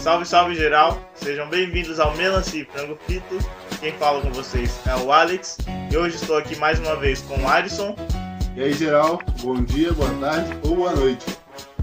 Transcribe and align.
Salve, 0.00 0.24
salve 0.24 0.54
geral! 0.54 0.98
Sejam 1.14 1.46
bem-vindos 1.50 2.00
ao 2.00 2.16
Melancia 2.16 2.62
e 2.62 2.64
Frango 2.64 2.98
Frito. 3.04 3.38
Quem 3.80 3.92
fala 3.92 4.22
com 4.22 4.32
vocês 4.32 4.80
é 4.86 4.96
o 4.96 5.12
Alex 5.12 5.58
e 5.92 5.96
hoje 5.96 6.16
estou 6.16 6.38
aqui 6.38 6.56
mais 6.56 6.80
uma 6.80 6.96
vez 6.96 7.20
com 7.20 7.36
o 7.38 7.46
Alisson. 7.46 7.94
E 8.56 8.62
aí, 8.62 8.72
geral, 8.72 9.20
bom 9.42 9.62
dia, 9.62 9.92
boa 9.92 10.08
tarde 10.18 10.56
ou 10.62 10.76
boa 10.76 10.92
noite. 10.92 11.26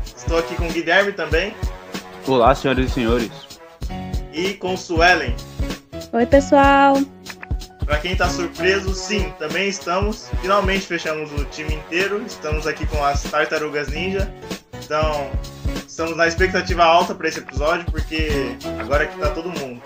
Estou 0.04 0.40
aqui 0.40 0.56
com 0.56 0.66
o 0.68 0.72
Guilherme 0.72 1.12
também. 1.12 1.54
Olá, 2.26 2.56
senhoras 2.56 2.88
e 2.88 2.90
senhores. 2.90 3.32
E 4.34 4.56
com 4.56 4.74
o 4.74 4.78
Suelen. 4.78 5.36
Oi, 6.12 6.26
pessoal. 6.26 6.98
Para 7.86 8.00
quem 8.00 8.14
está 8.14 8.28
surpreso, 8.28 8.96
sim, 8.96 9.32
também 9.38 9.70
estamos. 9.70 10.28
Finalmente 10.42 10.88
fechamos 10.88 11.32
o 11.40 11.46
time 11.46 11.76
inteiro. 11.76 12.24
Estamos 12.26 12.66
aqui 12.66 12.88
com 12.88 13.06
as 13.06 13.22
Tartarugas 13.22 13.90
Ninja. 13.90 14.34
Então, 14.84 15.30
estamos 15.98 16.16
na 16.16 16.28
expectativa 16.28 16.84
alta 16.84 17.16
para 17.16 17.28
esse 17.28 17.40
episódio, 17.40 17.84
porque 17.90 18.56
agora 18.80 19.06
é 19.06 19.08
que 19.08 19.18
tá 19.18 19.32
todo 19.32 19.50
mundo. 19.50 19.82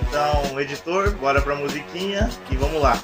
Então, 0.00 0.58
editor, 0.58 1.10
bora 1.16 1.42
pra 1.42 1.54
musiquinha 1.54 2.30
e 2.50 2.56
vamos 2.56 2.80
lá. 2.80 2.98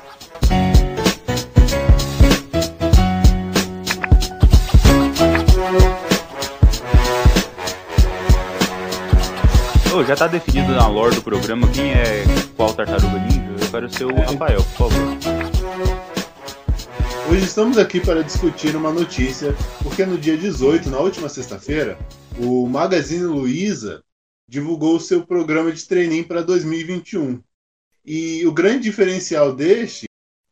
Oh, 9.94 10.02
já 10.04 10.16
tá 10.16 10.26
definido 10.26 10.72
na 10.72 10.88
lore 10.88 11.14
do 11.14 11.20
programa 11.20 11.68
quem 11.68 11.92
é 11.92 12.24
qual 12.56 12.72
tartaruga 12.72 13.18
ninja? 13.18 13.64
Eu 13.64 13.70
quero 13.70 13.90
ser 13.92 14.06
o 14.06 14.16
é. 14.16 14.24
Rafael, 14.24 14.62
por 14.62 14.88
favor. 14.88 15.35
Hoje 17.28 17.44
estamos 17.44 17.76
aqui 17.76 18.00
para 18.00 18.22
discutir 18.22 18.76
uma 18.76 18.92
notícia, 18.92 19.52
porque 19.82 20.06
no 20.06 20.16
dia 20.16 20.36
18, 20.38 20.88
na 20.88 21.00
última 21.00 21.28
sexta-feira, 21.28 21.98
o 22.38 22.68
Magazine 22.68 23.24
Luiza 23.24 24.00
divulgou 24.48 25.00
seu 25.00 25.26
programa 25.26 25.72
de 25.72 25.84
treininho 25.88 26.24
para 26.24 26.40
2021. 26.40 27.42
E 28.04 28.46
o 28.46 28.52
grande 28.52 28.84
diferencial 28.84 29.52
deste 29.52 30.06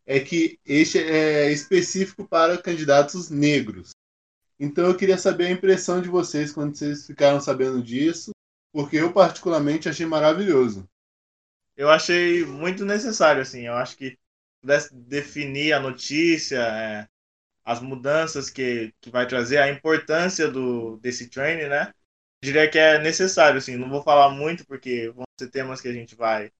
é 0.05 0.19
que 0.19 0.59
este 0.67 0.99
é 0.99 1.53
específico 1.53 2.27
para 2.27 2.61
candidatos 2.61 3.31
negros. 3.31 3.91
Então 4.59 4.89
eu 4.89 4.97
queria 4.97 5.17
saber 5.17 5.47
a 5.47 5.53
impressão 5.53 6.03
de 6.03 6.09
vocês 6.09 6.51
quando 6.51 6.77
vocês 6.77 7.07
ficaram 7.07 7.41
sabendo 7.41 7.81
disso, 7.81 8.33
porque 8.73 8.97
eu 8.97 9.13
particularmente 9.13 9.89
achei 9.89 10.07
maravilhoso. 10.07 10.85
Eu 11.77 11.89
achei 11.89 12.45
muito 12.45 12.85
necessário, 12.85 13.43
assim. 13.43 13.63
Eu 13.63 13.75
acho 13.75 13.97
que 13.97 14.19
pudesse 14.65 14.95
definir 14.95 15.75
a 15.75 15.81
notícia, 15.81 16.59
é, 16.59 17.07
as 17.63 17.81
mudanças 17.81 18.49
que, 18.49 18.95
que 19.01 19.11
vai 19.11 19.27
trazer, 19.29 19.59
a 19.59 19.71
importância 19.71 20.51
do, 20.51 20.97
desse 20.97 21.29
training, 21.29 21.69
né? 21.69 21.89
Eu 22.43 22.47
diria 22.47 22.71
que 22.71 22.79
é 22.79 22.99
necessário, 22.99 23.59
assim. 23.59 23.77
Não 23.77 23.91
vou 23.91 24.03
falar 24.03 24.31
muito 24.31 24.67
porque 24.67 25.11
vão 25.11 25.25
ser 25.39 25.51
temas 25.51 25.81
que 25.83 25.89
a 25.89 25.93
gente 25.93 26.15
vai 26.15 26.51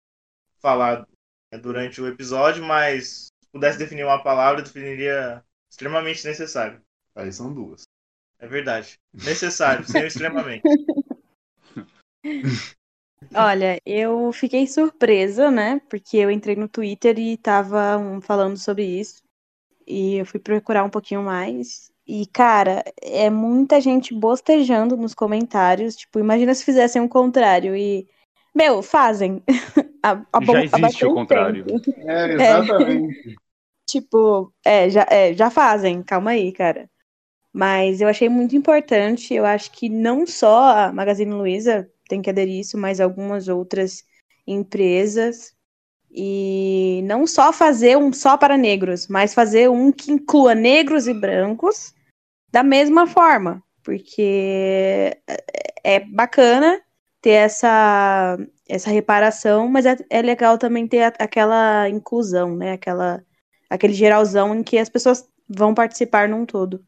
falar 0.61 1.07
é, 1.51 1.57
durante 1.59 2.01
o 2.01 2.07
episódio, 2.07 2.63
mas 2.63 3.29
se 3.43 3.51
pudesse 3.51 3.79
definir 3.79 4.05
uma 4.05 4.23
palavra, 4.23 4.61
eu 4.61 4.65
definiria 4.65 5.43
extremamente 5.71 6.27
necessário. 6.27 6.83
Aí 7.15 7.33
são 7.33 7.53
duas. 7.53 7.85
É 8.39 8.47
verdade. 8.47 8.99
Necessário, 9.13 9.87
sem 9.87 10.05
extremamente. 10.07 10.63
Olha, 13.35 13.81
eu 13.87 14.33
fiquei 14.33 14.67
surpresa, 14.67 15.51
né? 15.51 15.81
Porque 15.89 16.17
eu 16.17 16.31
entrei 16.31 16.57
no 16.57 16.69
Twitter 16.69 17.19
e 17.19 17.37
tava 17.37 17.97
um, 17.99 18.21
falando 18.21 18.57
sobre 18.57 18.85
isso. 18.85 19.23
E 19.87 20.17
eu 20.17 20.27
fui 20.27 20.41
procurar 20.41 20.85
um 20.85 20.91
pouquinho 20.91 21.23
mais. 21.23 21.91
E, 22.07 22.27
cara, 22.27 22.85
é 23.01 23.31
muita 23.31 23.81
gente 23.81 24.15
bostejando 24.15 24.97
nos 24.97 25.15
comentários. 25.15 25.97
Tipo, 25.97 26.19
imagina 26.19 26.55
se 26.55 26.65
fizessem 26.65 27.03
o 27.03 27.09
contrário. 27.09 27.75
E, 27.77 28.07
meu, 28.55 28.83
fazem. 28.83 29.43
a, 30.03 30.13
a 30.33 30.45
já 30.45 30.65
existe 30.65 31.07
o 31.07 31.15
contrário. 31.15 31.65
É, 32.07 32.35
exatamente. 32.35 33.31
É, 33.31 33.35
tipo, 33.89 34.53
é 34.65 34.91
já, 34.91 35.07
é, 35.11 35.33
já 35.35 35.51
fazem. 35.51 36.03
Calma 36.03 36.31
aí, 36.31 36.53
cara. 36.53 36.89
Mas 37.53 38.01
eu 38.01 38.09
achei 38.09 38.29
muito 38.29 38.57
importante. 38.57 39.33
Eu 39.33 39.47
acho 39.47 39.71
que 39.71 39.89
não 39.89 40.27
só 40.27 40.77
a 40.77 40.93
Magazine 40.93 41.33
Luiza 41.33 41.89
tem 42.09 42.23
que 42.23 42.31
aderir 42.31 42.61
isso, 42.61 42.79
mas 42.79 43.01
algumas 43.01 43.49
outras 43.49 44.05
empresas. 44.47 45.55
E 46.11 47.03
não 47.05 47.27
só 47.27 47.53
fazer 47.53 47.97
um 47.99 48.13
só 48.13 48.37
para 48.37 48.57
negros, 48.57 49.09
mas 49.09 49.35
fazer 49.35 49.69
um 49.69 49.91
que 49.91 50.13
inclua 50.13 50.55
negros 50.55 51.09
e 51.09 51.15
brancos 51.15 51.93
da 52.53 52.63
mesma 52.63 53.07
forma, 53.07 53.61
porque 53.83 55.19
é, 55.27 55.97
é 55.97 56.01
bacana 56.01 56.81
ter 57.21 57.31
essa, 57.31 58.39
essa 58.69 58.91
reparação, 58.91 59.67
mas 59.69 59.87
é, 59.87 59.97
é 60.09 60.23
legal 60.23 60.57
também 60.57 60.87
ter 60.87 61.03
a, 61.03 61.09
aquela 61.19 61.89
inclusão, 61.89 62.55
né? 62.55 62.73
Aquela, 62.75 63.25
aquele 63.69 63.93
geralzão 63.93 64.55
em 64.55 64.63
que 64.63 64.79
as 64.79 64.89
pessoas 64.89 65.29
vão 65.49 65.75
participar 65.75 66.29
num 66.29 66.47
todo. 66.47 66.85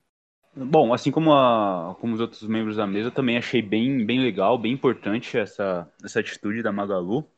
Bom, 0.57 0.95
assim 0.95 1.11
como, 1.11 1.35
a, 1.35 1.95
como 2.01 2.15
os 2.15 2.21
outros 2.21 2.43
membros 2.45 2.77
da 2.77 2.87
mesa, 2.87 3.11
também 3.11 3.37
achei 3.37 3.61
bem, 3.61 4.07
bem 4.07 4.21
legal, 4.21 4.57
bem 4.57 4.73
importante 4.73 5.37
essa, 5.37 5.87
essa 6.03 6.21
atitude 6.21 6.63
da 6.63 6.73
Magalu. 6.73 7.29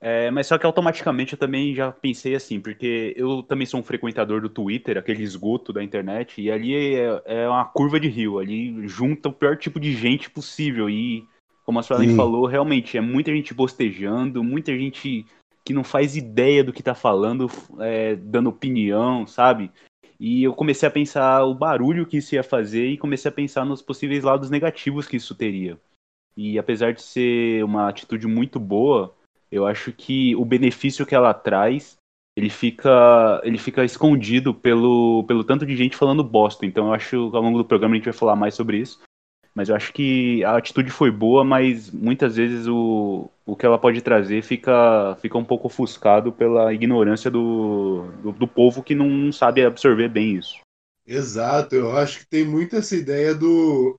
É, 0.00 0.30
mas 0.30 0.46
só 0.46 0.56
que 0.56 0.66
automaticamente 0.66 1.32
eu 1.32 1.38
também 1.38 1.74
já 1.74 1.90
pensei 1.90 2.34
assim, 2.34 2.60
porque 2.60 3.12
eu 3.16 3.42
também 3.42 3.66
sou 3.66 3.80
um 3.80 3.82
frequentador 3.82 4.40
do 4.40 4.48
Twitter, 4.48 4.98
aquele 4.98 5.22
esgoto 5.22 5.72
da 5.72 5.82
internet, 5.82 6.40
e 6.40 6.50
ali 6.50 6.94
é, 6.94 7.22
é 7.24 7.48
uma 7.48 7.64
curva 7.64 7.98
de 7.98 8.06
rio, 8.06 8.38
ali 8.38 8.86
junta 8.86 9.30
o 9.30 9.32
pior 9.32 9.56
tipo 9.56 9.80
de 9.80 9.92
gente 9.92 10.30
possível. 10.30 10.88
E, 10.88 11.26
como 11.64 11.78
a 11.78 11.82
Suelen 11.82 12.14
falou, 12.14 12.46
realmente 12.46 12.96
é 12.96 13.00
muita 13.00 13.32
gente 13.32 13.54
bostejando, 13.54 14.44
muita 14.44 14.76
gente 14.76 15.26
que 15.64 15.72
não 15.72 15.82
faz 15.82 16.14
ideia 16.14 16.62
do 16.62 16.72
que 16.72 16.82
tá 16.82 16.94
falando, 16.94 17.50
é, 17.80 18.14
dando 18.14 18.50
opinião, 18.50 19.26
sabe? 19.26 19.72
E 20.18 20.42
eu 20.44 20.54
comecei 20.54 20.88
a 20.88 20.92
pensar 20.92 21.44
o 21.44 21.54
barulho 21.54 22.06
que 22.06 22.18
isso 22.18 22.34
ia 22.34 22.42
fazer 22.42 22.86
e 22.86 22.98
comecei 22.98 23.28
a 23.28 23.32
pensar 23.32 23.64
nos 23.64 23.82
possíveis 23.82 24.22
lados 24.24 24.50
negativos 24.50 25.06
que 25.06 25.16
isso 25.16 25.34
teria. 25.34 25.78
E 26.36 26.58
apesar 26.58 26.92
de 26.92 27.02
ser 27.02 27.64
uma 27.64 27.88
atitude 27.88 28.26
muito 28.26 28.58
boa, 28.58 29.14
eu 29.50 29.66
acho 29.66 29.92
que 29.92 30.34
o 30.36 30.44
benefício 30.44 31.06
que 31.06 31.14
ela 31.14 31.32
traz, 31.32 31.96
ele 32.36 32.50
fica, 32.50 33.40
ele 33.44 33.58
fica 33.58 33.84
escondido 33.84 34.52
pelo, 34.52 35.24
pelo 35.24 35.44
tanto 35.44 35.64
de 35.64 35.76
gente 35.76 35.96
falando 35.96 36.24
bosta. 36.24 36.66
Então 36.66 36.88
eu 36.88 36.94
acho 36.94 37.30
que 37.30 37.36
ao 37.36 37.42
longo 37.42 37.58
do 37.58 37.64
programa 37.64 37.94
a 37.94 37.96
gente 37.96 38.06
vai 38.06 38.14
falar 38.14 38.36
mais 38.36 38.54
sobre 38.54 38.78
isso. 38.78 39.00
Mas 39.54 39.68
eu 39.68 39.76
acho 39.76 39.92
que 39.92 40.42
a 40.44 40.56
atitude 40.56 40.90
foi 40.90 41.10
boa, 41.10 41.44
mas 41.44 41.90
muitas 41.90 42.36
vezes 42.36 42.66
o, 42.66 43.30
o 43.46 43.54
que 43.54 43.64
ela 43.64 43.78
pode 43.78 44.02
trazer 44.02 44.42
fica, 44.42 45.16
fica 45.22 45.38
um 45.38 45.44
pouco 45.44 45.68
ofuscado 45.68 46.32
pela 46.32 46.74
ignorância 46.74 47.30
do, 47.30 48.06
do, 48.20 48.32
do 48.32 48.48
povo 48.48 48.82
que 48.82 48.94
não 48.94 49.30
sabe 49.30 49.64
absorver 49.64 50.08
bem 50.08 50.36
isso. 50.36 50.58
Exato, 51.06 51.76
eu 51.76 51.96
acho 51.96 52.20
que 52.20 52.26
tem 52.26 52.44
muito 52.44 52.74
essa 52.74 52.96
ideia 52.96 53.34
do, 53.34 53.98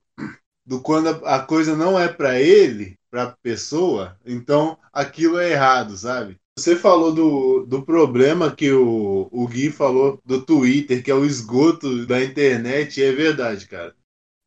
do 0.66 0.80
quando 0.80 1.08
a, 1.08 1.36
a 1.36 1.40
coisa 1.40 1.74
não 1.74 1.98
é 1.98 2.08
para 2.08 2.38
ele, 2.40 2.98
para 3.10 3.34
pessoa, 3.42 4.18
então 4.26 4.76
aquilo 4.92 5.38
é 5.38 5.52
errado, 5.52 5.96
sabe? 5.96 6.36
Você 6.58 6.74
falou 6.74 7.12
do, 7.12 7.66
do 7.66 7.82
problema 7.82 8.54
que 8.54 8.72
o, 8.72 9.28
o 9.30 9.46
Gui 9.46 9.70
falou 9.70 10.18
do 10.24 10.42
Twitter, 10.42 11.02
que 11.02 11.10
é 11.10 11.14
o 11.14 11.24
esgoto 11.24 12.06
da 12.06 12.22
internet, 12.22 12.98
e 12.98 13.04
é 13.04 13.12
verdade, 13.12 13.66
cara. 13.68 13.94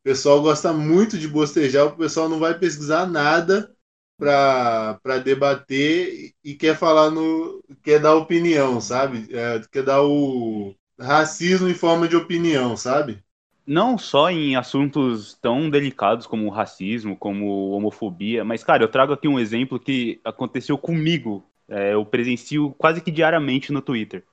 O 0.00 0.02
pessoal 0.04 0.40
gosta 0.42 0.72
muito 0.72 1.18
de 1.18 1.28
bostejar, 1.28 1.86
o 1.86 1.96
pessoal 1.96 2.28
não 2.28 2.38
vai 2.38 2.58
pesquisar 2.58 3.06
nada 3.06 3.74
para 4.18 5.18
debater 5.24 6.32
e 6.44 6.54
quer 6.54 6.76
falar 6.76 7.10
no. 7.10 7.62
quer 7.82 8.00
dar 8.00 8.14
opinião, 8.14 8.80
sabe? 8.80 9.28
É, 9.34 9.60
quer 9.70 9.82
dar 9.82 10.02
o 10.02 10.74
racismo 10.98 11.68
em 11.68 11.74
forma 11.74 12.08
de 12.08 12.16
opinião, 12.16 12.76
sabe? 12.76 13.22
Não 13.66 13.96
só 13.96 14.30
em 14.30 14.56
assuntos 14.56 15.34
tão 15.34 15.70
delicados 15.70 16.26
como 16.26 16.48
racismo, 16.50 17.16
como 17.16 17.70
homofobia, 17.70 18.44
mas, 18.44 18.64
cara, 18.64 18.82
eu 18.82 18.88
trago 18.88 19.12
aqui 19.12 19.28
um 19.28 19.38
exemplo 19.38 19.78
que 19.78 20.20
aconteceu 20.24 20.76
comigo. 20.76 21.44
É, 21.68 21.94
eu 21.94 22.04
presencio 22.04 22.72
quase 22.76 23.00
que 23.00 23.12
diariamente 23.12 23.70
no 23.70 23.80
Twitter. 23.80 24.24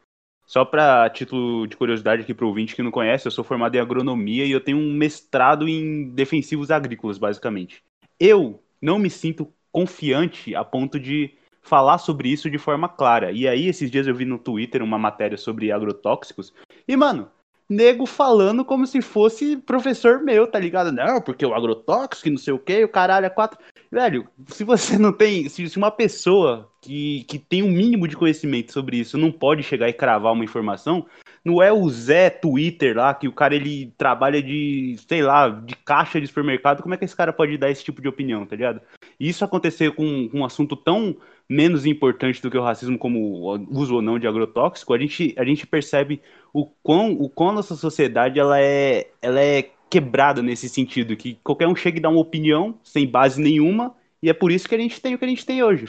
Só 0.48 0.64
para 0.64 1.10
título 1.10 1.68
de 1.68 1.76
curiosidade 1.76 2.22
aqui 2.22 2.34
para 2.34 2.46
o 2.46 2.48
ouvinte 2.48 2.74
que 2.74 2.82
não 2.82 2.90
conhece, 2.90 3.28
eu 3.28 3.32
sou 3.32 3.44
formado 3.44 3.76
em 3.76 3.80
agronomia 3.80 4.46
e 4.46 4.52
eu 4.52 4.62
tenho 4.62 4.78
um 4.78 4.94
mestrado 4.94 5.68
em 5.68 6.10
defensivos 6.10 6.72
agrícolas, 6.72 7.18
basicamente. 7.18 7.84
Eu 8.18 8.64
não 8.82 8.98
me 8.98 9.10
sinto 9.10 9.52
confiante 9.74 10.56
a 10.56 10.64
ponto 10.64 10.98
de 10.98 11.34
falar 11.62 11.98
sobre 11.98 12.30
isso 12.30 12.50
de 12.50 12.58
forma 12.58 12.88
clara. 12.88 13.30
E 13.34 13.46
aí, 13.46 13.68
esses 13.68 13.92
dias 13.92 14.08
eu 14.08 14.16
vi 14.16 14.24
no 14.24 14.40
Twitter 14.40 14.82
uma 14.82 14.98
matéria 14.98 15.38
sobre 15.38 15.70
agrotóxicos. 15.70 16.54
E, 16.88 16.96
mano, 16.96 17.30
nego 17.70 18.06
falando 18.06 18.64
como 18.64 18.88
se 18.88 19.02
fosse 19.02 19.58
professor 19.58 20.24
meu, 20.24 20.48
tá 20.48 20.58
ligado? 20.58 20.94
Não, 20.94 21.22
porque 21.22 21.46
o 21.46 21.54
agrotóxico, 21.54 22.30
não 22.30 22.38
sei 22.38 22.54
o 22.54 22.60
que, 22.60 22.86
o 22.86 22.90
caralho 22.90 23.26
é 23.26 23.30
quatro. 23.30 23.60
Velho, 23.92 24.30
se 24.48 24.64
você 24.64 24.98
não 24.98 25.12
tem. 25.12 25.50
Se 25.50 25.78
uma 25.78 25.92
pessoa 25.92 26.72
que, 26.88 27.26
que 27.26 27.38
tem 27.38 27.62
um 27.62 27.70
mínimo 27.70 28.08
de 28.08 28.16
conhecimento 28.16 28.72
sobre 28.72 28.98
isso 28.98 29.18
não 29.18 29.30
pode 29.30 29.62
chegar 29.62 29.90
e 29.90 29.94
cravar 29.94 30.32
uma 30.32 30.46
informação, 30.46 31.06
não 31.44 31.62
é 31.62 31.72
o 31.72 31.88
Zé 31.90 32.30
Twitter 32.30 32.96
lá, 32.96 33.14
que 33.14 33.28
o 33.28 33.34
cara 33.34 33.56
ele 33.56 33.94
trabalha 33.98 34.42
de, 34.42 34.96
sei 35.08 35.22
lá, 35.22 35.50
de 35.50 35.76
caixa 35.76 36.20
de 36.20 36.28
supermercado, 36.28 36.82
como 36.82 36.94
é 36.94 36.98
que 36.98 37.04
esse 37.04 37.16
cara 37.16 37.34
pode 37.34 37.58
dar 37.58 37.70
esse 37.70 37.84
tipo 37.84 38.02
de 38.02 38.08
opinião, 38.08 38.46
tá 38.46 38.56
ligado? 38.56 38.82
Isso 39.20 39.44
acontecer 39.44 39.92
com, 39.92 40.30
com 40.30 40.40
um 40.40 40.46
assunto 40.46 40.78
tão 40.78 41.18
menos 41.50 41.86
importante 41.86 42.42
do 42.42 42.50
que 42.50 42.58
o 42.58 42.64
racismo, 42.64 42.98
como 42.98 43.20
o 43.20 43.80
uso 43.80 43.96
ou 43.96 44.02
não 44.02 44.18
de 44.18 44.28
agrotóxico, 44.28 44.94
a 44.94 44.98
gente, 44.98 45.36
a 45.38 45.44
gente 45.44 45.68
percebe 45.68 46.22
o 46.54 46.66
quão, 46.66 47.12
o 47.12 47.30
quão 47.30 47.50
a 47.50 47.54
nossa 47.54 47.76
sociedade 47.76 48.40
ela 48.40 48.60
é, 48.62 49.10
ela 49.22 49.42
é 49.42 49.70
quebrada 49.90 50.42
nesse 50.42 50.70
sentido, 50.70 51.18
que 51.18 51.38
qualquer 51.44 51.68
um 51.68 51.76
chega 51.76 51.98
e 51.98 52.02
dá 52.02 52.10
uma 52.10 52.20
opinião 52.20 52.78
sem 52.84 53.08
base 53.08 53.42
nenhuma, 53.42 53.96
e 54.22 54.30
é 54.30 54.34
por 54.34 54.52
isso 54.52 54.68
que 54.68 54.76
a 54.76 54.80
gente 54.80 55.02
tem 55.02 55.16
o 55.16 55.18
que 55.18 55.26
a 55.26 55.30
gente 55.30 55.46
tem 55.46 55.64
hoje. 55.64 55.88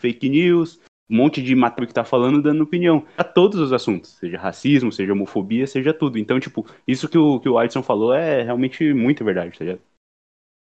Fake 0.00 0.28
news, 0.28 0.80
um 1.08 1.16
monte 1.16 1.42
de 1.42 1.54
matéria 1.54 1.86
que 1.86 1.94
tá 1.94 2.04
falando 2.04 2.40
dando 2.40 2.62
opinião 2.62 3.06
a 3.16 3.24
todos 3.24 3.58
os 3.58 3.72
assuntos, 3.72 4.10
seja 4.10 4.38
racismo, 4.38 4.92
seja 4.92 5.12
homofobia, 5.12 5.66
seja 5.66 5.92
tudo. 5.92 6.18
Então, 6.18 6.38
tipo, 6.38 6.64
isso 6.86 7.08
que 7.08 7.18
o, 7.18 7.40
que 7.40 7.48
o 7.48 7.58
Alisson 7.58 7.82
falou 7.82 8.14
é 8.14 8.42
realmente 8.42 8.94
muito 8.94 9.24
verdade, 9.24 9.58
tá 9.58 9.64
ligado? 9.64 9.82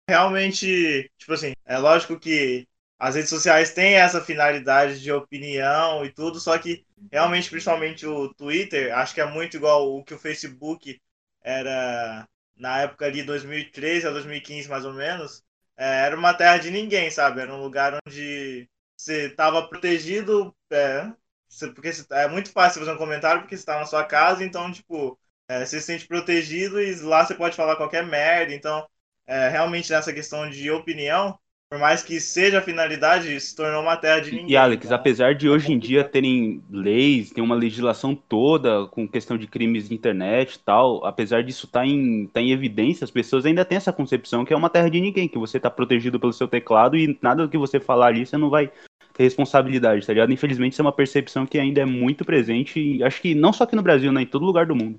Realmente, 0.09 1.11
tipo 1.19 1.33
assim, 1.33 1.53
é 1.65 1.79
lógico 1.79 2.19
que 2.19 2.67
as 2.99 3.15
redes 3.15 3.31
sociais 3.31 3.73
têm 3.73 3.95
essa 3.95 4.21
finalidade 4.21 5.01
de 5.01 5.13
opinião 5.13 6.05
e 6.05 6.11
tudo, 6.11 6.41
só 6.41 6.59
que 6.59 6.85
realmente, 7.13 7.49
principalmente 7.49 8.07
o 8.07 8.33
Twitter, 8.35 8.95
acho 8.97 9.15
que 9.15 9.21
é 9.21 9.27
muito 9.27 9.57
igual 9.57 9.95
o 9.95 10.05
que 10.05 10.15
o 10.15 10.19
Facebook 10.19 11.01
era 11.43 12.27
na 12.57 12.83
época 12.83 13.07
ali 13.07 13.23
2013 13.23 14.07
a 14.07 14.11
2015 14.11 14.69
mais 14.69 14.85
ou 14.85 14.93
menos, 14.93 15.43
é, 15.77 16.05
era 16.05 16.17
uma 16.17 16.35
terra 16.35 16.59
de 16.59 16.71
ninguém, 16.71 17.11
sabe? 17.11 17.41
Era 17.41 17.55
um 17.55 17.63
lugar 17.63 17.99
onde 18.07 18.69
você 19.01 19.27
estava 19.27 19.67
protegido, 19.67 20.55
é, 20.71 21.11
porque 21.75 21.91
é 22.13 22.29
muito 22.29 22.53
fácil 22.53 22.81
fazer 22.81 22.93
um 22.93 22.99
comentário 22.99 23.41
porque 23.41 23.57
você 23.57 23.63
está 23.63 23.79
na 23.79 23.87
sua 23.87 24.05
casa, 24.05 24.45
então 24.45 24.71
tipo 24.71 25.19
é, 25.49 25.65
você 25.65 25.81
se 25.81 25.87
sente 25.87 26.07
protegido 26.07 26.81
e 26.81 26.95
lá 27.01 27.25
você 27.25 27.35
pode 27.35 27.57
falar 27.57 27.77
qualquer 27.77 28.07
merda, 28.07 28.55
então 28.55 28.87
é, 29.27 29.49
realmente 29.49 29.91
nessa 29.91 30.13
questão 30.13 30.49
de 30.51 30.71
opinião 30.71 31.39
por 31.71 31.79
mais 31.79 32.03
que 32.03 32.21
seja 32.21 32.59
a 32.59 32.63
finalidade, 32.63 33.39
se 33.41 33.55
tornou 33.55 33.81
uma 33.81 33.97
terra 33.97 34.19
de 34.19 34.33
ninguém. 34.33 34.51
E 34.51 34.57
Alex, 34.57 34.87
então, 34.87 34.97
apesar 34.97 35.37
de 35.37 35.49
hoje 35.49 35.73
em 35.73 35.79
dia 35.79 36.03
terem 36.03 36.61
leis, 36.69 37.31
tem 37.31 37.45
uma 37.45 37.55
legislação 37.55 38.13
toda 38.13 38.89
com 38.89 39.07
questão 39.07 39.39
de 39.39 39.47
crimes 39.47 39.89
de 39.89 39.95
internet 39.95 40.55
e 40.55 40.59
tal, 40.59 41.05
apesar 41.07 41.45
disso 41.45 41.67
estar 41.67 41.83
tá 41.83 41.87
em, 41.87 42.27
tá 42.27 42.41
em 42.41 42.51
evidência, 42.51 43.05
as 43.05 43.11
pessoas 43.13 43.47
ainda 43.47 43.65
têm 43.65 43.77
essa 43.77 43.93
concepção 43.93 44.45
que 44.45 44.53
é 44.53 44.57
uma 44.57 44.69
terra 44.69 44.91
de 44.91 45.01
ninguém, 45.01 45.29
que 45.29 45.39
você 45.39 45.59
está 45.59 45.71
protegido 45.71 46.19
pelo 46.19 46.33
seu 46.33 46.49
teclado 46.49 46.97
e 46.97 47.17
nada 47.23 47.45
do 47.45 47.49
que 47.49 47.57
você 47.57 47.79
falar 47.79 48.09
ali 48.09 48.27
você 48.27 48.37
não 48.37 48.51
vai 48.51 48.73
ter 49.21 49.25
responsabilidade, 49.25 50.07
tá 50.07 50.13
ligado? 50.15 50.33
Infelizmente 50.33 50.73
isso 50.73 50.81
é 50.81 50.85
uma 50.85 50.97
percepção 50.97 51.45
que 51.47 51.59
ainda 51.59 51.83
é 51.83 51.85
muito 51.85 52.25
presente, 52.25 52.81
e 52.81 53.05
acho 53.05 53.21
que 53.21 53.35
não 53.35 53.53
só 53.53 53.65
aqui 53.65 53.77
no 53.77 53.83
Brasil, 53.83 54.11
né, 54.11 54.23
em 54.23 54.27
todo 54.27 54.47
lugar 54.47 54.65
do 54.65 54.75
mundo. 54.75 54.99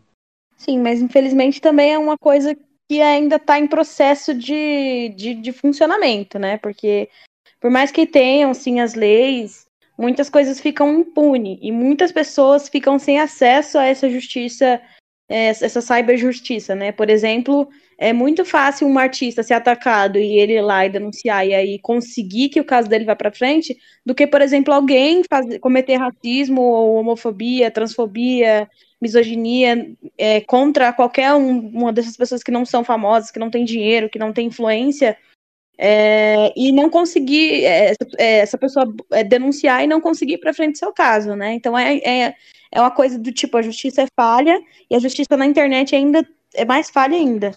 Sim, 0.56 0.80
mas 0.80 1.02
infelizmente 1.02 1.60
também 1.60 1.94
é 1.94 1.98
uma 1.98 2.18
coisa 2.18 2.56
que 2.88 3.02
ainda 3.02 3.38
está 3.38 3.58
em 3.58 3.66
processo 3.66 4.36
de, 4.36 5.10
de, 5.18 5.34
de, 5.34 5.52
funcionamento, 5.52 6.38
né? 6.38 6.58
Porque 6.58 7.10
por 7.60 7.72
mais 7.72 7.90
que 7.90 8.06
tenham 8.06 8.54
sim 8.54 8.80
as 8.80 8.94
leis, 8.94 9.66
muitas 9.98 10.30
coisas 10.30 10.60
ficam 10.60 11.00
impunes 11.00 11.58
e 11.62 11.72
muitas 11.72 12.12
pessoas 12.12 12.70
ficam 12.70 13.00
sem 13.00 13.20
acesso 13.20 13.80
a 13.80 13.86
essa 13.86 14.08
justiça, 14.08 14.80
é, 15.28 15.48
essa 15.48 15.82
cyberjustiça, 15.82 16.76
né? 16.76 16.92
Por 16.92 17.10
exemplo, 17.10 17.68
é 18.02 18.12
muito 18.12 18.44
fácil 18.44 18.88
um 18.88 18.98
artista 18.98 19.44
ser 19.44 19.54
atacado 19.54 20.18
e 20.18 20.40
ele 20.40 20.54
ir 20.54 20.62
lá 20.62 20.84
e 20.84 20.90
denunciar 20.90 21.46
e 21.46 21.54
aí 21.54 21.78
conseguir 21.78 22.50
que 22.50 22.60
o 22.60 22.66
caso 22.66 22.90
dele 22.90 23.06
vá 23.06 23.16
para 23.16 23.32
frente, 23.32 23.78
do 24.04 24.16
que, 24.16 24.26
por 24.26 24.42
exemplo, 24.42 24.74
alguém 24.74 25.22
fazer, 25.30 25.60
cometer 25.60 25.98
racismo 25.98 26.64
ou 26.64 26.96
homofobia, 26.96 27.70
transfobia, 27.70 28.68
misoginia 29.00 29.96
é, 30.18 30.42
contra 30.42 30.92
qualquer 30.92 31.32
um, 31.36 31.68
uma 31.68 31.94
dessas 31.94 32.18
pessoas 32.18 32.42
que 32.42 32.50
não 32.50 32.66
são 32.66 32.84
famosas, 32.84 33.30
que 33.30 33.38
não 33.38 33.52
tem 33.52 33.64
dinheiro, 33.64 34.10
que 34.10 34.18
não 34.18 34.34
tem 34.34 34.48
influência, 34.48 35.16
é, 35.78 36.52
e 36.58 36.72
não 36.72 36.90
conseguir 36.90 37.66
é, 37.66 37.94
é 38.18 38.40
essa 38.40 38.58
pessoa 38.58 38.92
é, 39.12 39.24
denunciar 39.24 39.84
e 39.84 39.88
não 39.88 40.02
conseguir 40.02 40.40
para 40.40 40.56
frente 40.56 40.80
seu 40.80 40.92
caso, 40.92 41.36
né? 41.36 41.54
Então 41.54 41.78
é, 41.78 41.98
é, 41.98 42.36
é 42.72 42.82
uma 42.82 42.90
coisa 42.90 43.20
do 43.20 43.32
tipo, 43.32 43.58
a 43.58 43.62
justiça 43.62 44.02
é 44.02 44.08
falha 44.20 44.60
e 44.90 44.96
a 44.96 45.00
justiça 45.00 45.38
na 45.38 45.46
internet 45.46 45.96
ainda 45.96 46.28
é 46.56 46.66
mais 46.66 46.90
falha 46.90 47.16
ainda. 47.16 47.56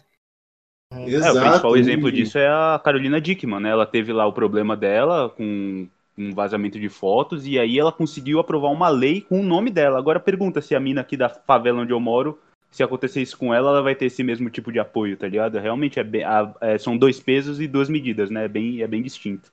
Exato. 1.06 1.38
É, 1.38 1.40
o 1.40 1.44
principal 1.44 1.76
exemplo 1.76 2.12
disso 2.12 2.38
é 2.38 2.46
a 2.46 2.80
Carolina 2.82 3.20
Dickman, 3.20 3.60
né? 3.60 3.70
Ela 3.70 3.86
teve 3.86 4.12
lá 4.12 4.26
o 4.26 4.32
problema 4.32 4.76
dela 4.76 5.28
com 5.30 5.86
um 6.16 6.32
vazamento 6.32 6.78
de 6.78 6.88
fotos, 6.88 7.46
e 7.46 7.58
aí 7.58 7.78
ela 7.78 7.90
conseguiu 7.90 8.38
aprovar 8.38 8.70
uma 8.70 8.88
lei 8.88 9.20
com 9.20 9.40
o 9.40 9.44
nome 9.44 9.70
dela. 9.70 9.98
Agora 9.98 10.20
pergunta 10.20 10.60
se 10.60 10.74
a 10.74 10.80
mina 10.80 11.00
aqui 11.00 11.16
da 11.16 11.28
favela 11.28 11.82
onde 11.82 11.92
eu 11.92 11.98
moro, 11.98 12.38
se 12.70 12.82
acontecer 12.82 13.22
isso 13.22 13.36
com 13.36 13.52
ela, 13.52 13.70
ela 13.70 13.82
vai 13.82 13.94
ter 13.94 14.06
esse 14.06 14.22
mesmo 14.22 14.48
tipo 14.50 14.72
de 14.72 14.78
apoio, 14.78 15.16
tá 15.16 15.26
ligado? 15.26 15.58
Realmente 15.58 15.98
é, 15.98 16.04
bem, 16.04 16.22
é 16.60 16.78
são 16.78 16.96
dois 16.96 17.20
pesos 17.20 17.60
e 17.60 17.66
duas 17.66 17.88
medidas, 17.88 18.30
né? 18.30 18.44
É 18.44 18.48
bem, 18.48 18.82
é 18.82 18.86
bem 18.86 19.02
distinto. 19.02 19.52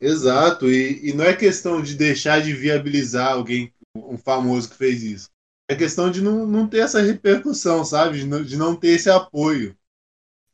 Exato, 0.00 0.68
e, 0.68 1.10
e 1.10 1.12
não 1.12 1.24
é 1.24 1.34
questão 1.34 1.82
de 1.82 1.94
deixar 1.94 2.40
de 2.40 2.54
viabilizar 2.54 3.32
alguém, 3.32 3.72
um 3.94 4.16
famoso 4.16 4.70
que 4.70 4.76
fez 4.76 5.02
isso. 5.02 5.28
É 5.68 5.74
questão 5.76 6.10
de 6.10 6.22
não, 6.22 6.46
não 6.46 6.66
ter 6.66 6.78
essa 6.78 7.00
repercussão, 7.00 7.84
sabe? 7.84 8.18
De 8.18 8.26
não, 8.26 8.42
de 8.42 8.56
não 8.56 8.74
ter 8.74 8.88
esse 8.88 9.10
apoio. 9.10 9.76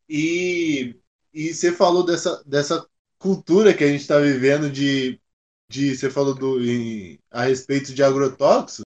E, 0.08 0.96
e 1.32 1.52
você 1.52 1.72
falou 1.72 2.04
dessa, 2.04 2.42
dessa 2.44 2.86
cultura 3.18 3.74
que 3.74 3.84
a 3.84 3.88
gente 3.88 4.02
está 4.02 4.18
vivendo 4.18 4.70
de 4.70 5.20
de 5.68 5.96
você 5.96 6.10
falou 6.10 6.34
do, 6.34 6.62
em, 6.62 7.18
a 7.30 7.42
respeito 7.42 7.92
de 7.92 8.02
agrotóxicos, 8.02 8.84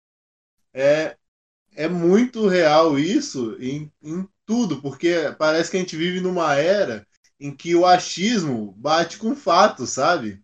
é, 0.74 1.18
é 1.74 1.88
muito 1.88 2.48
real 2.48 2.98
isso 2.98 3.56
em, 3.60 3.92
em 4.02 4.28
tudo, 4.46 4.82
porque 4.82 5.14
parece 5.38 5.70
que 5.70 5.78
a 5.78 5.80
gente 5.80 5.98
vive 5.98 6.20
numa 6.20 6.56
era 6.56 7.06
em 7.40 7.56
que 7.56 7.76
o 7.76 7.86
achismo 7.86 8.74
bate 8.78 9.18
com 9.18 9.36
fatos, 9.36 9.92
sabe? 9.92 10.44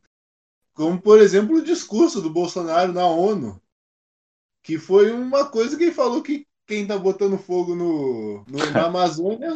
Como, 0.74 1.02
por 1.02 1.20
exemplo, 1.20 1.58
o 1.58 1.64
discurso 1.64 2.22
do 2.22 2.30
Bolsonaro 2.30 2.92
na 2.92 3.06
ONU, 3.06 3.62
que 4.62 4.78
foi 4.78 5.12
uma 5.12 5.50
coisa 5.50 5.78
que 5.78 5.86
ele 5.86 5.94
falou 5.94 6.22
que 6.22 6.46
quem 6.68 6.88
tá 6.88 6.98
botando 6.98 7.38
fogo 7.38 7.76
no, 7.76 8.44
no 8.46 8.72
na 8.72 8.86
Amazônia 8.88 9.54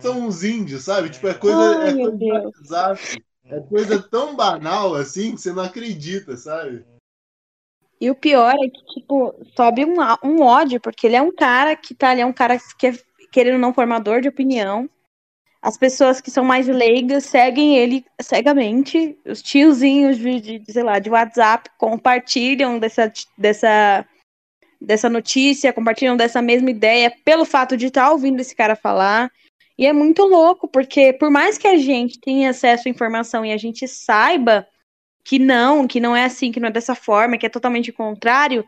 são 0.00 0.26
os 0.26 0.44
índios, 0.44 0.84
sabe? 0.84 1.10
Tipo, 1.10 1.28
é 1.28 1.34
coisa, 1.34 1.78
Ai, 1.78 1.88
é 1.90 1.94
coisa 1.94 2.98
é 3.50 3.60
coisa 3.60 4.02
tão 4.02 4.36
banal 4.36 4.94
assim 4.94 5.34
que 5.34 5.40
você 5.40 5.52
não 5.52 5.62
acredita, 5.62 6.36
sabe? 6.36 6.84
E 8.00 8.10
o 8.10 8.14
pior 8.14 8.54
é 8.54 8.68
que, 8.68 8.84
tipo, 8.94 9.34
sobe 9.56 9.84
um, 9.84 9.96
um 10.22 10.42
ódio, 10.42 10.80
porque 10.80 11.06
ele 11.06 11.16
é 11.16 11.22
um 11.22 11.34
cara 11.34 11.74
que 11.74 11.94
tá 11.94 12.10
ali, 12.10 12.20
é 12.20 12.26
um 12.26 12.32
cara 12.32 12.58
que 12.78 12.86
é, 12.86 12.94
querendo 13.32 13.58
não 13.58 13.74
formador 13.74 14.20
de 14.20 14.28
opinião. 14.28 14.88
As 15.60 15.76
pessoas 15.76 16.20
que 16.20 16.30
são 16.30 16.44
mais 16.44 16.68
leigas 16.68 17.24
seguem 17.24 17.76
ele 17.76 18.04
cegamente. 18.20 19.18
Os 19.26 19.42
tiozinhos 19.42 20.16
de, 20.16 20.60
de, 20.60 20.72
sei 20.72 20.84
lá, 20.84 21.00
de 21.00 21.10
WhatsApp 21.10 21.68
compartilham 21.76 22.78
dessa, 22.78 23.12
dessa, 23.36 24.06
dessa 24.80 25.10
notícia, 25.10 25.72
compartilham 25.72 26.16
dessa 26.16 26.40
mesma 26.40 26.70
ideia 26.70 27.12
pelo 27.24 27.44
fato 27.44 27.76
de 27.76 27.86
estar 27.86 28.06
tá 28.06 28.12
ouvindo 28.12 28.38
esse 28.38 28.54
cara 28.54 28.76
falar. 28.76 29.28
E 29.78 29.86
é 29.86 29.92
muito 29.92 30.24
louco, 30.24 30.66
porque 30.66 31.12
por 31.12 31.30
mais 31.30 31.56
que 31.56 31.68
a 31.68 31.76
gente 31.76 32.18
tenha 32.18 32.50
acesso 32.50 32.88
à 32.88 32.90
informação 32.90 33.44
e 33.44 33.52
a 33.52 33.56
gente 33.56 33.86
saiba 33.86 34.66
que 35.24 35.38
não, 35.38 35.86
que 35.86 36.00
não 36.00 36.16
é 36.16 36.24
assim, 36.24 36.50
que 36.50 36.58
não 36.58 36.68
é 36.68 36.72
dessa 36.72 36.94
forma, 36.94 37.38
que 37.38 37.46
é 37.46 37.50
totalmente 37.50 37.92
contrário, 37.92 38.64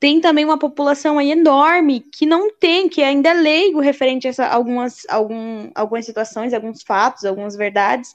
tem 0.00 0.20
também 0.20 0.44
uma 0.44 0.58
população 0.58 1.18
aí 1.18 1.32
enorme 1.32 2.00
que 2.00 2.24
não 2.24 2.50
tem, 2.54 2.88
que 2.88 3.02
ainda 3.02 3.30
é 3.30 3.34
leigo 3.34 3.80
referente 3.80 4.26
a 4.26 4.30
essa, 4.30 4.46
algumas, 4.46 5.06
algum, 5.08 5.70
algumas 5.74 6.06
situações, 6.06 6.54
alguns 6.54 6.82
fatos, 6.82 7.24
algumas 7.24 7.56
verdades, 7.56 8.14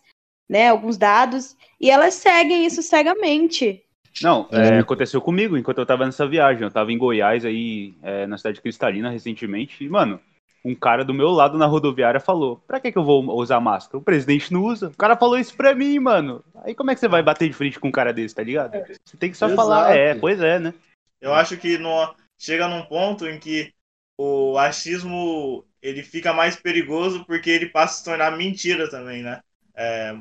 né, 0.50 0.70
alguns 0.70 0.98
dados, 0.98 1.56
e 1.79 1.91
elas 1.91 2.15
seguem 2.15 2.65
isso 2.65 2.82
cegamente. 2.82 3.84
Não, 4.22 4.48
é, 4.51 4.79
aconteceu 4.79 5.22
comigo 5.22 5.58
enquanto 5.58 5.77
eu 5.77 5.86
tava 5.86 6.06
nessa 6.06 6.27
viagem. 6.27 6.63
Eu 6.63 6.72
tava 6.72 6.91
em 6.91 6.98
Goiás 6.98 7.46
aí, 7.46 7.94
é, 8.01 8.25
na 8.25 8.38
cidade 8.38 8.56
de 8.56 8.62
Cristalina, 8.62 9.10
recentemente, 9.10 9.84
e, 9.84 9.89
mano, 9.89 10.20
um 10.63 10.75
cara 10.75 11.06
do 11.06 11.13
meu 11.13 11.30
lado 11.30 11.58
na 11.58 11.66
rodoviária 11.66 12.20
falou: 12.20 12.58
Pra 12.68 12.80
que, 12.80 12.92
que 12.92 12.98
eu 12.98 13.04
vou 13.04 13.24
usar 13.38 13.60
máscara? 13.60 13.98
O 13.98 14.04
presidente 14.04 14.51
não 14.51 14.63
usa. 14.63 14.88
O 14.88 14.98
cara 14.98 15.16
falou 15.16 15.38
isso 15.38 15.56
pra 15.56 15.74
mim, 15.74 16.00
mano. 16.00 16.44
Aí 16.63 16.75
como 16.75 16.92
é 16.92 16.94
que 16.94 17.00
você 17.00 17.08
vai 17.08 17.24
bater 17.24 17.48
de 17.48 17.54
frente 17.54 17.80
com 17.80 17.88
um 17.88 17.92
cara 17.92 18.13
desse, 18.13 18.36
tá 18.36 18.44
ligado? 18.44 18.74
Você 19.04 19.18
tem 19.18 19.32
que 19.32 19.38
só 19.38 19.46
Exato. 19.46 19.56
falar, 19.56 19.96
é, 19.96 20.16
pois 20.16 20.42
é, 20.42 20.60
né? 20.60 20.74
Eu 21.22 21.34
acho 21.34 21.58
que 21.58 21.78
no, 21.78 22.13
chega 22.38 22.68
num 22.68 22.86
ponto 22.86 23.28
em 23.28 23.39
que 23.39 23.74
o 24.18 24.58
achismo 24.58 25.66
ele 25.82 26.04
fica 26.04 26.34
mais 26.34 26.56
perigoso 26.56 27.25
porque 27.25 27.50
ele 27.50 27.70
passa 27.70 27.96
a 27.96 27.98
se 27.98 28.04
tornar 28.04 28.38
mentira 28.38 28.89
também, 28.89 29.24
né? 29.24 29.42
É, 29.75 30.13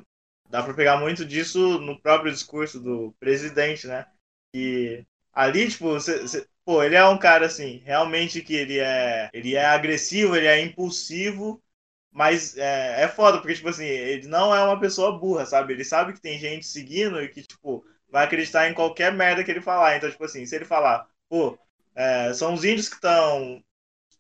dá 0.49 0.63
para 0.63 0.75
pegar 0.75 0.99
muito 0.99 1.25
disso 1.25 1.79
no 1.81 2.01
próprio 2.01 2.33
discurso 2.33 2.81
do 2.81 3.13
presidente, 3.19 3.87
né? 3.87 4.07
E 4.55 5.05
ali, 5.33 5.69
tipo, 5.69 5.99
cê, 6.01 6.27
cê, 6.27 6.47
pô, 6.69 6.83
ele 6.83 6.97
é 6.97 7.05
um 7.09 7.17
cara 7.19 7.47
assim, 7.47 7.79
realmente 7.87 8.43
que 8.43 8.55
ele 8.55 8.79
é, 8.79 9.31
ele 9.33 9.55
é 9.57 9.65
agressivo, 9.65 10.37
ele 10.37 10.47
é 10.47 10.61
impulsivo, 10.61 11.63
mas 12.11 12.59
é, 12.59 13.05
é 13.05 13.09
foda, 13.09 13.39
porque, 13.39 13.55
tipo 13.55 13.71
assim, 13.71 13.87
ele 13.87 14.29
não 14.29 14.55
é 14.55 14.63
uma 14.63 14.79
pessoa 14.79 15.19
burra, 15.19 15.47
sabe? 15.47 15.73
Ele 15.73 15.83
sabe 15.85 16.13
que 16.13 16.21
tem 16.21 16.39
gente 16.39 16.67
seguindo 16.67 17.23
e 17.23 17.29
que, 17.31 17.43
tipo, 17.43 17.83
vai 18.11 18.27
acreditar 18.27 18.69
em 18.69 18.75
qualquer 18.75 19.11
merda 19.15 19.43
que 19.43 19.51
ele 19.51 19.63
falar. 19.63 19.97
Então, 19.97 20.11
tipo 20.11 20.23
assim, 20.25 20.45
se 20.45 20.55
ele 20.57 20.67
falar, 20.67 21.09
pô, 21.27 21.59
é, 21.95 22.35
são 22.35 22.53
os 22.53 22.63
índios 22.65 22.89
que 22.91 22.97
estão 22.97 23.65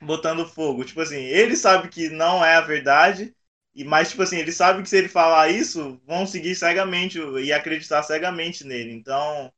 botando 0.02 0.46
fogo, 0.48 0.84
tipo 0.84 1.00
assim, 1.02 1.16
ele 1.18 1.56
sabe 1.56 1.88
que 1.88 2.08
não 2.10 2.44
é 2.44 2.56
a 2.56 2.62
verdade, 2.62 3.34
e 3.74 3.84
mas, 3.84 4.10
tipo 4.10 4.22
assim, 4.22 4.38
ele 4.38 4.52
sabe 4.52 4.82
que 4.82 4.88
se 4.88 4.96
ele 4.98 5.08
falar 5.10 5.50
isso, 5.50 6.00
vão 6.06 6.26
seguir 6.26 6.54
cegamente 6.56 7.18
e 7.20 7.52
acreditar 7.52 8.02
cegamente 8.04 8.64
nele. 8.64 8.92
Então, 8.94 9.52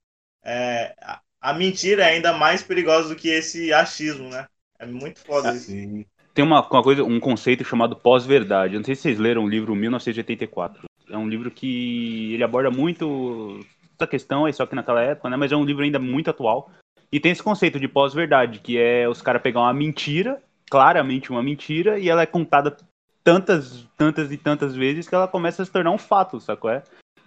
é, 0.45 0.95
a, 1.41 1.53
mentira 1.53 2.05
é 2.05 2.15
ainda 2.15 2.33
mais 2.33 2.63
perigosa 2.63 3.09
do 3.09 3.17
que 3.17 3.29
esse 3.29 3.73
achismo, 3.73 4.29
né? 4.29 4.47
É 4.79 4.87
muito 4.87 5.21
foda 5.21 5.53
isso. 5.55 5.67
Sim. 5.67 6.05
Tem 6.35 6.45
uma, 6.45 6.67
uma 6.67 6.83
coisa, 6.83 7.03
um 7.05 7.21
conceito 7.21 7.65
chamado 7.65 7.97
pós-verdade. 7.97 8.75
Eu 8.75 8.81
não 8.81 8.85
sei 8.85 8.95
se 8.95 9.03
vocês 9.03 9.19
leram 9.19 9.45
o 9.45 9.49
livro 9.49 9.75
1984. 9.75 10.85
É 11.11 11.17
um 11.17 11.29
livro 11.29 11.51
que 11.51 12.33
ele 12.35 12.45
aborda 12.45 12.71
muito 12.71 13.61
essa 13.99 14.07
questão, 14.07 14.45
aí 14.45 14.53
só 14.53 14.65
que 14.65 14.75
naquela 14.75 15.03
época, 15.03 15.29
né? 15.29 15.37
Mas 15.37 15.53
é 15.53 15.57
um 15.57 15.65
livro 15.65 15.83
ainda 15.83 15.99
muito 15.99 16.31
atual. 16.31 16.71
E 17.13 17.19
tem 17.19 17.33
esse 17.33 17.43
conceito 17.43 17.81
de 17.81 17.89
pós-verdade, 17.89 18.61
que 18.61 18.79
é 18.79 19.09
os 19.09 19.21
caras 19.21 19.43
pegar 19.43 19.61
uma 19.61 19.75
mentira, 19.75 20.41
claramente 20.71 21.31
uma 21.31 21.43
mentira, 21.43 21.99
e 21.99 22.09
ela 22.09 22.23
é 22.23 22.27
contada 22.27 22.77
tantas, 23.25 23.85
tantas 23.97 24.31
e 24.33 24.37
tantas 24.37 24.75
vezes 24.75 25.09
que 25.09 25.15
ela 25.15 25.27
começa 25.27 25.63
a 25.63 25.65
se 25.65 25.73
tornar 25.73 25.91
um 25.91 25.99
fato, 25.99 26.41
sacou? 26.41 26.71
É? 26.71 26.83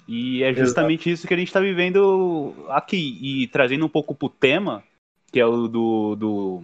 E 0.08 0.44
é 0.44 0.54
justamente 0.54 1.10
isso 1.10 1.28
que 1.28 1.34
a 1.34 1.38
gente 1.38 1.48
está 1.48 1.60
vivendo 1.60 2.54
aqui. 2.70 3.18
E 3.22 3.48
trazendo 3.48 3.86
um 3.86 3.90
pouco 3.90 4.14
pro 4.14 4.30
tema, 4.30 4.84
que 5.32 5.40
é 5.40 5.46
o 5.46 5.68
do, 5.68 6.16
do 6.16 6.64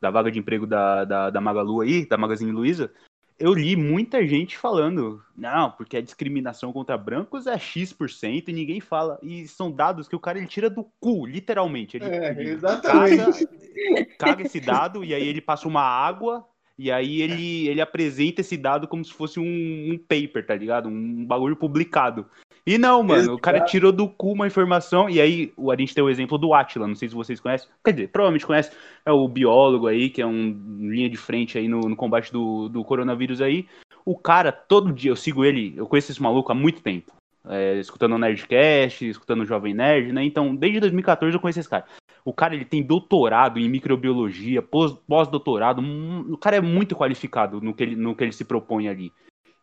da 0.00 0.10
vaga 0.10 0.30
de 0.30 0.38
emprego 0.38 0.66
da, 0.66 1.04
da, 1.04 1.30
da 1.30 1.40
Magalu 1.40 1.80
aí, 1.80 2.06
da 2.06 2.18
Magazine 2.18 2.50
Luiza, 2.50 2.92
eu 3.38 3.54
li 3.54 3.74
muita 3.74 4.26
gente 4.26 4.56
falando, 4.56 5.20
não, 5.36 5.70
porque 5.72 5.96
a 5.96 6.00
discriminação 6.00 6.72
contra 6.72 6.96
brancos 6.96 7.46
é 7.46 7.58
X% 7.58 8.48
e 8.48 8.52
ninguém 8.52 8.80
fala. 8.80 9.18
E 9.22 9.48
são 9.48 9.70
dados 9.70 10.06
que 10.06 10.14
o 10.14 10.20
cara 10.20 10.38
ele 10.38 10.46
tira 10.46 10.70
do 10.70 10.84
cu, 11.00 11.26
literalmente. 11.26 11.96
Ele, 11.96 12.04
É, 12.06 12.30
ele 12.30 12.50
exatamente. 12.50 13.16
Caga, 13.16 14.06
caga 14.18 14.42
esse 14.42 14.60
dado 14.60 15.04
e 15.04 15.14
aí 15.14 15.26
ele 15.26 15.40
passa 15.40 15.66
uma 15.66 15.82
água 15.82 16.46
e 16.78 16.90
aí 16.90 17.20
ele, 17.20 17.68
ele 17.68 17.80
apresenta 17.80 18.40
esse 18.40 18.56
dado 18.56 18.86
como 18.88 19.04
se 19.04 19.12
fosse 19.12 19.40
um, 19.40 19.92
um 19.92 19.98
paper, 19.98 20.46
tá 20.46 20.54
ligado? 20.54 20.88
Um 20.88 21.24
bagulho 21.24 21.56
publicado. 21.56 22.26
E 22.66 22.78
não, 22.78 23.02
mano, 23.02 23.34
o 23.34 23.38
cara 23.40 23.58
tirou 23.66 23.90
do 23.90 24.08
cu 24.08 24.32
uma 24.32 24.46
informação, 24.46 25.10
e 25.10 25.20
aí 25.20 25.52
o- 25.56 25.72
a 25.72 25.76
gente 25.76 25.94
tem 25.94 26.02
o 26.04 26.08
exemplo 26.08 26.38
do 26.38 26.54
Atila, 26.54 26.86
não 26.86 26.94
sei 26.94 27.08
se 27.08 27.14
vocês 27.14 27.40
conhecem, 27.40 27.68
quer 27.84 27.92
dizer, 27.92 28.08
provavelmente 28.08 28.46
conhece, 28.46 28.70
é 29.04 29.10
o 29.10 29.26
biólogo 29.26 29.88
aí, 29.88 30.08
que 30.08 30.22
é 30.22 30.26
um 30.26 30.56
linha 30.78 31.10
de 31.10 31.16
frente 31.16 31.58
aí 31.58 31.66
no, 31.66 31.80
no 31.80 31.96
combate 31.96 32.32
do, 32.32 32.68
do 32.68 32.84
coronavírus 32.84 33.40
aí. 33.42 33.66
O 34.04 34.16
cara, 34.16 34.52
todo 34.52 34.92
dia, 34.92 35.10
eu 35.10 35.16
sigo 35.16 35.44
ele, 35.44 35.74
eu 35.76 35.86
conheço 35.86 36.12
esse 36.12 36.22
maluco 36.22 36.52
há 36.52 36.54
muito 36.54 36.80
tempo. 36.82 37.10
é, 37.44 37.80
escutando 37.80 38.14
o 38.14 38.18
Nerdcast, 38.18 39.04
escutando 39.08 39.40
o 39.40 39.44
Jovem 39.46 39.74
Nerd, 39.74 40.12
né? 40.12 40.22
Então, 40.22 40.54
desde 40.54 40.78
2014 40.78 41.34
eu 41.36 41.40
conheço 41.40 41.58
esse 41.58 41.68
cara. 41.68 41.84
O 42.24 42.32
cara, 42.32 42.54
ele 42.54 42.64
tem 42.64 42.80
doutorado 42.84 43.58
em 43.58 43.68
microbiologia, 43.68 44.62
pós- 44.62 44.96
pós-doutorado, 45.08 45.80
hum, 45.82 46.24
o 46.30 46.38
cara 46.38 46.56
é 46.58 46.60
muito 46.60 46.94
qualificado 46.94 47.60
no 47.60 47.74
que 47.74 47.82
ele, 47.82 47.96
no 47.96 48.14
que 48.14 48.22
ele 48.22 48.30
se 48.30 48.44
propõe 48.44 48.86
ali. 48.88 49.12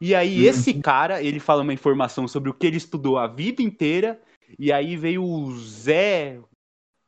E 0.01 0.15
aí, 0.15 0.45
esse 0.45 0.73
cara, 0.75 1.21
ele 1.21 1.39
fala 1.39 1.61
uma 1.61 1.73
informação 1.73 2.27
sobre 2.27 2.49
o 2.49 2.53
que 2.53 2.65
ele 2.65 2.77
estudou 2.77 3.17
a 3.17 3.27
vida 3.27 3.61
inteira, 3.61 4.19
e 4.57 4.71
aí 4.71 4.95
veio 4.95 5.23
o 5.23 5.55
Zé 5.57 6.39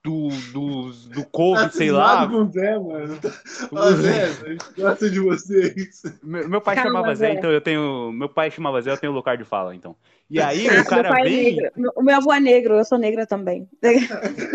do, 0.04 0.30
do, 0.52 0.92
do 0.92 1.22
Tá 1.24 1.30
Covid, 1.32 1.76
sei 1.76 1.92
lá. 1.92 2.28
com 2.28 2.36
o 2.44 2.52
Zé, 2.52 2.80
mano. 2.80 3.20
Ó, 3.72 3.92
Zé, 3.92 4.24
a 4.24 4.50
gente 4.50 4.66
gosta 4.76 5.10
de 5.10 5.20
vocês. 5.20 6.02
Meu, 6.24 6.50
meu 6.50 6.62
pai 6.62 6.76
Calma, 6.76 6.90
chamava 6.92 7.16
Zé, 7.16 7.28
Zé. 7.28 7.34
então 7.34 7.52
eu 7.52 7.62
tenho. 7.62 8.12
Meu 8.12 8.28
pai 8.28 8.50
chamava 8.50 8.82
Zé, 8.82 8.92
eu 8.92 8.98
tenho 8.98 9.14
lugar 9.14 9.38
de 9.38 9.44
fala, 9.44 9.76
então. 9.76 9.96
E 10.30 10.40
aí 10.42 10.66
o 10.68 10.86
cara 10.86 11.04
meu 11.04 11.12
pai 11.12 11.22
é 11.22 11.24
vem. 11.30 11.56
negro. 11.56 11.72
Meu- 11.76 11.92
O 11.96 12.02
meu 12.02 12.16
avô 12.16 12.34
é 12.34 12.40
negro, 12.40 12.74
eu 12.76 12.86
sou 12.86 12.98
negra 12.98 13.28
também. 13.28 13.68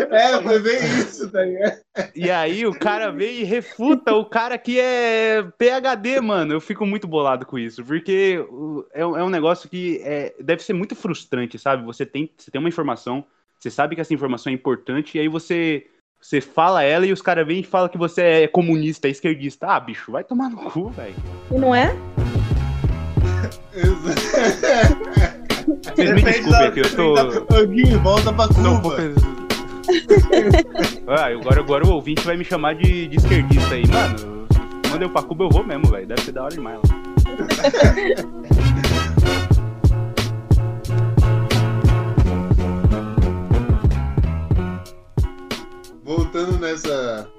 É, 0.09 0.41
foi 0.41 0.59
bem 0.59 0.77
isso, 0.99 1.29
tá 1.31 1.41
ligado? 1.43 1.77
E 2.15 2.29
aí 2.31 2.65
o 2.65 2.77
cara 2.77 3.11
vem 3.11 3.41
e 3.41 3.43
refuta 3.43 4.13
o 4.15 4.25
cara 4.25 4.57
que 4.57 4.79
é 4.79 5.43
PHD, 5.57 6.19
mano. 6.21 6.53
Eu 6.53 6.61
fico 6.61 6.85
muito 6.85 7.07
bolado 7.07 7.45
com 7.45 7.57
isso, 7.57 7.83
porque 7.83 8.43
é, 8.93 9.05
um- 9.05 9.17
é 9.17 9.23
um 9.23 9.29
negócio 9.29 9.69
que 9.69 10.01
é- 10.03 10.33
deve 10.39 10.63
ser 10.63 10.73
muito 10.73 10.95
frustrante, 10.95 11.57
sabe? 11.59 11.85
Você 11.85 12.05
tem, 12.05 12.29
você 12.37 12.49
tem 12.51 12.59
uma 12.59 12.69
informação, 12.69 13.23
você 13.59 13.71
sabe 13.71 13.95
que 13.95 14.01
essa 14.01 14.13
informação 14.13 14.51
é 14.51 14.55
importante, 14.55 15.17
e 15.17 15.21
aí 15.21 15.27
você, 15.27 15.87
você 16.21 16.39
fala 16.39 16.83
ela 16.83 17.05
e 17.05 17.11
os 17.11 17.21
caras 17.21 17.45
vêm 17.45 17.61
e 17.61 17.63
falam 17.63 17.89
que 17.89 17.97
você 17.97 18.21
é 18.21 18.47
comunista, 18.47 19.07
é 19.07 19.11
esquerdista. 19.11 19.67
Ah, 19.67 19.79
bicho, 19.79 20.11
vai 20.11 20.23
tomar 20.23 20.49
no 20.49 20.69
cu, 20.69 20.89
velho. 20.89 21.15
E 21.51 21.57
não 21.57 21.73
é? 21.73 21.95
Vocês 25.83 26.13
me 26.13 26.21
desculpem 26.21 26.67
aqui, 26.67 26.79
eu 26.79 26.95
tô. 26.95 27.67
Gui, 27.67 27.95
volta 27.97 28.31
pra 28.31 28.47
Cuba. 28.47 28.97
ah, 31.07 31.25
agora, 31.27 31.59
agora 31.61 31.85
o 31.85 31.93
ouvinte 31.93 32.25
vai 32.25 32.37
me 32.37 32.43
chamar 32.43 32.75
de, 32.75 33.07
de 33.07 33.17
esquerdista 33.17 33.75
aí. 33.75 33.87
Mano, 33.87 34.47
quando 34.89 35.01
eu 35.01 35.09
pra 35.09 35.23
Cuba 35.23 35.45
eu 35.45 35.49
vou 35.49 35.63
mesmo, 35.63 35.87
velho. 35.87 36.07
Deve 36.07 36.21
ser 36.21 36.31
da 36.31 36.43
hora 36.43 36.53
demais 36.53 36.77
lá. 36.77 36.83
voltando 46.37 46.59
nessa, 46.59 47.31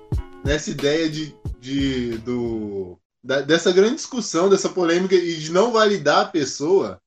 nessa 0.44 0.70
ideia 0.70 1.08
de, 1.08 1.32
de 1.60 2.18
do, 2.18 2.98
da- 3.22 3.42
dessa 3.42 3.70
grande 3.70 3.94
discussão, 3.94 4.50
dessa 4.50 4.68
polêmica 4.68 5.14
e 5.14 5.36
de 5.36 5.52
não 5.52 5.70
validar 5.70 6.26
a 6.26 6.28
pessoa 6.28 7.00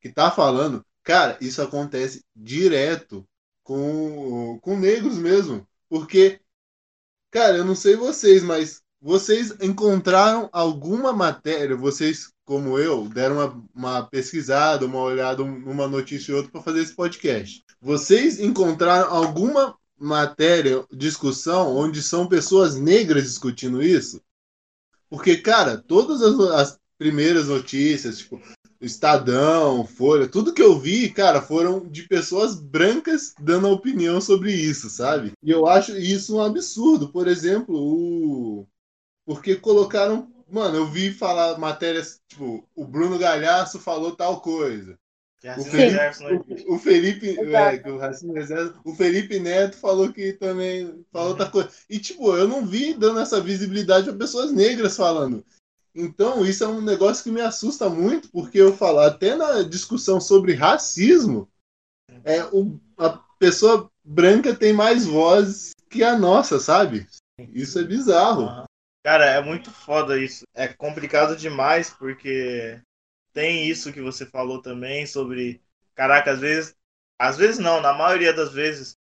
que 0.00 0.08
tá 0.08 0.30
falando, 0.30 0.82
cara, 1.02 1.36
isso 1.38 1.60
acontece 1.60 2.24
direto 2.34 3.26
com, 3.62 4.58
com 4.62 4.78
negros 4.78 5.18
mesmo. 5.18 5.66
Porque, 5.86 6.40
cara, 7.30 7.58
eu 7.58 7.64
não 7.64 7.74
sei 7.74 7.94
vocês, 7.94 8.42
mas 8.42 8.80
vocês 8.98 9.54
encontraram 9.60 10.48
alguma 10.50 11.12
matéria, 11.12 11.76
vocês, 11.76 12.32
como 12.42 12.78
eu, 12.78 13.06
deram 13.08 13.36
uma, 13.36 13.64
uma 13.74 14.06
pesquisada, 14.06 14.86
uma 14.86 15.00
olhada 15.00 15.44
numa 15.44 15.86
notícia 15.86 16.32
e 16.32 16.34
outra 16.34 16.50
para 16.50 16.62
fazer 16.62 16.80
esse 16.80 16.94
podcast. 16.94 17.62
Vocês 17.82 18.40
encontraram 18.40 19.12
alguma 19.12 19.76
matéria, 20.02 20.84
discussão, 20.92 21.76
onde 21.76 22.02
são 22.02 22.26
pessoas 22.26 22.74
negras 22.74 23.24
discutindo 23.24 23.82
isso? 23.82 24.20
Porque, 25.08 25.36
cara, 25.36 25.78
todas 25.78 26.22
as, 26.22 26.40
as 26.50 26.78
primeiras 26.98 27.48
notícias, 27.48 28.18
tipo, 28.18 28.40
Estadão, 28.80 29.86
Folha, 29.86 30.26
tudo 30.26 30.52
que 30.52 30.62
eu 30.62 30.78
vi, 30.78 31.08
cara, 31.10 31.40
foram 31.40 31.88
de 31.88 32.02
pessoas 32.08 32.58
brancas 32.58 33.32
dando 33.38 33.68
opinião 33.68 34.20
sobre 34.20 34.52
isso, 34.52 34.90
sabe? 34.90 35.32
E 35.42 35.50
eu 35.50 35.66
acho 35.66 35.96
isso 35.96 36.36
um 36.36 36.40
absurdo. 36.40 37.08
Por 37.10 37.28
exemplo, 37.28 37.76
o. 37.76 38.66
Porque 39.24 39.54
colocaram. 39.56 40.30
Mano, 40.50 40.76
eu 40.76 40.86
vi 40.86 41.12
falar 41.12 41.58
matérias, 41.58 42.20
tipo, 42.28 42.68
o 42.74 42.84
Bruno 42.84 43.18
Galhaço 43.18 43.78
falou 43.78 44.14
tal 44.14 44.40
coisa. 44.40 44.98
Que 45.42 45.48
O 45.48 45.50
racismo 45.50 45.72
Felipe, 45.72 46.22
não 46.22 46.30
existe. 46.30 46.68
o, 46.68 46.74
o 46.74 46.78
Felipe, 46.78 47.36
é, 47.36 47.82
o 48.86 48.90
o 48.90 48.94
Felipe 48.94 49.40
Neto 49.40 49.76
falou 49.76 50.12
que 50.12 50.32
também 50.34 51.04
falou 51.12 51.30
outra 51.30 51.50
coisa. 51.50 51.68
E 51.90 51.98
tipo, 51.98 52.36
eu 52.36 52.46
não 52.46 52.64
vi 52.64 52.94
dando 52.94 53.18
essa 53.18 53.40
visibilidade 53.40 54.08
a 54.08 54.14
pessoas 54.14 54.52
negras 54.52 54.96
falando. 54.96 55.44
Então, 55.94 56.44
isso 56.46 56.62
é 56.62 56.68
um 56.68 56.80
negócio 56.80 57.24
que 57.24 57.30
me 57.30 57.40
assusta 57.40 57.90
muito, 57.90 58.30
porque 58.30 58.58
eu 58.58 58.72
falo, 58.72 59.00
até 59.00 59.34
na 59.34 59.62
discussão 59.62 60.20
sobre 60.20 60.54
racismo, 60.54 61.48
é 62.24 62.44
o, 62.44 62.80
a 62.96 63.18
pessoa 63.38 63.90
branca 64.04 64.54
tem 64.54 64.72
mais 64.72 65.04
vozes 65.04 65.72
que 65.90 66.04
a 66.04 66.16
nossa, 66.16 66.60
sabe? 66.60 67.06
Isso 67.52 67.80
é 67.80 67.84
bizarro. 67.84 68.64
Cara, 69.04 69.26
é 69.26 69.42
muito 69.42 69.70
foda 69.72 70.18
isso. 70.18 70.44
É 70.54 70.68
complicado 70.68 71.36
demais 71.36 71.90
porque 71.90 72.80
tem 73.32 73.68
isso 73.68 73.92
que 73.92 74.00
você 74.00 74.26
falou 74.26 74.60
também 74.62 75.06
sobre. 75.06 75.62
Caraca, 75.94 76.32
às 76.32 76.40
vezes. 76.40 76.74
Às 77.18 77.36
vezes 77.36 77.58
não, 77.58 77.80
na 77.80 77.92
maioria 77.92 78.32
das 78.32 78.52
vezes. 78.52 78.96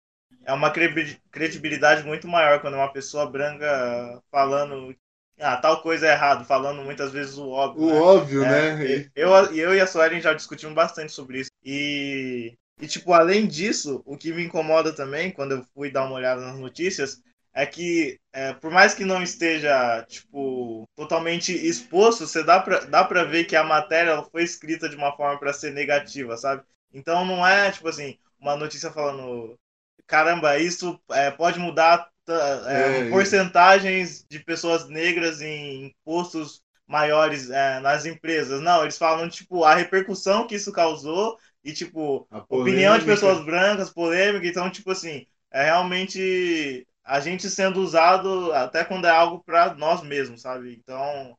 É 0.45 0.53
uma 0.53 0.71
credi- 0.71 1.21
credibilidade 1.31 2.03
muito 2.03 2.27
maior 2.27 2.61
quando 2.61 2.75
é 2.75 2.77
uma 2.77 2.91
pessoa 2.93 3.29
branca 3.29 4.21
falando. 4.31 4.95
Ah, 5.39 5.57
tal 5.57 5.81
coisa 5.81 6.07
é 6.07 6.11
errado, 6.13 6.45
falando 6.45 6.83
muitas 6.83 7.11
vezes 7.11 7.37
o 7.37 7.49
óbvio. 7.49 7.85
O 7.85 7.89
né? 7.89 8.01
óbvio, 8.01 8.45
É, 8.45 8.45
né? 8.45 9.09
Eu, 9.15 9.31
eu 9.53 9.75
e 9.75 9.79
a 9.81 9.87
Suelen 9.87 10.21
já 10.21 10.33
discutimos 10.33 10.75
bastante 10.75 11.11
sobre 11.11 11.41
isso. 11.41 11.51
E, 11.63 12.57
e, 12.79 12.87
tipo, 12.87 13.13
além 13.13 13.47
disso, 13.47 14.01
o 14.05 14.17
que 14.17 14.31
me 14.33 14.43
incomoda 14.43 14.93
também, 14.95 15.31
quando 15.31 15.53
eu 15.53 15.63
fui 15.73 15.91
dar 15.91 16.05
uma 16.05 16.15
olhada 16.15 16.41
nas 16.41 16.57
notícias, 16.59 17.21
é 17.57 17.65
que, 17.65 18.19
é, 18.31 18.53
por 18.53 18.69
mais 18.69 18.93
que 18.93 19.03
não 19.03 19.23
esteja, 19.23 20.05
tipo, 20.07 20.87
totalmente 20.95 21.51
exposto, 21.51 22.27
você 22.27 22.43
dá 22.43 22.59
pra, 22.59 22.81
dá 22.81 23.03
pra 23.03 23.23
ver 23.23 23.45
que 23.45 23.55
a 23.55 23.63
matéria 23.63 24.21
foi 24.31 24.43
escrita 24.43 24.87
de 24.87 24.95
uma 24.95 25.11
forma 25.17 25.39
para 25.39 25.51
ser 25.51 25.73
negativa, 25.73 26.37
sabe? 26.37 26.61
Então 26.93 27.25
não 27.25 27.45
é, 27.45 27.71
tipo 27.71 27.87
assim, 27.87 28.15
uma 28.39 28.55
notícia 28.55 28.91
falando, 28.91 29.57
caramba, 30.05 30.59
isso 30.59 31.01
é, 31.09 31.31
pode 31.31 31.57
mudar 31.57 32.07
é, 32.29 33.07
é, 33.07 33.09
porcentagens 33.09 34.23
de 34.29 34.37
pessoas 34.37 34.87
negras 34.87 35.41
em 35.41 35.91
postos 36.05 36.61
maiores 36.85 37.49
é, 37.49 37.79
nas 37.79 38.05
empresas. 38.05 38.61
Não, 38.61 38.83
eles 38.83 38.99
falam, 38.99 39.27
tipo, 39.27 39.63
a 39.63 39.73
repercussão 39.73 40.45
que 40.45 40.53
isso 40.53 40.71
causou 40.71 41.39
e, 41.63 41.73
tipo, 41.73 42.27
opinião 42.49 42.99
de 42.99 43.05
pessoas 43.05 43.43
brancas, 43.43 43.89
polêmica. 43.89 44.45
Então, 44.45 44.69
tipo 44.69 44.91
assim, 44.91 45.25
é 45.51 45.63
realmente 45.63 46.85
a 47.07 47.21
gente 47.21 47.49
sendo 47.49 47.79
usado 47.79 48.51
até 48.51 48.83
quando 48.83 49.05
é 49.05 49.09
algo 49.09 49.41
para 49.41 49.73
nós 49.75 50.03
mesmos, 50.03 50.41
sabe? 50.41 50.73
Então, 50.73 51.37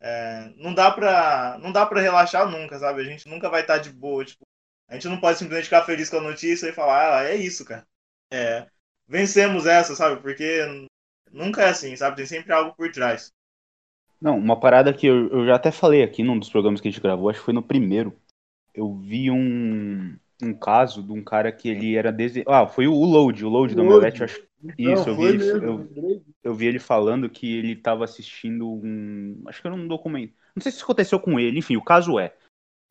é, 0.00 0.52
não 0.56 0.72
dá 0.72 0.92
pra 0.92 1.58
não 1.60 1.72
dá 1.72 1.84
para 1.84 2.00
relaxar 2.00 2.48
nunca, 2.48 2.78
sabe? 2.78 3.00
A 3.00 3.04
gente 3.04 3.28
nunca 3.28 3.50
vai 3.50 3.62
estar 3.62 3.78
de 3.78 3.90
boa, 3.90 4.24
tipo, 4.24 4.46
a 4.86 4.94
gente 4.94 5.08
não 5.08 5.20
pode 5.20 5.38
simplesmente 5.38 5.64
ficar 5.64 5.84
feliz 5.84 6.08
com 6.08 6.18
a 6.18 6.22
notícia 6.22 6.68
e 6.68 6.72
falar, 6.72 7.18
ah, 7.18 7.24
é 7.24 7.34
isso, 7.34 7.64
cara. 7.64 7.84
É, 8.32 8.68
vencemos 9.08 9.66
essa, 9.66 9.96
sabe? 9.96 10.22
Porque 10.22 10.64
nunca 11.32 11.62
é 11.62 11.70
assim, 11.70 11.96
sabe? 11.96 12.16
Tem 12.16 12.26
sempre 12.26 12.52
algo 12.52 12.72
por 12.76 12.90
trás. 12.92 13.32
Não, 14.20 14.38
uma 14.38 14.58
parada 14.58 14.94
que 14.94 15.06
eu, 15.06 15.28
eu 15.30 15.46
já 15.46 15.56
até 15.56 15.72
falei 15.72 16.04
aqui 16.04 16.22
num 16.22 16.38
dos 16.38 16.48
programas 16.48 16.80
que 16.80 16.86
a 16.86 16.90
gente 16.92 17.02
gravou, 17.02 17.28
acho 17.28 17.40
que 17.40 17.44
foi 17.44 17.54
no 17.54 17.62
primeiro. 17.62 18.16
Eu 18.72 18.94
vi 18.94 19.32
um, 19.32 20.16
um 20.40 20.54
caso 20.54 21.02
de 21.02 21.12
um 21.12 21.24
cara 21.24 21.50
que 21.50 21.68
ele 21.68 21.96
era 21.96 22.12
dese... 22.12 22.44
Ah, 22.46 22.68
foi 22.68 22.86
o 22.86 23.04
Load, 23.04 23.44
o 23.44 23.48
Load 23.48 23.74
do 23.74 23.82
Omelete, 23.82 24.22
acho 24.22 24.47
isso, 24.76 25.08
eu 25.08 25.16
vi, 25.16 25.24
ele, 25.24 25.50
eu, 25.50 26.22
eu, 26.42 26.54
vi 26.54 26.66
ele 26.66 26.78
falando 26.78 27.28
que 27.30 27.56
ele 27.56 27.72
estava 27.72 28.04
assistindo 28.04 28.68
um. 28.68 29.42
Acho 29.46 29.60
que 29.60 29.66
era 29.66 29.76
um 29.76 29.86
documento. 29.86 30.34
Não 30.54 30.62
sei 30.62 30.72
se 30.72 30.78
isso 30.78 30.84
aconteceu 30.84 31.20
com 31.20 31.38
ele, 31.38 31.58
enfim, 31.58 31.76
o 31.76 31.84
caso 31.84 32.18
é. 32.18 32.34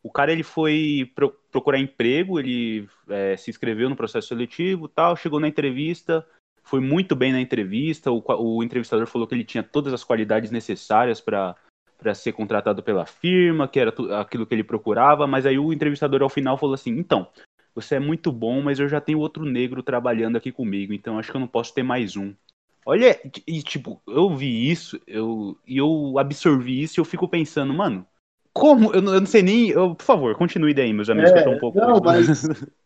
O 0.01 0.11
cara 0.11 0.31
ele 0.31 0.43
foi 0.43 1.11
pro, 1.13 1.29
procurar 1.51 1.79
emprego, 1.79 2.39
ele 2.39 2.87
é, 3.09 3.35
se 3.35 3.49
inscreveu 3.49 3.89
no 3.89 3.95
processo 3.95 4.29
seletivo 4.29 4.87
tal, 4.87 5.17
chegou 5.17 5.39
na 5.39 5.47
entrevista, 5.47 6.25
foi 6.63 6.79
muito 6.79 7.15
bem 7.15 7.33
na 7.33 7.41
entrevista. 7.41 8.11
O, 8.11 8.23
o 8.25 8.63
entrevistador 8.63 9.05
falou 9.07 9.27
que 9.27 9.35
ele 9.35 9.43
tinha 9.43 9.63
todas 9.63 9.91
as 9.93 10.03
qualidades 10.03 10.51
necessárias 10.51 11.19
para 11.19 11.55
para 11.97 12.13
ser 12.13 12.31
contratado 12.31 12.83
pela 12.83 13.07
firma, 13.07 13.67
que 13.67 13.79
era 13.79 13.91
aquilo 14.21 14.45
que 14.45 14.53
ele 14.53 14.63
procurava, 14.63 15.25
mas 15.25 15.47
aí 15.47 15.57
o 15.57 15.73
entrevistador 15.73 16.21
ao 16.21 16.29
final 16.29 16.55
falou 16.55 16.75
assim: 16.75 16.91
então, 16.91 17.27
você 17.77 17.95
é 17.95 17.99
muito 17.99 18.31
bom, 18.31 18.59
mas 18.59 18.79
eu 18.79 18.89
já 18.89 18.99
tenho 18.99 19.19
outro 19.19 19.45
negro 19.45 19.83
trabalhando 19.83 20.35
aqui 20.35 20.51
comigo, 20.51 20.93
então 20.93 21.19
acho 21.19 21.29
que 21.29 21.37
eu 21.37 21.41
não 21.41 21.47
posso 21.47 21.75
ter 21.75 21.83
mais 21.83 22.17
um. 22.17 22.33
Olha, 22.83 23.19
e 23.45 23.61
tipo, 23.61 24.01
eu 24.07 24.35
vi 24.35 24.71
isso, 24.71 24.99
eu, 25.05 25.55
e 25.67 25.77
eu 25.77 26.17
absorvi 26.17 26.81
isso 26.81 26.99
e 26.99 27.01
eu 27.01 27.05
fico 27.05 27.27
pensando, 27.27 27.71
mano, 27.71 28.03
como? 28.51 28.91
Eu 28.95 29.01
não, 29.01 29.13
eu 29.13 29.19
não 29.19 29.27
sei 29.27 29.43
nem. 29.43 29.69
Eu, 29.69 29.93
por 29.93 30.03
favor, 30.03 30.35
continue 30.35 30.73
daí, 30.73 30.91
meus 30.91 31.07
amigos, 31.07 31.29
é, 31.29 31.33
que 31.33 31.39
eu 31.39 31.43
tô 31.43 31.51
um 31.51 31.59
pouco. 31.59 31.77
Não, 31.77 31.99
mas... 32.03 32.27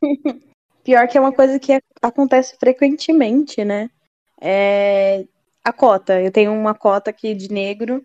Pior 0.83 1.07
que 1.07 1.17
é 1.17 1.21
uma 1.21 1.31
coisa 1.31 1.57
que 1.57 1.79
acontece 2.01 2.57
frequentemente, 2.59 3.63
né? 3.63 3.89
É 4.41 5.23
a 5.63 5.71
cota. 5.71 6.19
Eu 6.19 6.31
tenho 6.31 6.51
uma 6.51 6.73
cota 6.73 7.11
aqui 7.11 7.33
de 7.33 7.49
negro. 7.49 8.03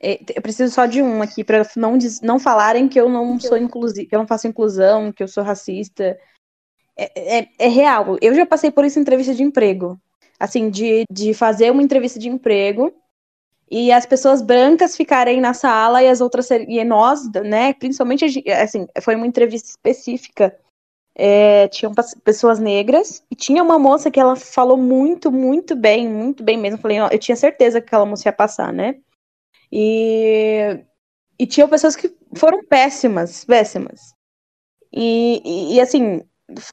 É, 0.00 0.20
eu 0.34 0.42
preciso 0.42 0.72
só 0.72 0.86
de 0.86 1.02
um 1.02 1.22
aqui 1.22 1.42
para 1.42 1.66
não, 1.76 1.98
não 2.22 2.38
falarem 2.38 2.88
que 2.88 3.00
eu 3.00 3.08
não 3.08 3.38
sou 3.40 3.56
inclusiva, 3.56 4.08
que 4.08 4.14
eu 4.14 4.20
não 4.20 4.26
faço 4.26 4.46
inclusão, 4.46 5.12
que 5.12 5.22
eu 5.22 5.28
sou 5.28 5.42
racista. 5.42 6.18
É, 6.96 7.38
é, 7.38 7.48
é, 7.58 7.68
real. 7.68 8.16
Eu 8.20 8.34
já 8.34 8.46
passei 8.46 8.70
por 8.70 8.84
isso 8.84 8.98
em 8.98 9.02
entrevista 9.02 9.34
de 9.34 9.42
emprego. 9.42 10.00
Assim, 10.38 10.70
de, 10.70 11.04
de 11.10 11.34
fazer 11.34 11.70
uma 11.72 11.82
entrevista 11.82 12.18
de 12.18 12.28
emprego 12.28 12.94
e 13.70 13.92
as 13.92 14.06
pessoas 14.06 14.40
brancas 14.40 14.96
ficarem 14.96 15.40
na 15.40 15.52
sala 15.52 16.02
e 16.02 16.08
as 16.08 16.20
outras 16.20 16.48
e 16.50 16.84
nós, 16.84 17.30
né? 17.44 17.72
Principalmente 17.74 18.24
assim, 18.50 18.86
foi 19.02 19.16
uma 19.16 19.26
entrevista 19.26 19.68
específica. 19.68 20.56
É, 21.14 21.66
tinham 21.68 21.92
pessoas 22.22 22.60
negras 22.60 23.24
e 23.28 23.34
tinha 23.34 23.60
uma 23.62 23.76
moça 23.78 24.10
que 24.12 24.20
ela 24.20 24.36
falou 24.36 24.76
muito, 24.76 25.32
muito 25.32 25.74
bem, 25.74 26.08
muito 26.08 26.44
bem 26.44 26.56
mesmo. 26.56 26.78
Eu 26.78 26.80
falei, 26.82 26.98
eu 26.98 27.18
tinha 27.18 27.34
certeza 27.34 27.80
que 27.80 27.88
aquela 27.88 28.06
moça 28.06 28.28
ia 28.28 28.32
passar, 28.32 28.72
né? 28.72 28.94
E, 29.70 30.84
e 31.38 31.46
pessoas 31.68 31.94
que 31.94 32.14
foram 32.34 32.64
péssimas, 32.64 33.44
péssimas. 33.44 34.14
E, 34.92 35.42
e, 35.44 35.76
e, 35.76 35.80
assim, 35.80 36.22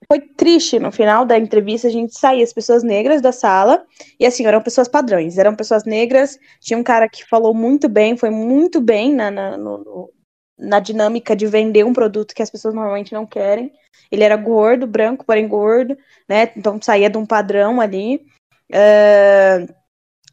foi 0.08 0.22
triste 0.22 0.80
no 0.80 0.92
final 0.92 1.25
da 1.25 1.38
entrevista 1.38 1.88
a 1.88 1.92
gente 1.92 2.18
sair 2.18 2.42
as 2.42 2.54
pessoas 2.54 2.82
negras 2.84 3.22
da 3.22 3.32
sala 3.32 3.86
e 4.20 4.25
assim, 4.25 4.46
eram 4.46 4.62
pessoas 4.62 4.88
padrões, 4.88 5.38
eram 5.38 5.56
pessoas 5.56 5.84
negras, 5.84 6.40
tinha 6.62 6.80
um 6.80 6.84
cara 6.84 7.10
que 7.10 7.25
falou 7.25 7.54
muito 7.54 7.90
bem, 7.90 8.16
foi 8.16 8.30
muito 8.30 8.80
bem 8.80 9.14
na, 9.14 9.30
na, 9.30 9.58
no, 9.58 10.12
na 10.58 10.80
dinâmica 10.80 11.36
de 11.36 11.46
vender 11.46 11.84
um 11.84 11.94
produto 11.94 12.34
que 12.34 12.42
as 12.42 12.50
pessoas 12.50 12.74
normalmente 12.74 13.14
não 13.14 13.25
querem. 13.25 13.72
Ele 14.12 14.24
era 14.24 14.38
gordo, 14.38 14.88
branco, 14.88 15.25
porém 15.25 15.48
gordo, 15.48 15.98
né? 16.28 16.52
Então 16.56 16.82
saía 16.82 17.10
de 17.10 17.18
um 17.18 17.25
padrão 17.25 17.81
ali. 17.81 18.25
Uh, 18.72 19.74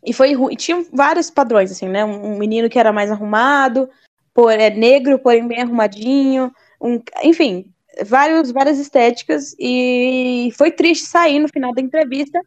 e 0.05 0.13
foi 0.13 0.35
ruim. 0.35 0.57
Tinha 0.57 0.85
vários 0.93 1.31
padrões, 1.31 1.71
assim, 1.71 1.89
né? 1.89 2.05
Um, 2.05 2.37
menino 2.39 2.69
que 2.69 2.79
era 2.79 2.93
mais 2.93 3.11
arrumado, 3.11 3.89
por, 4.35 4.51
é 4.53 4.71
negro, 4.71 5.19
porém 5.19 5.47
bem 5.47 5.61
arrumadinho. 5.61 6.53
Um, 6.81 7.01
enfim, 7.23 7.67
vários, 8.05 8.51
várias 8.51 8.79
estéticas. 8.79 9.55
E 9.59 10.51
foi 10.57 10.71
triste 10.73 11.07
sair 11.07 11.39
no 11.39 11.49
final 11.49 11.73
da 11.73 11.81
entrevista, 11.81 12.41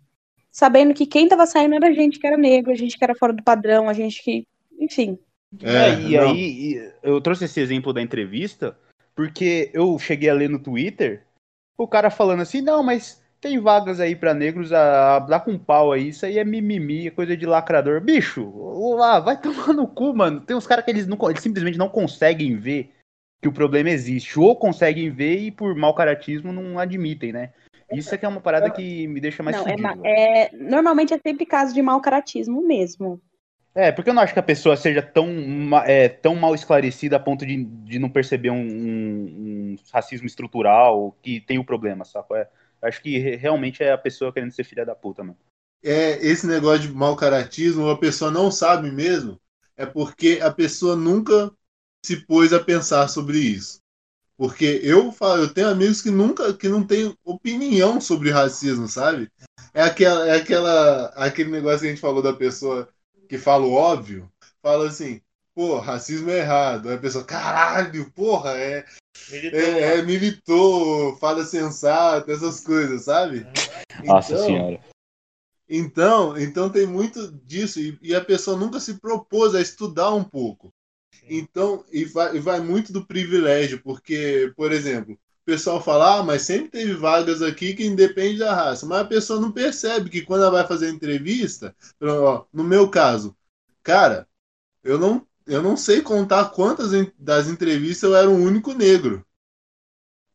sabendo 0.52 0.94
que 0.94 1.06
quem 1.06 1.28
tava 1.28 1.46
saindo 1.46 1.76
era 1.76 1.88
a 1.88 1.94
gente 1.94 2.20
que 2.20 2.28
era 2.28 2.38
negro, 2.38 2.72
a 2.72 2.76
gente 2.76 2.98
que 2.98 3.04
era 3.04 3.16
fora 3.16 3.34
do 3.34 3.44
padrão, 3.44 3.88
a 3.88 3.94
gente 3.94 4.22
que. 4.22 4.46
Enfim. 4.80 5.18
É, 5.62 5.90
é 5.90 6.02
e 6.02 6.18
não. 6.18 6.30
aí 6.32 6.92
eu 7.02 7.22
trouxe 7.22 7.46
esse 7.46 7.62
exemplo 7.62 7.94
da 7.94 8.02
entrevista, 8.02 8.78
porque 9.16 9.72
eu 9.74 9.98
cheguei 9.98 10.30
a 10.30 10.34
ler 10.34 10.50
no 10.50 10.60
Twitter 10.60 11.24
o 11.78 11.88
cara 11.88 12.10
falando 12.10 12.42
assim, 12.42 12.62
não, 12.62 12.82
mas 12.82 13.22
tem 13.46 13.60
vagas 13.60 14.00
aí 14.00 14.16
para 14.16 14.34
negros 14.34 14.74
a, 14.74 15.18
a 15.18 15.20
dar 15.20 15.40
com 15.42 15.56
pau 15.56 15.92
aí, 15.92 16.10
isso 16.10 16.26
aí 16.26 16.40
é 16.40 16.44
mimimi, 16.44 17.06
é 17.06 17.12
coisa 17.12 17.38
de 17.38 17.46
lacrador. 17.46 18.02
Bicho, 18.02 18.52
lá, 18.96 19.20
vai 19.20 19.40
tomar 19.40 19.72
no 19.72 19.88
cu, 19.88 20.16
mano. 20.16 20.42
Tem 20.42 20.58
uns 20.58 20.66
caras 20.66 20.84
que 20.84 20.90
eles, 20.90 21.06
não, 21.06 21.16
eles 21.30 21.44
simplesmente 21.44 21.78
não 21.78 21.88
conseguem 21.88 22.58
ver 22.58 22.92
que 23.40 23.48
o 23.48 23.52
problema 23.52 23.92
existe, 23.92 24.40
ou 24.40 24.56
conseguem 24.56 25.12
ver 25.12 25.38
e 25.38 25.52
por 25.52 25.76
mau 25.76 25.94
caratismo 25.94 26.52
não 26.52 26.80
admitem, 26.80 27.32
né? 27.32 27.54
Isso 27.94 28.16
é 28.16 28.18
que 28.18 28.26
é 28.26 28.28
uma 28.28 28.42
parada 28.42 28.72
que 28.72 29.08
me 29.08 29.22
deixa 29.22 29.44
mais 29.44 29.56
não, 29.56 29.68
é, 30.04 30.46
é, 30.46 30.50
Normalmente 30.58 31.14
é 31.14 31.20
sempre 31.20 31.46
caso 31.46 31.72
de 31.72 31.84
mau 31.84 32.02
caratismo 32.02 32.66
mesmo. 32.66 33.22
É, 33.76 33.92
porque 33.92 34.10
eu 34.10 34.14
não 34.16 34.24
acho 34.24 34.34
que 34.34 34.40
a 34.40 34.44
pessoa 34.44 34.76
seja 34.76 35.04
tão, 35.04 35.30
é, 35.86 36.10
tão 36.10 36.34
mal 36.34 36.56
esclarecida 36.56 37.18
a 37.18 37.20
ponto 37.20 37.46
de, 37.46 37.64
de 37.64 38.00
não 38.00 38.10
perceber 38.10 38.50
um, 38.50 38.56
um, 38.56 39.76
um 39.76 39.76
racismo 39.94 40.26
estrutural 40.26 41.16
que 41.22 41.42
tem 41.42 41.60
o 41.60 41.64
problema, 41.64 42.04
saco? 42.06 42.36
É, 42.36 42.48
Acho 42.86 43.02
que 43.02 43.18
realmente 43.36 43.84
é 43.84 43.92
a 43.92 43.98
pessoa 43.98 44.32
querendo 44.32 44.52
ser 44.52 44.64
filha 44.64 44.86
da 44.86 44.96
puta, 44.96 45.24
mano. 45.24 45.38
É, 45.84 46.26
esse 46.26 46.48
negócio 46.48 46.88
de 46.88 46.94
mau 46.94 47.16
caratismo, 47.16 47.90
a 47.90 47.98
pessoa 47.98 48.32
não 48.32 48.52
sabe 48.52 48.92
mesmo, 48.92 49.40
é 49.78 49.86
porque 49.86 50.40
a 50.42 50.52
pessoa 50.52 50.96
nunca 50.96 51.52
se 52.06 52.26
pôs 52.26 52.54
a 52.54 52.60
pensar 52.60 53.08
sobre 53.08 53.38
isso. 53.40 53.80
Porque 54.38 54.82
eu 54.84 55.12
falo, 55.12 55.44
eu 55.44 55.54
tenho 55.54 55.70
amigos 55.70 56.02
que 56.02 56.12
nunca, 56.12 56.54
que 56.54 56.68
não 56.68 56.86
têm 56.86 57.16
opinião 57.24 58.02
sobre 58.02 58.32
racismo, 58.32 58.88
sabe? 58.88 59.32
É 59.74 59.82
aquela, 59.82 60.28
é 60.28 60.36
aquela, 60.36 61.06
aquele 61.16 61.50
negócio 61.50 61.82
que 61.82 61.88
a 61.88 61.90
gente 61.90 62.02
falou 62.02 62.22
da 62.22 62.34
pessoa 62.34 62.90
que 63.30 63.38
fala 63.38 63.66
o 63.66 63.74
óbvio, 63.74 64.30
fala 64.62 64.88
assim, 64.88 65.22
pô, 65.56 65.80
racismo 65.80 66.30
é 66.30 66.40
errado. 66.40 66.90
Aí 66.90 66.96
a 66.96 67.00
pessoa, 67.00 67.24
caralho, 67.24 68.12
porra, 68.12 68.52
é, 68.52 68.86
Militou, 69.32 69.60
é, 69.60 69.98
é, 69.98 70.02
militou, 70.04 71.18
fala 71.18 71.44
sensato, 71.44 72.30
essas 72.32 72.60
coisas, 72.60 73.06
sabe? 73.06 73.48
Nossa 74.04 74.34
então, 74.34 74.46
senhora. 74.46 74.80
Então, 75.68 76.38
então 76.38 76.70
tem 76.70 76.86
muito 76.86 77.32
disso 77.44 77.80
e, 77.80 77.98
e, 78.02 78.14
a 78.14 78.24
pessoa 78.24 78.56
nunca 78.56 78.80
se 78.80 79.00
propôs 79.00 79.56
a 79.56 79.62
estudar 79.62 80.14
um 80.14 80.24
pouco. 80.24 80.72
Então, 81.28 81.84
e 81.92 82.06
vai, 82.06 82.36
e 82.36 82.40
vai 82.40 82.60
muito 82.60 82.94
do 82.94 83.06
privilégio, 83.06 83.82
porque, 83.82 84.54
por 84.56 84.72
exemplo, 84.72 85.14
o 85.14 85.46
pessoal 85.46 85.82
fala, 85.82 86.20
ah, 86.20 86.24
mas 86.24 86.44
sempre 86.44 86.70
teve 86.70 86.94
vagas 86.94 87.42
aqui 87.42 87.74
que 87.74 87.86
independe 87.86 88.40
da 88.40 88.54
raça, 88.54 88.86
mas 88.86 89.00
a 89.00 89.06
pessoa 89.06 89.40
não 89.40 89.52
percebe 89.52 90.10
que 90.10 90.22
quando 90.22 90.42
ela 90.42 90.52
vai 90.52 90.68
fazer 90.68 90.90
entrevista, 90.90 91.76
ó, 92.00 92.46
no 92.54 92.64
meu 92.64 92.90
caso, 92.90 93.36
cara, 93.82 94.28
eu 94.84 95.00
não 95.00 95.26
eu 95.46 95.62
não 95.62 95.78
sei 95.78 96.02
contar 96.02 96.50
quantas 96.50 96.92
das 97.18 97.48
entrevistas 97.48 98.04
eu 98.04 98.16
era 98.16 98.30
o 98.30 98.36
único 98.36 98.74
negro. 98.74 99.26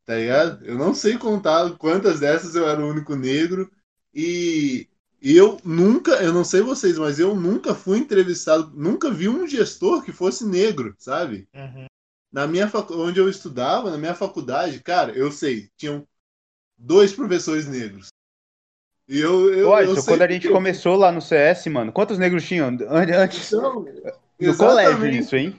Tá 0.04 0.16
ligado? 0.16 0.64
Eu 0.64 0.76
não 0.76 0.94
sei 0.94 1.18
contar 1.18 1.70
quantas 1.76 2.20
dessas 2.20 2.54
eu 2.54 2.68
era 2.68 2.80
o 2.80 2.88
único 2.88 3.14
negro. 3.14 3.70
E 4.14 4.88
eu 5.22 5.58
nunca, 5.64 6.12
eu 6.22 6.32
não 6.32 6.44
sei 6.44 6.62
vocês, 6.62 6.98
mas 6.98 7.18
eu 7.18 7.34
nunca 7.34 7.74
fui 7.74 7.98
entrevistado, 7.98 8.72
nunca 8.74 9.10
vi 9.10 9.28
um 9.28 9.46
gestor 9.46 10.02
que 10.02 10.12
fosse 10.12 10.46
negro, 10.46 10.94
sabe? 10.98 11.46
Uhum. 11.54 11.86
Na 12.32 12.46
minha 12.46 12.68
fac... 12.68 12.90
onde 12.92 13.20
eu 13.20 13.28
estudava, 13.28 13.90
na 13.90 13.98
minha 13.98 14.14
faculdade, 14.14 14.80
cara, 14.80 15.12
eu 15.12 15.30
sei, 15.30 15.68
tinham 15.76 16.06
dois 16.76 17.12
professores 17.12 17.66
negros. 17.68 18.08
E 19.06 19.18
eu, 19.18 19.52
eu, 19.52 19.68
Pô, 19.68 19.78
eu 19.80 20.04
quando 20.04 20.22
a 20.22 20.30
gente 20.30 20.48
começou 20.48 20.96
lá 20.96 21.10
no 21.10 21.20
CS, 21.20 21.66
mano, 21.66 21.92
quantos 21.92 22.16
negros 22.16 22.44
tinham 22.44 22.68
antes? 22.68 23.52
Então, 23.52 23.84
no 24.40 24.56
colégio 24.56 25.06
isso, 25.08 25.36
hein? 25.36 25.56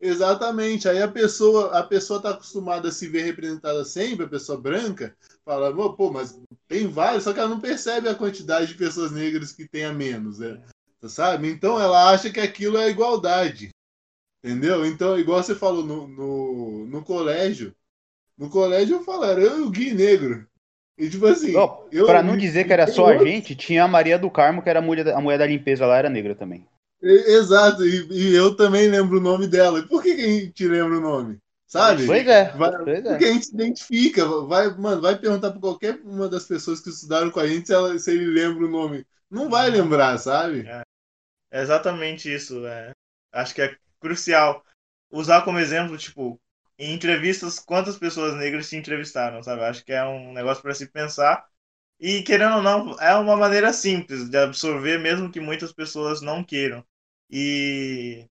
Exatamente. 0.00 0.88
Aí 0.88 1.02
a 1.02 1.08
pessoa, 1.08 1.78
a 1.78 1.82
pessoa 1.82 2.22
tá 2.22 2.30
acostumada 2.30 2.88
a 2.88 2.92
se 2.92 3.06
ver 3.06 3.22
representada 3.22 3.84
sempre, 3.84 4.24
a 4.24 4.28
pessoa 4.28 4.58
branca, 4.58 5.14
fala, 5.44 5.72
pô, 5.94 6.10
mas 6.10 6.40
tem 6.66 6.88
vários, 6.88 7.24
só 7.24 7.32
que 7.32 7.38
ela 7.38 7.48
não 7.48 7.60
percebe 7.60 8.08
a 8.08 8.14
quantidade 8.14 8.68
de 8.68 8.74
pessoas 8.74 9.12
negras 9.12 9.52
que 9.52 9.68
tem 9.68 9.84
a 9.84 9.92
menos, 9.92 10.38
né? 10.38 10.60
Sabe? 11.02 11.48
Então 11.48 11.80
ela 11.80 12.10
acha 12.10 12.30
que 12.30 12.40
aquilo 12.40 12.78
é 12.78 12.88
igualdade. 12.88 13.70
Entendeu? 14.42 14.86
Então, 14.86 15.18
igual 15.18 15.42
você 15.42 15.54
falou 15.54 15.84
no, 15.84 16.08
no, 16.08 16.86
no 16.86 17.04
colégio, 17.04 17.74
no 18.38 18.48
colégio 18.48 18.96
eu 18.96 19.04
falo, 19.04 19.24
era 19.24 19.40
eu 19.40 19.58
e 19.58 19.62
o 19.62 19.70
Gui 19.70 19.92
Negro. 19.92 20.46
E 20.96 21.08
tipo 21.08 21.26
assim. 21.26 21.52
Não, 21.52 21.86
eu, 21.92 22.06
pra 22.06 22.22
não 22.22 22.36
dizer 22.36 22.64
que 22.64 22.72
era 22.72 22.86
só 22.86 23.08
a 23.08 23.18
gente, 23.18 23.54
tinha 23.54 23.84
a 23.84 23.88
Maria 23.88 24.18
do 24.18 24.30
Carmo, 24.30 24.62
que 24.62 24.68
era 24.68 24.78
a 24.78 24.82
mulher, 24.82 25.08
a 25.08 25.20
mulher 25.20 25.38
da 25.38 25.46
limpeza 25.46 25.86
lá, 25.86 25.98
era 25.98 26.10
negra 26.10 26.34
também. 26.34 26.66
Exato, 27.02 27.84
e, 27.86 28.06
e, 28.10 28.34
eu 28.34 28.54
também 28.54 28.88
lembro 28.88 29.18
o 29.18 29.22
nome 29.22 29.46
dela. 29.46 29.78
E 29.78 29.86
por 29.86 30.02
que, 30.02 30.14
que 30.14 30.22
a 30.22 30.28
gente 30.28 30.68
lembra 30.68 30.98
o 30.98 31.00
nome? 31.00 31.38
Sabe? 31.66 32.04
Pois 32.04 32.26
é. 32.26 32.50
Vai, 32.50 32.84
pois 32.84 33.04
é. 33.04 33.10
porque 33.10 33.24
a 33.24 33.32
gente 33.32 33.46
se 33.46 33.54
identifica. 33.54 34.26
Vai, 34.26 34.68
mano, 34.76 35.00
vai 35.00 35.16
perguntar 35.16 35.52
pra 35.52 35.60
qualquer 35.60 36.00
uma 36.04 36.28
das 36.28 36.44
pessoas 36.44 36.80
que 36.80 36.90
estudaram 36.90 37.30
com 37.30 37.40
a 37.40 37.46
gente 37.46 37.66
se, 37.66 37.72
ela, 37.72 37.98
se 37.98 38.10
ele 38.10 38.26
lembra 38.26 38.66
o 38.66 38.70
nome. 38.70 39.06
Não 39.30 39.48
vai 39.48 39.70
lembrar, 39.70 40.18
sabe? 40.18 40.66
É, 40.66 40.82
é 41.52 41.62
exatamente 41.62 42.32
isso. 42.32 42.66
É. 42.66 42.90
Acho 43.32 43.54
que 43.54 43.62
é 43.62 43.76
crucial 44.00 44.64
usar 45.10 45.42
como 45.42 45.58
exemplo, 45.58 45.96
tipo, 45.96 46.40
em 46.78 46.92
entrevistas, 46.94 47.58
quantas 47.58 47.96
pessoas 47.96 48.34
negras 48.36 48.68
te 48.68 48.76
entrevistaram, 48.76 49.42
sabe? 49.42 49.62
Acho 49.62 49.84
que 49.84 49.92
é 49.92 50.04
um 50.04 50.32
negócio 50.32 50.62
para 50.62 50.74
se 50.74 50.86
pensar. 50.86 51.46
E, 52.00 52.22
querendo 52.22 52.56
ou 52.56 52.62
não, 52.62 52.98
é 52.98 53.14
uma 53.14 53.36
maneira 53.36 53.72
simples 53.72 54.28
de 54.28 54.36
absorver, 54.38 54.98
mesmo 54.98 55.30
que 55.30 55.38
muitas 55.38 55.72
pessoas 55.72 56.22
não 56.22 56.42
queiram. 56.42 56.84
E 57.30 58.26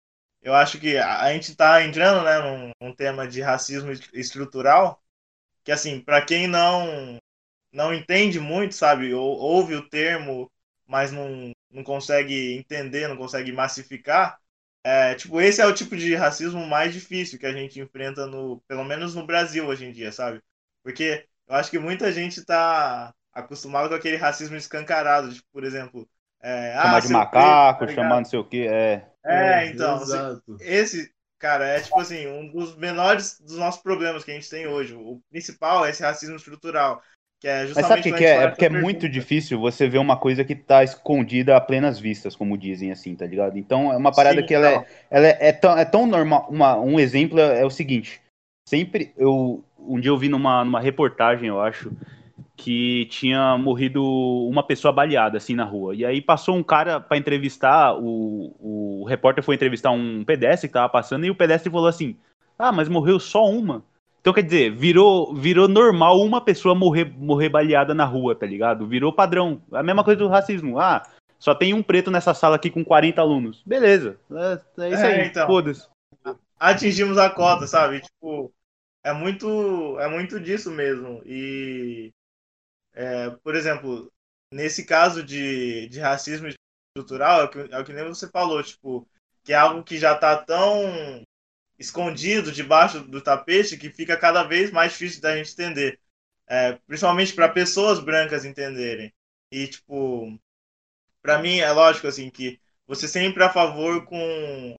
eu 0.43 0.55
acho 0.55 0.79
que 0.81 0.97
a 0.99 1.33
gente 1.33 1.51
está 1.51 1.83
entrando 1.85 2.25
né, 2.25 2.39
num, 2.41 2.71
num, 2.81 2.95
tema 2.95 3.27
de 3.29 3.41
racismo 3.41 3.91
estrutural, 4.13 5.03
que, 5.65 5.73
assim, 5.73 6.01
para 6.01 6.25
quem 6.25 6.47
não, 6.47 7.19
não 7.73 7.95
entende 7.95 8.41
muito, 8.41 8.75
sabe, 8.75 9.15
ou, 9.15 9.37
ouve 9.39 9.75
o 9.75 9.89
termo, 9.89 10.51
mas 10.87 11.13
não, 11.13 11.53
não 11.71 11.85
consegue 11.85 12.57
entender, 12.59 13.09
não 13.09 13.17
consegue 13.17 13.53
massificar, 13.53 14.39
é, 14.85 15.15
tipo, 15.15 15.41
esse 15.41 15.63
é 15.63 15.67
o 15.67 15.75
tipo 15.75 15.97
de 15.97 16.15
racismo 16.15 16.67
mais 16.67 16.93
difícil 16.93 17.39
que 17.39 17.47
a 17.47 17.53
gente 17.53 17.81
enfrenta 17.81 18.27
no, 18.27 18.61
pelo 18.69 18.85
menos 18.85 19.15
no 19.15 19.27
Brasil 19.27 19.67
hoje 19.67 19.87
em 19.87 19.93
dia, 19.93 20.13
sabe? 20.13 20.43
Porque 20.83 21.27
eu 21.49 21.55
acho 21.55 21.71
que 21.71 21.79
muita 21.79 22.13
gente 22.13 22.39
está 22.41 23.15
acostumado 23.33 23.89
com 23.89 23.95
aquele 23.95 24.17
racismo 24.17 24.57
escancarado, 24.57 25.33
tipo, 25.33 25.49
por 25.51 25.65
exemplo, 25.65 26.09
é, 26.45 26.75
chamar 26.75 26.97
ah, 26.97 27.01
de 27.01 27.09
macaco, 27.09 27.79
preto, 27.79 27.97
tá 27.97 28.03
chamar 28.03 28.17
não 28.17 28.25
sei 28.27 28.39
o 28.39 28.45
que, 28.45 28.67
é. 28.67 29.07
É, 29.25 29.67
então, 29.69 29.95
assim, 29.95 30.43
esse, 30.61 31.11
cara, 31.39 31.67
é 31.67 31.81
tipo 31.81 31.99
assim, 31.99 32.27
um 32.27 32.47
dos 32.53 32.77
menores 32.77 33.41
dos 33.41 33.57
nossos 33.57 33.81
problemas 33.81 34.23
que 34.23 34.31
a 34.31 34.35
gente 34.35 34.51
tem 34.51 34.67
hoje. 34.67 34.95
O 34.95 35.23
principal 35.31 35.87
é 35.87 35.91
esse 35.91 36.03
racismo 36.03 36.37
estrutural. 36.37 37.03
Que 37.41 37.49
é 37.49 37.67
justamente 37.67 37.83
Mas 37.83 37.89
sabe 37.89 38.01
o 38.01 38.03
que, 38.03 38.19
que 38.19 38.25
é? 38.25 38.45
É 38.45 38.49
porque 38.49 38.67
é 38.67 38.69
muito 38.69 39.09
difícil 39.09 39.59
você 39.59 39.89
ver 39.89 39.99
uma 39.99 40.19
coisa 40.19 40.45
que 40.45 40.55
tá 40.55 40.85
escondida 40.85 41.57
a 41.57 41.61
plenas 41.61 41.99
vistas, 41.99 42.37
como 42.37 42.59
dizem 42.59 42.93
assim, 42.93 43.15
tá 43.15 43.27
ligado? 43.27 43.59
Então 43.59 43.91
é 43.91 43.97
uma 43.97 44.13
parada 44.13 44.43
Sim, 44.43 44.47
que 44.47 44.55
ela, 44.55 44.69
é, 44.69 44.87
ela 45.11 45.27
é, 45.27 45.49
é, 45.49 45.53
tão, 45.53 45.79
é 45.79 45.85
tão 45.87 46.07
normal. 46.07 46.47
Uma, 46.51 46.77
um 46.79 47.01
exemplo 47.01 47.41
é, 47.41 47.61
é, 47.61 47.65
o 47.65 47.71
seguinte: 47.71 48.21
sempre 48.69 49.13
eu. 49.17 49.65
Um 49.79 50.01
dia 50.01 50.11
eu 50.11 50.19
vi 50.19 50.31
numa, 50.31 50.65
numa 50.65 50.81
reportagem, 50.81 51.49
eu 51.49 51.61
acho, 51.61 51.93
que 52.57 53.07
tinha 53.07 53.59
morrido 53.59 54.03
uma 54.49 54.63
pessoa 54.63 54.93
baleada 54.93 55.39
assim 55.39 55.55
na 55.55 55.65
rua. 55.65 55.95
E 55.95 56.05
aí 56.05 56.21
passou 56.21 56.57
um 56.57 56.63
cara 56.63 57.01
para 57.01 57.17
entrevistar, 57.17 57.95
o, 57.97 58.55
o 58.61 59.05
repórter 59.09 59.43
foi 59.43 59.55
entrevistar 59.55 59.91
um 59.91 60.25
pedestre 60.25 60.69
que 60.69 60.75
tava 60.75 60.89
passando, 60.89 61.27
e 61.27 61.31
o 61.31 61.35
pedestre 61.35 61.71
falou 61.71 61.89
assim: 61.89 62.17
Ah, 62.59 62.73
mas 62.73 62.89
morreu 62.89 63.19
só 63.19 63.45
uma. 63.45 63.83
Então, 64.21 64.33
quer 64.33 64.43
dizer, 64.43 64.75
virou, 64.75 65.35
virou 65.35 65.69
normal 65.69 66.19
uma 66.23 66.41
pessoa 66.41 66.75
morrer, 66.75 67.13
morrer 67.19 67.51
baleada 67.51 67.93
na 67.93 68.07
rua, 68.07 68.35
tá 68.35 68.47
ligado? 68.47 68.87
Virou 68.87 69.13
padrão. 69.13 69.61
A 69.71 69.83
mesma 69.83 70.03
coisa 70.03 70.19
do 70.19 70.29
racismo. 70.29 70.79
Ah, 70.79 71.03
só 71.39 71.55
tem 71.55 71.75
um 71.75 71.83
preto 71.83 72.11
nessa 72.11 72.33
sala 72.33 72.57
aqui 72.57 72.71
com 72.71 72.83
40 72.83 73.21
alunos. 73.21 73.63
Beleza. 73.67 74.17
É, 74.33 74.85
é 74.85 74.89
isso 74.89 75.03
é, 75.03 75.21
aí. 75.21 75.27
Então, 75.27 75.47
Foda-se. 75.47 75.87
Atingimos 76.59 77.19
a 77.19 77.29
cota, 77.29 77.67
sabe? 77.67 78.01
Tipo, 78.01 78.51
é 79.05 79.13
muito, 79.13 79.99
é 80.01 80.09
muito 80.09 80.41
disso 80.41 80.71
mesmo. 80.71 81.21
E, 81.27 82.11
é, 82.95 83.31
por 83.43 83.55
exemplo, 83.57 84.13
nesse 84.53 84.85
caso 84.85 85.23
de, 85.23 85.89
de 85.89 85.99
racismo 86.01 86.49
estrutural, 86.97 87.41
é 87.41 87.45
o, 87.45 87.49
que, 87.49 87.59
é 87.59 87.79
o 87.79 87.85
que 87.85 87.93
nem 87.93 88.05
você 88.05 88.29
falou, 88.29 88.63
tipo, 88.63 89.09
que 89.43 89.53
é 89.53 89.57
algo 89.57 89.83
que 89.83 89.99
já 89.99 90.15
tá 90.17 90.37
tão 90.37 91.23
escondido 91.79 92.53
debaixo 92.53 93.01
do 93.01 93.21
tapete 93.21 93.77
que 93.77 93.91
fica 93.91 94.17
cada 94.17 94.45
vez 94.45 94.71
mais 94.71 94.93
difícil 94.93 95.21
da 95.21 95.37
gente 95.37 95.53
entender. 95.53 95.99
É, 96.47 96.75
principalmente 96.87 97.33
para 97.35 97.49
pessoas 97.49 97.99
brancas 97.99 98.45
entenderem. 98.45 99.13
E, 99.51 99.67
tipo, 99.67 100.39
para 101.23 101.39
mim 101.39 101.59
é 101.59 101.71
lógico, 101.73 102.07
assim, 102.07 102.31
que 102.31 102.61
você 102.87 103.09
sempre 103.09 103.43
a 103.43 103.51
favor 103.51 104.05
com... 104.05 104.75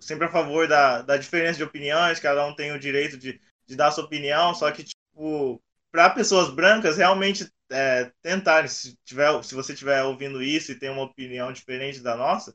Sempre 0.00 0.26
a 0.26 0.30
favor 0.30 0.66
da, 0.66 1.02
da 1.02 1.18
diferença 1.18 1.58
de 1.58 1.64
opiniões, 1.64 2.18
cada 2.18 2.46
um 2.46 2.54
tem 2.54 2.72
o 2.72 2.78
direito 2.78 3.18
de, 3.18 3.38
de 3.66 3.76
dar 3.76 3.90
sua 3.90 4.04
opinião, 4.04 4.54
só 4.54 4.72
que, 4.72 4.82
tipo, 4.82 5.62
para 5.92 6.08
pessoas 6.08 6.48
brancas 6.48 6.96
realmente 6.96 7.46
é, 7.70 8.10
tentarem, 8.22 8.68
se, 8.68 8.98
tiver, 9.04 9.42
se 9.44 9.54
você 9.54 9.72
estiver 9.72 10.02
ouvindo 10.04 10.42
isso 10.42 10.72
e 10.72 10.78
tem 10.78 10.90
uma 10.90 11.02
opinião 11.04 11.52
diferente 11.52 12.00
da 12.00 12.16
nossa, 12.16 12.54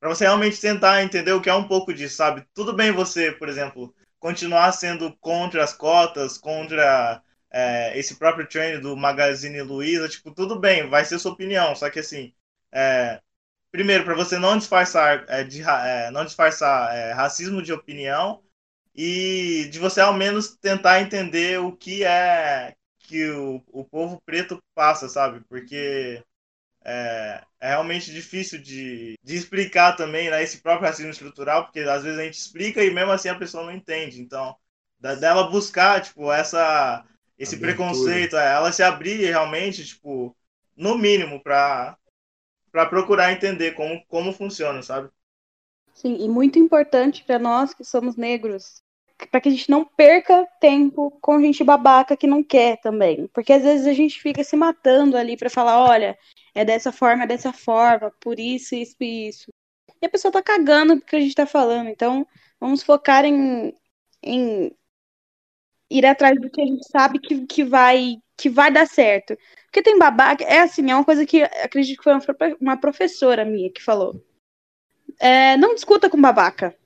para 0.00 0.08
você 0.08 0.24
realmente 0.24 0.60
tentar 0.60 1.02
entender 1.02 1.32
o 1.32 1.40
que 1.40 1.50
é 1.50 1.54
um 1.54 1.66
pouco 1.68 1.92
disso, 1.94 2.16
sabe? 2.16 2.46
Tudo 2.54 2.72
bem 2.72 2.92
você, 2.92 3.32
por 3.32 3.48
exemplo, 3.48 3.94
continuar 4.18 4.72
sendo 4.72 5.16
contra 5.18 5.64
as 5.64 5.72
cotas, 5.72 6.38
contra 6.38 7.22
é, 7.50 7.98
esse 7.98 8.16
próprio 8.16 8.46
trend 8.48 8.80
do 8.80 8.96
Magazine 8.96 9.62
Luiza, 9.62 10.08
tipo, 10.08 10.32
tudo 10.32 10.58
bem, 10.58 10.88
vai 10.88 11.04
ser 11.04 11.18
sua 11.18 11.32
opinião, 11.32 11.74
só 11.74 11.88
que 11.90 12.00
assim, 12.00 12.34
é, 12.72 13.20
primeiro, 13.70 14.04
para 14.04 14.14
você 14.14 14.38
não 14.38 14.58
disfarçar, 14.58 15.24
é, 15.28 15.44
de, 15.44 15.62
é, 15.62 16.10
não 16.10 16.24
disfarçar 16.24 16.94
é, 16.94 17.12
racismo 17.12 17.62
de 17.62 17.72
opinião 17.72 18.42
e 18.94 19.68
de 19.70 19.78
você 19.78 20.00
ao 20.00 20.14
menos 20.14 20.56
tentar 20.56 21.00
entender 21.00 21.60
o 21.60 21.72
que 21.72 22.04
é 22.04 22.74
que 23.06 23.30
o, 23.30 23.62
o 23.68 23.84
povo 23.84 24.20
preto 24.26 24.62
passa, 24.74 25.08
sabe? 25.08 25.42
Porque 25.48 26.22
é, 26.84 27.44
é 27.60 27.68
realmente 27.70 28.12
difícil 28.12 28.60
de, 28.62 29.18
de 29.22 29.36
explicar 29.36 29.96
também 29.96 30.30
né, 30.30 30.42
esse 30.42 30.62
próprio 30.62 30.86
racismo 30.88 31.10
estrutural, 31.10 31.64
porque 31.64 31.80
às 31.80 32.02
vezes 32.04 32.18
a 32.18 32.24
gente 32.24 32.38
explica 32.38 32.84
e 32.84 32.90
mesmo 32.92 33.12
assim 33.12 33.28
a 33.28 33.38
pessoa 33.38 33.64
não 33.64 33.72
entende. 33.72 34.20
Então, 34.20 34.56
da, 35.00 35.14
dela 35.14 35.50
buscar, 35.50 36.02
tipo, 36.02 36.32
essa, 36.32 37.04
esse 37.38 37.56
Abertura. 37.56 37.72
preconceito, 37.76 38.36
é, 38.36 38.52
ela 38.54 38.72
se 38.72 38.82
abrir 38.82 39.16
realmente, 39.26 39.84
tipo, 39.84 40.36
no 40.76 40.96
mínimo, 40.96 41.42
para 41.42 41.96
procurar 42.90 43.32
entender 43.32 43.72
como, 43.72 44.04
como 44.06 44.32
funciona, 44.32 44.82
sabe? 44.82 45.10
Sim, 45.92 46.16
e 46.20 46.28
muito 46.28 46.58
importante 46.58 47.24
para 47.24 47.38
nós 47.38 47.74
que 47.74 47.82
somos 47.82 48.16
negros, 48.16 48.82
para 49.30 49.40
que 49.40 49.48
a 49.48 49.52
gente 49.52 49.70
não 49.70 49.84
perca 49.84 50.46
tempo 50.60 51.10
com 51.20 51.40
gente 51.40 51.64
babaca 51.64 52.16
que 52.16 52.26
não 52.26 52.42
quer 52.42 52.78
também. 52.80 53.26
Porque 53.28 53.52
às 53.52 53.62
vezes 53.62 53.86
a 53.86 53.92
gente 53.92 54.20
fica 54.20 54.44
se 54.44 54.56
matando 54.56 55.16
ali 55.16 55.36
para 55.36 55.48
falar, 55.48 55.82
olha, 55.82 56.18
é 56.54 56.64
dessa 56.64 56.92
forma, 56.92 57.24
é 57.24 57.26
dessa 57.26 57.52
forma, 57.52 58.12
por 58.20 58.38
isso, 58.38 58.74
isso 58.74 58.96
e 59.00 59.28
isso. 59.28 59.52
E 60.02 60.06
a 60.06 60.10
pessoa 60.10 60.32
tá 60.32 60.42
cagando 60.42 60.98
porque 60.98 61.16
a 61.16 61.20
gente 61.20 61.34
tá 61.34 61.46
falando. 61.46 61.88
Então, 61.88 62.26
vamos 62.60 62.82
focar 62.82 63.24
em, 63.24 63.74
em 64.22 64.70
ir 65.90 66.04
atrás 66.06 66.38
do 66.40 66.50
que 66.50 66.60
a 66.60 66.66
gente 66.66 66.86
sabe 66.90 67.18
que, 67.18 67.46
que, 67.46 67.64
vai, 67.64 68.16
que 68.36 68.48
vai 68.50 68.70
dar 68.70 68.86
certo. 68.86 69.36
Porque 69.64 69.82
tem 69.82 69.98
babaca, 69.98 70.44
é 70.44 70.60
assim, 70.60 70.90
é 70.90 70.94
uma 70.94 71.04
coisa 71.04 71.24
que 71.26 71.42
acredito 71.42 71.98
que 71.98 72.04
foi 72.04 72.14
uma 72.60 72.76
professora 72.76 73.44
minha 73.44 73.70
que 73.72 73.82
falou. 73.82 74.22
É, 75.18 75.56
não 75.56 75.74
discuta 75.74 76.10
com 76.10 76.20
babaca. 76.20 76.76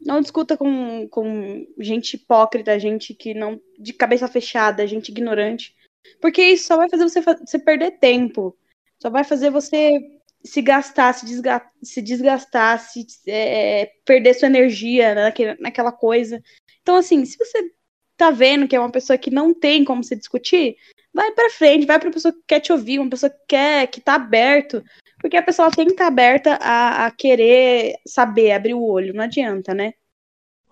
Não 0.00 0.20
discuta 0.20 0.56
com, 0.56 1.08
com 1.08 1.66
gente 1.78 2.14
hipócrita, 2.14 2.78
gente 2.78 3.14
que 3.14 3.34
não. 3.34 3.60
de 3.78 3.92
cabeça 3.92 4.28
fechada, 4.28 4.86
gente 4.86 5.08
ignorante. 5.08 5.74
Porque 6.20 6.42
isso 6.42 6.66
só 6.66 6.76
vai 6.76 6.88
fazer 6.88 7.04
você, 7.04 7.20
você 7.20 7.58
perder 7.58 7.98
tempo. 7.98 8.56
Só 9.00 9.10
vai 9.10 9.24
fazer 9.24 9.50
você 9.50 9.98
se 10.44 10.62
gastar, 10.62 11.12
se, 11.12 11.26
desga 11.26 11.70
se 11.82 12.00
desgastar, 12.00 12.78
se 12.80 13.06
é, 13.26 13.90
perder 14.04 14.34
sua 14.34 14.46
energia 14.46 15.14
naquele, 15.14 15.54
naquela 15.60 15.92
coisa. 15.92 16.42
Então, 16.82 16.96
assim, 16.96 17.24
se 17.24 17.36
você 17.36 17.70
tá 18.16 18.30
vendo 18.30 18.68
que 18.68 18.76
é 18.76 18.80
uma 18.80 18.92
pessoa 18.92 19.18
que 19.18 19.30
não 19.30 19.52
tem 19.52 19.84
como 19.84 20.04
se 20.04 20.14
discutir, 20.16 20.76
vai 21.12 21.32
para 21.32 21.50
frente, 21.50 21.86
vai 21.86 21.98
pra 21.98 22.10
pessoa 22.10 22.32
que 22.32 22.42
quer 22.46 22.60
te 22.60 22.72
ouvir, 22.72 22.98
uma 22.98 23.10
pessoa 23.10 23.30
que 23.30 23.40
quer, 23.48 23.86
que 23.88 24.00
tá 24.00 24.14
aberto 24.14 24.82
porque 25.26 25.36
a 25.36 25.42
pessoa 25.42 25.72
tem 25.72 25.86
que 25.86 25.92
estar 25.92 26.06
aberta 26.06 26.56
a, 26.62 27.06
a 27.06 27.10
querer 27.10 27.96
saber, 28.06 28.52
abrir 28.52 28.74
o 28.74 28.84
olho, 28.84 29.12
não 29.12 29.24
adianta, 29.24 29.74
né? 29.74 29.92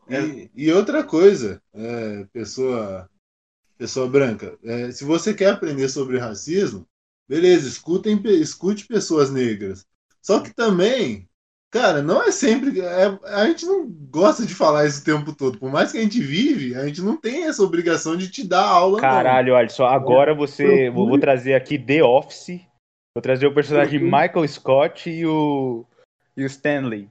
E, 0.08 0.48
e 0.54 0.72
outra 0.72 1.02
coisa, 1.02 1.60
é, 1.74 2.24
pessoa, 2.32 3.10
pessoa 3.76 4.08
branca, 4.08 4.56
é, 4.62 4.92
se 4.92 5.02
você 5.02 5.34
quer 5.34 5.50
aprender 5.50 5.88
sobre 5.88 6.20
racismo, 6.20 6.86
beleza, 7.28 7.66
escutem, 7.66 8.20
escute 8.26 8.86
pessoas 8.86 9.28
negras. 9.28 9.84
Só 10.22 10.38
que 10.38 10.54
também, 10.54 11.28
Cara, 11.68 12.00
não 12.00 12.22
é 12.22 12.30
sempre. 12.30 12.80
É, 12.80 13.18
a 13.24 13.46
gente 13.46 13.66
não 13.66 13.84
gosta 14.08 14.46
de 14.46 14.54
falar 14.54 14.86
isso 14.86 15.00
o 15.00 15.04
tempo 15.04 15.34
todo. 15.34 15.58
Por 15.58 15.72
mais 15.72 15.90
que 15.90 15.98
a 15.98 16.00
gente 16.00 16.20
vive, 16.20 16.76
a 16.76 16.86
gente 16.86 17.02
não 17.02 17.16
tem 17.16 17.46
essa 17.46 17.64
obrigação 17.64 18.16
de 18.16 18.30
te 18.30 18.46
dar 18.46 18.64
aula. 18.64 19.00
Caralho, 19.00 19.54
olha 19.54 19.68
só. 19.68 19.88
Agora 19.88 20.32
você. 20.32 20.88
Vou, 20.88 21.08
vou 21.08 21.18
trazer 21.18 21.54
aqui 21.54 21.76
The 21.76 22.04
Office. 22.04 22.60
Vou 23.14 23.22
trazer 23.22 23.46
o 23.46 23.54
personagem 23.54 24.00
Michael 24.00 24.48
Scott 24.48 25.08
e 25.08 25.24
o. 25.24 25.84
E 26.36 26.42
o 26.42 26.46
Stanley. 26.46 27.08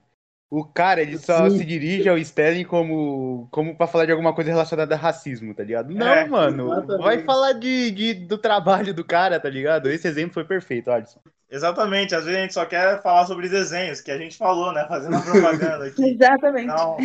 O 0.50 0.64
cara, 0.64 1.00
ele 1.00 1.18
só 1.18 1.48
Sim. 1.48 1.58
se 1.58 1.64
dirige 1.64 2.08
ao 2.08 2.18
Stanley 2.18 2.64
como, 2.64 3.48
como 3.50 3.74
pra 3.74 3.86
falar 3.86 4.04
de 4.04 4.12
alguma 4.12 4.32
coisa 4.32 4.50
relacionada 4.50 4.94
a 4.94 4.98
racismo, 4.98 5.52
tá 5.54 5.64
ligado? 5.64 5.92
Não, 5.92 6.06
é, 6.06 6.28
mano. 6.28 6.72
Exatamente. 6.72 7.02
Vai 7.02 7.22
falar 7.24 7.52
de, 7.54 7.90
de, 7.90 8.14
do 8.14 8.38
trabalho 8.38 8.94
do 8.94 9.02
cara, 9.02 9.40
tá 9.40 9.48
ligado? 9.48 9.90
Esse 9.90 10.06
exemplo 10.06 10.34
foi 10.34 10.44
perfeito, 10.44 10.92
Alisson. 10.92 11.18
Exatamente, 11.50 12.14
às 12.14 12.24
vezes 12.24 12.38
a 12.38 12.42
gente 12.42 12.54
só 12.54 12.64
quer 12.66 13.02
falar 13.02 13.26
sobre 13.26 13.48
desenhos, 13.48 14.00
que 14.00 14.10
a 14.10 14.18
gente 14.18 14.36
falou, 14.36 14.72
né? 14.72 14.84
Fazendo 14.86 15.16
a 15.16 15.20
propaganda 15.22 15.86
aqui. 15.86 16.04
Exatamente. 16.14 16.72
Então, 16.72 16.96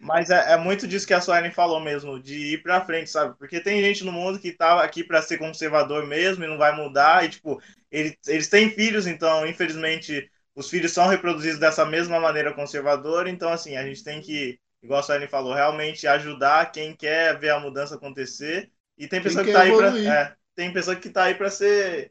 mas 0.00 0.30
é, 0.30 0.54
é, 0.54 0.56
muito 0.56 0.88
disso 0.88 1.06
que 1.06 1.12
a 1.12 1.20
Suelen 1.20 1.52
falou 1.52 1.78
mesmo, 1.78 2.18
de 2.18 2.54
ir 2.54 2.62
pra 2.62 2.84
frente, 2.84 3.10
sabe? 3.10 3.36
Porque 3.36 3.60
tem 3.60 3.82
gente 3.82 4.02
no 4.02 4.10
mundo 4.10 4.38
que 4.38 4.50
tá 4.50 4.82
aqui 4.82 5.04
para 5.04 5.20
ser 5.20 5.36
conservador 5.36 6.06
mesmo 6.06 6.42
e 6.42 6.48
não 6.48 6.56
vai 6.56 6.74
mudar, 6.74 7.24
e 7.24 7.28
tipo, 7.28 7.60
eles, 7.90 8.16
eles 8.26 8.48
têm 8.48 8.70
filhos, 8.70 9.06
então, 9.06 9.46
infelizmente 9.46 10.30
os 10.54 10.70
filhos 10.70 10.92
são 10.92 11.06
reproduzidos 11.06 11.60
dessa 11.60 11.84
mesma 11.84 12.18
maneira 12.18 12.54
conservadora, 12.54 13.28
então 13.28 13.52
assim, 13.52 13.76
a 13.76 13.84
gente 13.84 14.02
tem 14.02 14.22
que, 14.22 14.58
igual 14.82 15.00
a 15.00 15.02
Suelen 15.02 15.28
falou, 15.28 15.52
realmente 15.52 16.06
ajudar 16.06 16.72
quem 16.72 16.96
quer 16.96 17.38
ver 17.38 17.50
a 17.50 17.60
mudança 17.60 17.94
acontecer. 17.94 18.70
E 18.96 19.06
tem 19.06 19.22
pessoa 19.22 19.44
quem 19.44 19.52
que 19.52 19.58
tá 19.58 19.64
aí 19.64 19.76
para 19.76 19.98
é, 19.98 20.34
tem 20.54 20.72
pessoa 20.72 20.96
que 20.96 21.08
tá 21.08 21.24
aí 21.24 21.34
para 21.34 21.50
ser 21.50 22.10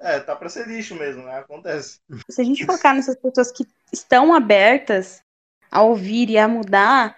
é, 0.00 0.20
tá 0.20 0.34
para 0.34 0.48
ser 0.48 0.66
lixo 0.66 0.94
mesmo, 0.94 1.24
né? 1.24 1.38
Acontece. 1.38 2.00
Se 2.30 2.40
a 2.40 2.44
gente 2.44 2.64
focar 2.64 2.94
nessas 2.94 3.16
pessoas 3.16 3.50
que 3.50 3.66
estão 3.92 4.32
abertas 4.32 5.22
a 5.70 5.82
ouvir 5.82 6.30
e 6.30 6.38
a 6.38 6.48
mudar, 6.48 7.16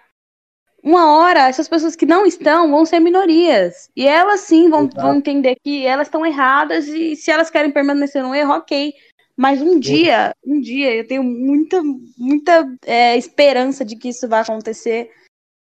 uma 0.83 1.15
hora 1.15 1.47
essas 1.47 1.67
pessoas 1.67 1.95
que 1.95 2.05
não 2.05 2.25
estão 2.25 2.69
vão 2.71 2.85
ser 2.85 2.99
minorias. 2.99 3.89
E 3.95 4.07
elas 4.07 4.41
sim 4.41 4.69
vão, 4.69 4.89
vão 4.89 5.15
entender 5.15 5.55
que 5.63 5.85
elas 5.85 6.07
estão 6.07 6.25
erradas 6.25 6.87
e 6.87 7.15
se 7.15 7.29
elas 7.29 7.49
querem 7.49 7.71
permanecer 7.71 8.23
no 8.23 8.33
erro, 8.33 8.53
ok. 8.53 8.93
Mas 9.37 9.61
um 9.61 9.79
dia, 9.79 10.35
um 10.45 10.59
dia, 10.59 10.93
eu 10.95 11.07
tenho 11.07 11.23
muita, 11.23 11.81
muita 12.17 12.77
é, 12.85 13.17
esperança 13.17 13.85
de 13.85 13.95
que 13.95 14.09
isso 14.09 14.27
vai 14.27 14.41
acontecer. 14.41 15.09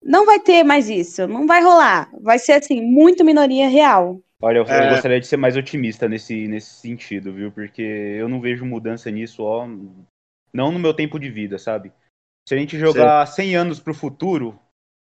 Não 0.04 0.26
vai 0.26 0.40
ter 0.40 0.64
mais 0.64 0.90
isso, 0.90 1.28
não 1.28 1.48
vai 1.48 1.62
rolar. 1.64 2.12
Vai 2.22 2.38
ser 2.38 2.54
assim, 2.54 2.82
muito 2.82 3.24
minoria 3.24 3.70
real. 3.70 4.20
Olha, 4.42 4.58
eu, 4.58 4.66
é... 4.66 4.88
eu, 4.88 4.90
gostaria 4.90 5.20
de 5.20 5.28
ser 5.28 5.38
mais 5.38 5.56
otimista 5.56 6.10
nesse, 6.10 6.48
nesse 6.48 6.72
sentido, 6.72 7.32
viu? 7.32 7.52
Porque 7.52 7.82
eu 7.82 8.28
não 8.28 8.42
vejo 8.42 8.66
mudança 8.66 9.10
nisso, 9.10 9.42
ó, 9.42 9.66
não 10.52 10.72
no 10.72 10.80
meu 10.80 10.94
tempo 10.94 11.18
de 11.18 11.30
vida, 11.30 11.58
sabe? 11.58 11.94
Se 12.48 12.56
a 12.56 12.58
gente 12.58 12.78
jogar 12.78 13.26
Sim. 13.28 13.44
100 13.44 13.56
anos 13.56 13.80
pro 13.80 13.94
futuro, 13.94 14.60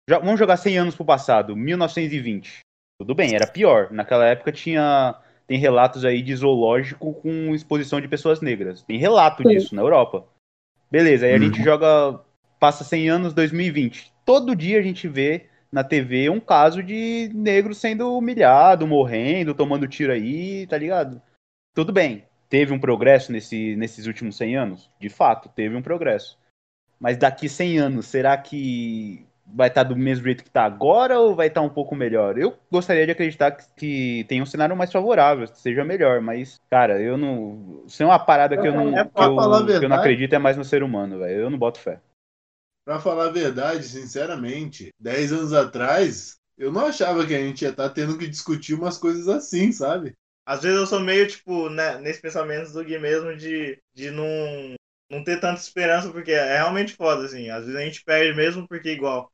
já, 0.09 0.19
vamos 0.19 0.39
jogar 0.39 0.57
100 0.57 0.79
anos 0.79 0.95
pro 0.95 1.05
passado, 1.05 1.57
1920. 1.57 2.61
Tudo 3.01 3.15
bem, 3.15 3.35
era 3.35 3.47
pior. 3.47 3.91
Naquela 3.91 4.27
época 4.27 4.53
tinha 4.53 5.21
tem 5.47 5.59
relatos 5.59 6.05
aí 6.05 6.23
de 6.23 6.35
zoológico 6.35 7.15
com 7.15 7.55
exposição 7.55 8.01
de 8.01 8.09
pessoas 8.09 8.41
negras. 8.41 8.83
Tem 8.83 8.97
relato 8.97 9.43
Sim. 9.43 9.49
disso 9.51 9.75
na 9.75 9.83
Europa. 9.83 10.27
Beleza, 10.91 11.27
aí 11.27 11.35
a 11.35 11.39
gente 11.39 11.59
uhum. 11.59 11.65
joga, 11.65 12.21
passa 12.59 12.85
100 12.85 13.11
anos, 13.11 13.35
2020. 13.35 14.13
Todo 14.25 14.57
dia 14.57 14.79
a 14.79 14.83
gente 14.83 15.09
vê 15.09 15.47
na 15.71 15.83
TV 15.83 16.29
um 16.29 16.39
caso 16.39 16.83
de 16.83 17.31
negro 17.35 17.75
sendo 17.75 18.17
humilhado, 18.17 18.87
morrendo, 18.87 19.55
tomando 19.55 19.89
tiro 19.89 20.13
aí, 20.13 20.67
tá 20.67 20.77
ligado? 20.77 21.21
Tudo 21.75 21.93
bem, 21.93 22.25
teve 22.49 22.73
um 22.73 22.79
progresso 22.79 23.33
nesse, 23.33 23.75
nesses 23.77 24.07
últimos 24.07 24.37
100 24.37 24.57
anos? 24.57 24.91
De 25.01 25.09
fato, 25.09 25.49
teve 25.49 25.75
um 25.75 25.83
progresso. 25.83 26.39
Mas 27.03 27.17
daqui 27.17 27.49
100 27.49 27.79
anos, 27.79 28.07
será 28.07 28.39
que 28.39 29.27
vai 29.45 29.67
estar 29.67 29.83
tá 29.83 29.89
do 29.89 29.97
mesmo 29.97 30.25
jeito 30.25 30.45
que 30.45 30.49
está 30.49 30.63
agora 30.63 31.19
ou 31.19 31.35
vai 31.35 31.49
estar 31.49 31.61
tá 31.61 31.67
um 31.67 31.69
pouco 31.69 31.97
melhor? 31.97 32.39
Eu 32.39 32.57
gostaria 32.71 33.05
de 33.05 33.11
acreditar 33.11 33.51
que, 33.51 33.65
que 33.77 34.25
tem 34.29 34.41
um 34.41 34.47
cenário 34.47 34.77
mais 34.77 34.93
favorável, 34.93 35.49
que 35.49 35.59
seja 35.59 35.85
melhor, 35.85 36.21
mas, 36.21 36.61
cara, 36.71 37.03
eu 37.03 37.19
não. 37.19 37.83
Se 37.89 38.05
é 38.05 38.07
uma 38.07 38.21
parada 38.21 38.57
que 38.57 38.69
eu 38.69 38.73
não, 38.73 38.97
é, 38.97 39.05
que 39.05 39.21
eu, 39.21 39.81
que 39.81 39.85
eu 39.85 39.89
não 39.89 39.97
acredito 39.97 40.33
é 40.33 40.39
mais 40.39 40.57
no 40.57 40.65
ser 40.65 40.85
humano, 40.85 41.19
velho. 41.19 41.41
Eu 41.41 41.51
não 41.51 41.59
boto 41.59 41.81
fé. 41.81 42.01
Pra 42.85 43.01
falar 43.01 43.27
a 43.27 43.33
verdade, 43.33 43.83
sinceramente, 43.83 44.91
10 45.01 45.33
anos 45.33 45.53
atrás, 45.53 46.37
eu 46.57 46.71
não 46.71 46.87
achava 46.87 47.27
que 47.27 47.35
a 47.35 47.41
gente 47.41 47.63
ia 47.63 47.71
estar 47.71 47.89
tá 47.89 47.95
tendo 47.95 48.17
que 48.17 48.29
discutir 48.29 48.75
umas 48.75 48.97
coisas 48.97 49.27
assim, 49.27 49.73
sabe? 49.73 50.13
Às 50.47 50.63
vezes 50.63 50.79
eu 50.79 50.87
sou 50.87 51.01
meio, 51.01 51.27
tipo, 51.27 51.69
né, 51.69 51.99
nesse 51.99 52.21
pensamento 52.21 52.73
do 52.73 52.85
Gui 52.85 52.99
mesmo 52.99 53.37
de, 53.37 53.79
de 53.93 54.11
não, 54.13 54.75
não 55.13 55.23
ter 55.23 55.39
tanta 55.39 55.61
esperança, 55.61 56.11
porque 56.11 56.33
é 56.33 56.57
realmente 56.57 56.95
foda, 56.95 57.27
assim. 57.27 57.51
Às 57.51 57.67
vezes 57.67 57.79
a 57.79 57.85
gente 57.85 58.03
perde 58.03 58.35
mesmo 58.35 58.67
porque, 58.67 58.91
igual, 58.91 59.31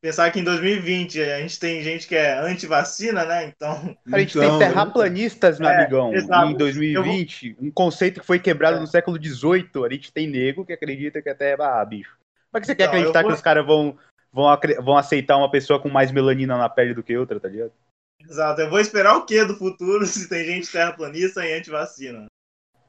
pensar 0.00 0.30
que 0.30 0.40
em 0.40 0.44
2020 0.44 1.20
a 1.20 1.40
gente 1.40 1.60
tem 1.60 1.82
gente 1.82 2.08
que 2.08 2.16
é 2.16 2.38
anti-vacina, 2.38 3.26
né? 3.26 3.44
Então. 3.44 3.94
A 4.10 4.18
gente 4.18 4.38
então, 4.38 4.58
tem 4.58 4.68
terraplanistas, 4.68 5.60
meu 5.60 5.68
é, 5.68 5.82
amigão, 5.82 6.14
exato. 6.14 6.50
em 6.50 6.56
2020. 6.56 7.52
Vou... 7.52 7.68
Um 7.68 7.70
conceito 7.70 8.20
que 8.20 8.26
foi 8.26 8.38
quebrado 8.38 8.78
é. 8.78 8.80
no 8.80 8.86
século 8.86 9.22
XVIII. 9.22 9.84
A 9.84 9.92
gente 9.92 10.10
tem 10.10 10.26
nego 10.26 10.64
que 10.64 10.72
acredita 10.72 11.20
que 11.20 11.28
até. 11.28 11.54
Ah, 11.60 11.84
bicho. 11.84 12.16
Como 12.50 12.58
é 12.58 12.60
que 12.60 12.66
você 12.66 12.72
então, 12.72 12.86
quer 12.86 12.90
acreditar 12.90 13.20
vou... 13.20 13.30
que 13.30 13.36
os 13.36 13.42
caras 13.42 13.66
vão, 13.66 13.98
vão, 14.32 14.58
vão 14.82 14.96
aceitar 14.96 15.36
uma 15.36 15.50
pessoa 15.50 15.78
com 15.78 15.90
mais 15.90 16.10
melanina 16.10 16.56
na 16.56 16.68
pele 16.68 16.94
do 16.94 17.02
que 17.02 17.16
outra, 17.16 17.38
tá 17.38 17.48
ligado? 17.48 17.72
Exato. 18.18 18.62
Eu 18.62 18.70
vou 18.70 18.80
esperar 18.80 19.16
o 19.16 19.26
que 19.26 19.44
do 19.44 19.54
futuro 19.54 20.04
se 20.08 20.28
tem 20.30 20.46
gente 20.46 20.72
terraplanista 20.72 21.44
e 21.44 21.52
anti-vacina? 21.52 22.26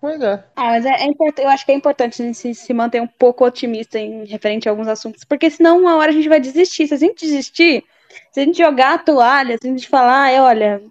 Pois 0.02 0.20
é. 0.20 0.44
Ah, 0.56 0.70
mas 0.72 0.84
é, 0.84 1.04
é 1.04 1.06
importante, 1.06 1.46
eu 1.46 1.50
acho 1.50 1.64
que 1.64 1.72
é 1.72 1.76
importante 1.76 2.22
a 2.22 2.26
gente 2.26 2.36
se, 2.36 2.56
se, 2.56 2.74
manter 2.74 3.00
um 3.00 3.08
pouco 3.08 3.46
otimista 3.46 4.00
em 4.00 4.26
referente 4.26 4.68
a 4.68 4.72
alguns 4.72 4.88
assuntos, 4.88 5.24
porque 5.24 5.48
senão 5.52 5.80
uma 5.80 5.96
hora 5.96 6.10
a 6.10 6.14
gente 6.14 6.28
vai 6.28 6.40
desistir. 6.40 6.88
Se 6.88 6.96
a 6.96 6.98
gente 6.98 7.24
desistir, 7.24 7.84
se 8.32 8.40
a 8.40 8.44
gente 8.44 8.58
jogar 8.58 8.96
a 8.96 8.98
toalha, 8.98 9.58
se 9.62 9.68
a 9.68 9.70
gente 9.70 9.88
falar, 9.88 10.32
é, 10.32 10.42
olha, 10.42 10.82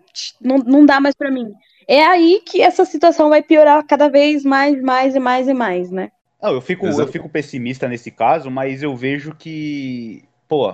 não, 0.40 0.58
não 0.58 0.86
dá 0.86 1.00
mais 1.00 1.16
para 1.16 1.28
mim. 1.28 1.52
É 1.88 2.04
aí 2.04 2.40
que 2.46 2.62
essa 2.62 2.84
situação 2.84 3.28
vai 3.28 3.42
piorar 3.42 3.84
cada 3.84 4.08
vez 4.08 4.44
mais, 4.44 4.80
mais 4.80 5.16
e 5.16 5.18
mais 5.18 5.48
e 5.48 5.52
mais, 5.52 5.90
né? 5.90 6.12
Não, 6.40 6.52
eu 6.52 6.60
fico, 6.60 6.86
eu 6.86 7.08
fico 7.08 7.28
pessimista 7.28 7.88
nesse 7.88 8.12
caso, 8.12 8.48
mas 8.48 8.80
eu 8.80 8.94
vejo 8.94 9.34
que, 9.34 10.22
pô, 10.46 10.72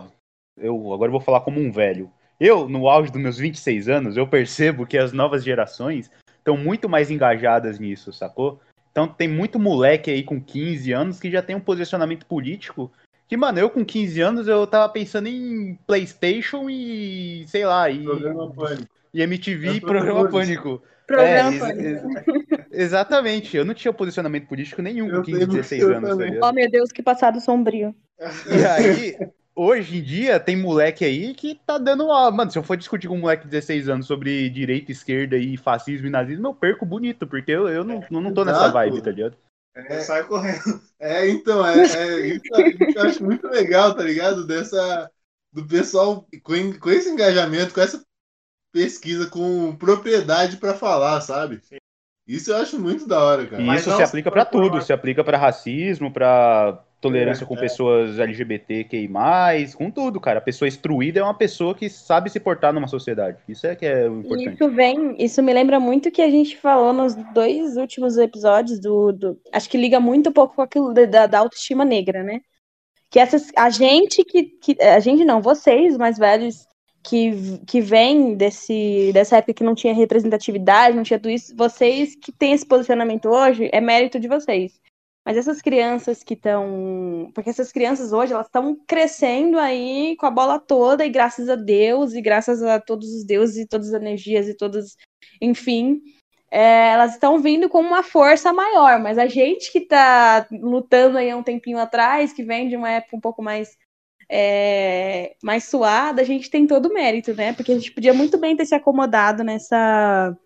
eu 0.59 0.93
agora 0.93 1.09
eu 1.09 1.13
vou 1.13 1.23
falar 1.23 1.41
como 1.41 1.59
um 1.59 1.73
velho. 1.73 2.13
Eu, 2.39 2.69
no 2.69 2.87
auge 2.87 3.11
dos 3.11 3.21
meus 3.21 3.39
26 3.39 3.89
anos, 3.89 4.17
eu 4.19 4.29
percebo 4.29 4.87
que 4.87 4.99
as 4.99 5.15
novas 5.15 5.43
gerações 5.43 6.11
estão 6.47 6.57
muito 6.57 6.89
mais 6.89 7.11
engajadas 7.11 7.81
nisso, 7.81 8.13
sacou? 8.13 8.61
Então 8.93 9.09
tem 9.09 9.29
muito 9.29 9.59
moleque 9.59 10.11
aí 10.11 10.23
com 10.23 10.41
15 10.41 10.93
anos 10.93 11.21
que 11.21 11.31
já 11.31 11.43
tem 11.43 11.57
um 11.57 11.61
posicionamento 11.61 12.25
político. 12.25 12.91
Que, 13.29 13.37
mano, 13.37 13.59
eu 13.59 13.69
com 13.69 13.85
15 13.85 14.21
anos 14.21 14.49
eu 14.49 14.65
tava 14.67 14.89
pensando 14.89 15.27
em 15.27 15.77
Playstation 15.85 16.71
e, 16.71 17.45
sei 17.49 17.67
lá, 17.67 17.91
e, 17.91 18.05
programa 18.05 18.53
Pânico. 18.53 18.89
e 19.13 19.21
MTV 19.21 19.73
e 19.73 19.81
Programa 19.81 20.31
Pânico. 20.31 20.81
Programa 21.05 21.57
é, 21.57 21.59
Pânico. 21.59 22.09
exatamente, 22.71 23.57
eu 23.57 23.65
não 23.65 23.75
tinha 23.75 23.93
posicionamento 23.93 24.47
político 24.47 24.81
nenhum 24.81 25.11
com 25.11 25.23
15, 25.23 25.47
16 25.47 25.83
anos. 25.83 26.17
Tá 26.41 26.49
oh, 26.49 26.53
meu 26.53 26.71
Deus, 26.71 26.93
que 26.93 27.03
passado 27.03 27.41
sombrio. 27.41 27.95
E 28.21 28.65
aí, 28.65 29.17
hoje 29.57 29.99
em 29.99 30.03
dia 30.03 30.39
tem 30.39 30.55
moleque 30.55 31.05
aí 31.05 31.35
que 31.35 31.55
tá 31.67 31.79
dando 31.79 32.05
uma. 32.05 32.31
Mano, 32.31 32.51
se 32.51 32.59
eu 32.59 32.63
for 32.63 32.77
discutir 32.77 33.09
com 33.09 33.15
um 33.15 33.21
moleque 33.21 33.45
de 33.45 33.51
16 33.51 33.89
anos 33.89 34.07
sobre 34.07 34.51
direita, 34.51 34.93
esquerda 34.93 35.37
e 35.37 35.57
fascismo 35.57 36.07
e 36.07 36.11
nazismo, 36.11 36.49
eu 36.49 36.55
perco 36.55 36.85
bonito, 36.85 37.27
porque 37.27 37.51
eu, 37.51 37.67
eu 37.69 37.83
não, 37.83 38.05
não 38.11 38.35
tô 38.35 38.45
nessa 38.45 38.69
vibe, 38.69 39.01
tá 39.01 39.11
ligado? 39.11 39.37
É, 39.75 40.01
sai 40.01 40.25
correndo. 40.25 40.81
É, 40.99 41.29
então, 41.29 41.67
é, 41.67 41.81
é 41.81 42.27
isso, 42.29 42.47
isso 42.55 42.99
eu 42.99 43.03
acho 43.03 43.25
muito 43.25 43.47
legal, 43.49 43.95
tá 43.95 44.03
ligado? 44.03 44.47
Dessa. 44.47 45.11
Do 45.53 45.67
pessoal 45.67 46.27
com, 46.43 46.79
com 46.79 46.91
esse 46.91 47.09
engajamento, 47.09 47.73
com 47.73 47.81
essa 47.81 48.03
pesquisa 48.73 49.27
com 49.31 49.75
propriedade 49.77 50.59
para 50.59 50.75
falar, 50.75 51.21
sabe? 51.23 51.63
Isso 52.27 52.51
eu 52.51 52.57
acho 52.57 52.79
muito 52.79 53.07
da 53.07 53.23
hora, 53.23 53.47
cara. 53.47 53.63
E 53.63 53.75
isso 53.77 53.95
se 53.95 54.03
aplica 54.03 54.31
para 54.31 54.45
tudo, 54.45 54.83
se 54.83 54.93
aplica 54.93 55.25
para 55.25 55.39
racismo, 55.39 56.13
para 56.13 56.85
tolerância 57.01 57.45
é, 57.45 57.47
com 57.47 57.57
é. 57.57 57.61
pessoas 57.61 58.19
LGBTQI+, 58.19 59.09
com 59.77 59.91
tudo, 59.91 60.21
cara. 60.21 60.39
A 60.39 60.43
pessoa 60.43 60.69
instruída 60.69 61.21
é 61.21 61.23
uma 61.23 61.35
pessoa 61.35 61.75
que 61.75 61.89
sabe 61.89 62.31
se 62.31 62.41
portar 62.41 62.73
numa 62.73 62.89
sociedade. 62.89 63.39
Isso 63.49 63.67
é 63.67 63.77
que 63.77 63.87
é 63.87 64.09
o 64.09 64.21
importante. 64.21 64.55
Isso 64.55 64.71
vem, 64.71 65.17
isso 65.19 65.43
me 65.43 65.53
lembra 65.53 65.79
muito 65.79 66.11
que 66.11 66.23
a 66.23 66.31
gente 66.31 66.57
falou 66.57 66.93
nos 66.93 67.15
dois 67.33 67.77
últimos 67.77 68.17
episódios 68.17 68.81
do, 68.81 69.13
do 69.13 69.41
acho 69.53 69.69
que 69.69 69.79
liga 69.79 70.01
muito 70.01 70.31
um 70.31 70.33
pouco 70.33 70.57
com 70.57 70.63
aquilo 70.63 70.93
da, 70.93 71.27
da 71.27 71.39
autoestima 71.39 71.85
negra, 71.85 72.23
né? 72.23 72.41
Que 73.11 73.19
essas, 73.19 73.51
a 73.57 73.71
gente 73.71 74.25
que, 74.25 74.45
que, 74.45 74.83
a 74.83 74.99
gente 74.99 75.25
não, 75.25 75.41
vocês 75.41 75.97
mais 75.97 76.19
velhos 76.19 76.67
que, 77.05 77.61
que 77.67 77.81
vem 77.81 78.35
desse, 78.35 79.13
dessa 79.13 79.37
época 79.37 79.55
que 79.55 79.65
não 79.65 79.77
tinha 79.77 79.95
representatividade, 79.95 80.97
não 80.97 81.05
tinha 81.05 81.19
tudo 81.19 81.31
isso, 81.31 81.55
vocês 81.57 82.17
que 82.17 82.33
têm 82.33 82.53
esse 82.53 82.67
posicionamento 82.67 83.29
hoje, 83.29 83.71
é 83.73 83.81
mérito 83.81 84.19
de 84.19 84.27
vocês. 84.27 84.73
Mas 85.27 85.37
essas 85.37 85.61
crianças 85.61 86.23
que 86.23 86.35
estão. 86.35 87.33
Porque 87.35 87.51
essas 87.51 87.73
crianças 87.73 88.13
hoje, 88.13 88.33
elas 88.33 88.47
estão 88.47 88.77
crescendo 88.87 89.59
aí 89.59 90.17
com 90.19 90.27
a 90.27 90.31
bola 90.31 90.61
toda, 90.61 91.05
e 91.05 91.11
graças 91.11 91.49
a 91.49 91.57
Deus, 91.57 92.15
e 92.15 92.23
graças 92.23 92.63
a 92.63 92.81
todos 92.81 93.13
os 93.13 93.25
deuses, 93.27 93.57
e 93.57 93.67
todas 93.67 93.89
as 93.89 94.01
energias, 94.01 94.49
e 94.49 94.57
todas. 94.57 94.97
Enfim. 95.43 96.01
é, 96.51 96.91
elas 96.93 97.15
estão 97.15 97.41
vindo 97.41 97.69
com 97.69 97.81
uma 97.81 98.03
força 98.05 98.53
maior, 98.53 99.01
mas 99.01 99.19
a 99.19 99.27
gente 99.27 99.73
que 99.73 99.79
está 99.81 100.47
lutando 100.53 101.19
aí 101.19 101.31
há 101.31 101.37
um 101.37 101.43
tempinho 101.43 101.79
atrás, 101.79 102.33
que 102.33 102.45
vem 102.45 102.69
de 102.69 102.77
uma 102.77 102.91
época 102.91 103.17
um 103.17 103.21
pouco 103.21 103.43
mais 103.43 103.77
é, 104.31 105.37
mais 105.43 105.65
suada, 105.65 106.23
a 106.23 106.25
gente 106.25 106.51
tem 106.51 106.67
todo 106.67 106.87
o 106.87 106.95
mérito, 106.95 107.35
né? 107.35 107.53
Porque 107.53 107.73
a 107.73 107.75
gente 107.77 107.93
podia 107.93 108.15
muito 108.15 108.39
bem 108.39 108.57
ter 108.57 108.67
se 108.67 108.75
acomodado 108.75 109.45
nessa 109.45 110.37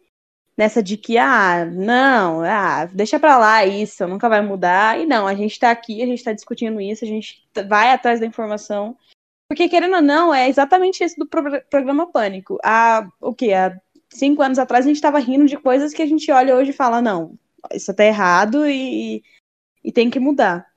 nessa 0.61 0.83
de 0.83 0.99
que 0.99 1.17
ah, 1.17 1.65
não, 1.65 2.43
ah, 2.43 2.85
deixa 2.85 3.19
para 3.19 3.39
lá 3.39 3.65
isso, 3.65 4.07
nunca 4.07 4.29
vai 4.29 4.43
mudar. 4.43 5.01
E 5.01 5.07
não, 5.07 5.27
a 5.27 5.35
gente 5.35 5.53
está 5.53 5.71
aqui, 5.71 6.03
a 6.03 6.07
gente 6.07 6.19
está 6.19 6.35
discutindo 6.35 6.79
isso, 6.79 7.03
a 7.03 7.09
gente 7.09 7.43
vai 7.67 7.91
atrás 7.91 8.21
da 8.21 8.27
informação. 8.27 8.95
Porque 9.49 9.71
querendo 9.71 9.97
ou 9.97 10.03
não, 10.03 10.35
é 10.35 10.51
exatamente 10.51 11.03
isso 11.03 11.19
do 11.19 11.27
pro 11.27 11.63
programa 11.71 12.13
Pânico. 12.13 12.59
Há 12.63 13.09
o 13.23 13.35
que? 13.35 13.55
Há 13.55 13.75
cinco 14.11 14.43
anos 14.43 14.59
atrás 14.59 14.85
a 14.85 14.89
gente 14.89 14.97
estava 14.97 15.19
rindo 15.19 15.47
de 15.47 15.57
coisas 15.57 15.95
que 15.95 16.03
a 16.03 16.07
gente 16.07 16.31
olha 16.31 16.55
hoje 16.55 16.73
e 16.73 16.75
fala, 16.75 17.01
não, 17.01 17.39
isso 17.73 17.95
tá 17.95 18.05
errado 18.05 18.69
e, 18.69 19.25
e 19.83 19.91
tem 19.91 20.11
que 20.11 20.21
mudar. 20.21 20.71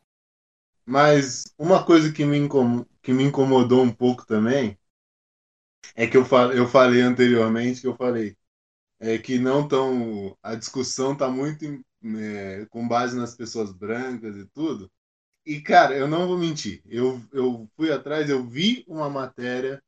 Mas 0.85 1.43
uma 1.59 1.85
coisa 1.85 2.09
que 2.13 2.23
me, 2.23 2.37
incom 2.37 2.85
que 3.01 3.11
me 3.11 3.23
incomodou 3.23 3.83
um 3.83 3.91
pouco 3.91 4.25
também 4.25 4.77
é 5.93 6.07
que 6.07 6.15
eu, 6.15 6.25
eu 6.55 6.67
falei 6.69 7.01
anteriormente 7.01 7.81
que 7.81 7.87
eu 7.87 7.97
falei 7.97 8.37
é 9.03 9.17
que 9.17 9.37
não 9.37 9.67
tão 9.67 10.37
a 10.41 10.55
discussão 10.55 11.15
tá 11.15 11.29
muito 11.29 11.65
é, 12.17 12.65
com 12.69 12.87
base 12.87 13.17
nas 13.17 13.35
pessoas 13.35 13.71
brancas 13.73 14.35
e 14.37 14.45
tudo. 14.47 14.89
E 15.45 15.61
cara 15.61 15.95
eu 15.95 16.07
não 16.07 16.27
vou 16.27 16.37
mentir. 16.37 16.81
Eu, 16.87 17.21
eu 17.33 17.69
fui 17.75 17.91
atrás 17.91 18.29
eu 18.29 18.45
vi 18.47 18.85
uma 18.87 19.09
matéria 19.09 19.81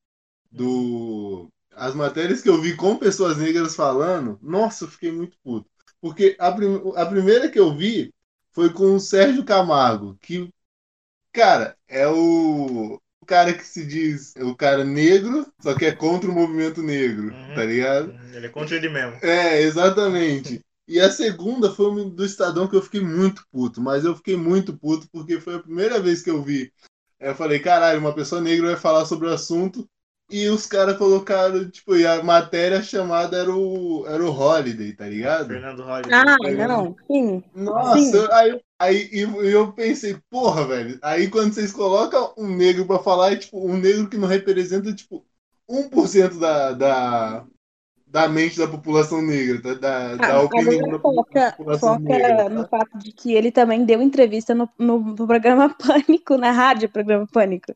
do 0.52 1.50
as 1.74 1.96
matérias 1.96 2.42
que 2.42 2.50
eu 2.50 2.62
vi 2.62 2.76
com 2.76 2.98
pessoas 2.98 3.38
negras 3.38 3.76
falando, 3.76 4.40
nossa, 4.42 4.86
eu 4.86 4.90
fiquei 4.90 5.12
muito 5.12 5.38
puto. 5.44 5.70
Porque 6.02 6.36
a, 6.40 6.52
prim 6.52 6.82
a 6.96 7.06
primeira 7.06 7.50
que 7.50 7.60
eu 7.60 7.76
vi 7.76 8.14
foi 8.54 8.72
com 8.74 8.96
o 8.96 9.00
Sérgio 9.00 9.46
Camargo, 9.46 10.18
que, 10.22 10.50
cara, 11.34 11.78
é 11.88 12.08
o 12.08 13.00
cara 13.26 13.54
que 13.54 13.66
se 13.66 13.86
diz 13.86 14.34
o 14.38 14.56
cara 14.56 14.84
negro, 14.84 15.46
só 15.60 15.74
que 15.74 15.86
é 15.86 15.92
contra 15.92 16.30
o 16.30 16.34
movimento 16.34 16.82
negro, 16.82 17.28
uhum, 17.28 17.54
tá 17.54 17.66
ligado? 17.66 18.08
Uhum, 18.08 18.36
ele 18.36 18.46
é 18.46 18.50
contra 18.50 18.76
ele 18.76 18.90
mesmo. 18.90 19.18
É, 19.22 19.62
exatamente. 19.62 20.62
E 20.88 21.00
a 21.00 21.10
segunda 21.10 21.72
foi 21.72 22.12
do 22.12 22.24
Estadão 22.24 22.68
que 22.68 22.76
eu 22.76 22.82
fiquei 22.82 23.02
muito 23.02 23.44
puto, 23.52 23.82
mas 23.82 24.06
eu 24.06 24.16
fiquei 24.16 24.38
muito 24.38 24.78
puto 24.78 25.08
porque 25.12 25.40
foi 25.40 25.56
a 25.56 25.60
primeira 25.60 26.00
vez 26.00 26.22
que 26.22 26.30
eu 26.30 26.44
vi. 26.44 26.72
Eu 27.20 27.34
falei, 27.34 27.58
caralho, 27.58 28.00
uma 28.00 28.14
pessoa 28.14 28.40
negra 28.40 28.68
vai 28.68 28.76
falar 28.76 29.04
sobre 29.06 29.28
o 29.28 29.34
assunto 29.34 29.90
e 30.30 30.48
os 30.48 30.66
caras 30.66 30.98
colocaram, 30.98 31.70
tipo, 31.70 31.96
e 31.96 32.06
a 32.06 32.24
matéria 32.24 32.82
chamada 32.82 33.38
era 33.38 33.52
o, 33.52 34.06
era 34.08 34.24
o 34.24 34.30
Holiday, 34.30 34.94
tá 34.94 35.08
ligado? 35.08 35.48
Fernando 35.48 35.82
Holiday. 35.82 36.14
Ah, 36.14 36.68
não, 36.68 36.96
sim. 37.08 37.44
Nossa, 37.54 38.28
sim. 38.28 38.28
aí, 38.32 38.62
aí 38.80 39.10
e, 39.12 39.22
eu 39.22 39.72
pensei, 39.74 40.18
porra, 40.30 40.66
velho. 40.68 41.00
Aí 41.02 41.30
quando 41.30 41.54
vocês 41.54 41.72
colocam 41.72 42.34
um 42.38 42.48
negro 42.48 42.86
pra 42.86 43.00
falar, 43.00 43.34
é 43.34 43.38
tipo, 43.38 43.60
um 43.60 43.78
negro 43.78 44.10
que 44.10 44.18
não 44.18 44.28
representa, 44.28 44.94
tipo, 44.94 45.26
1% 45.70 46.40
da, 46.40 46.72
da, 46.74 47.46
da 48.08 48.30
mente 48.30 48.58
da 48.58 48.68
população 48.68 49.22
negra, 49.22 49.62
tá? 49.62 49.74
da, 49.74 50.12
ah, 50.14 50.16
da 50.16 50.42
opinião 50.42 50.90
da 50.90 51.00
foca, 51.00 51.54
população 51.58 51.94
foca 51.96 52.04
negra. 52.04 52.38
Tá? 52.38 52.50
no 52.50 52.68
fato 52.68 52.98
de 52.98 53.12
que 53.12 53.34
ele 53.34 53.52
também 53.52 53.86
deu 53.86 54.02
entrevista 54.02 54.54
no, 54.54 54.70
no, 54.78 55.00
no 55.00 55.28
programa 55.28 55.70
Pânico, 55.76 56.38
na 56.38 56.52
rádio 56.52 56.90
programa 56.90 57.28
Pânico. 57.28 57.74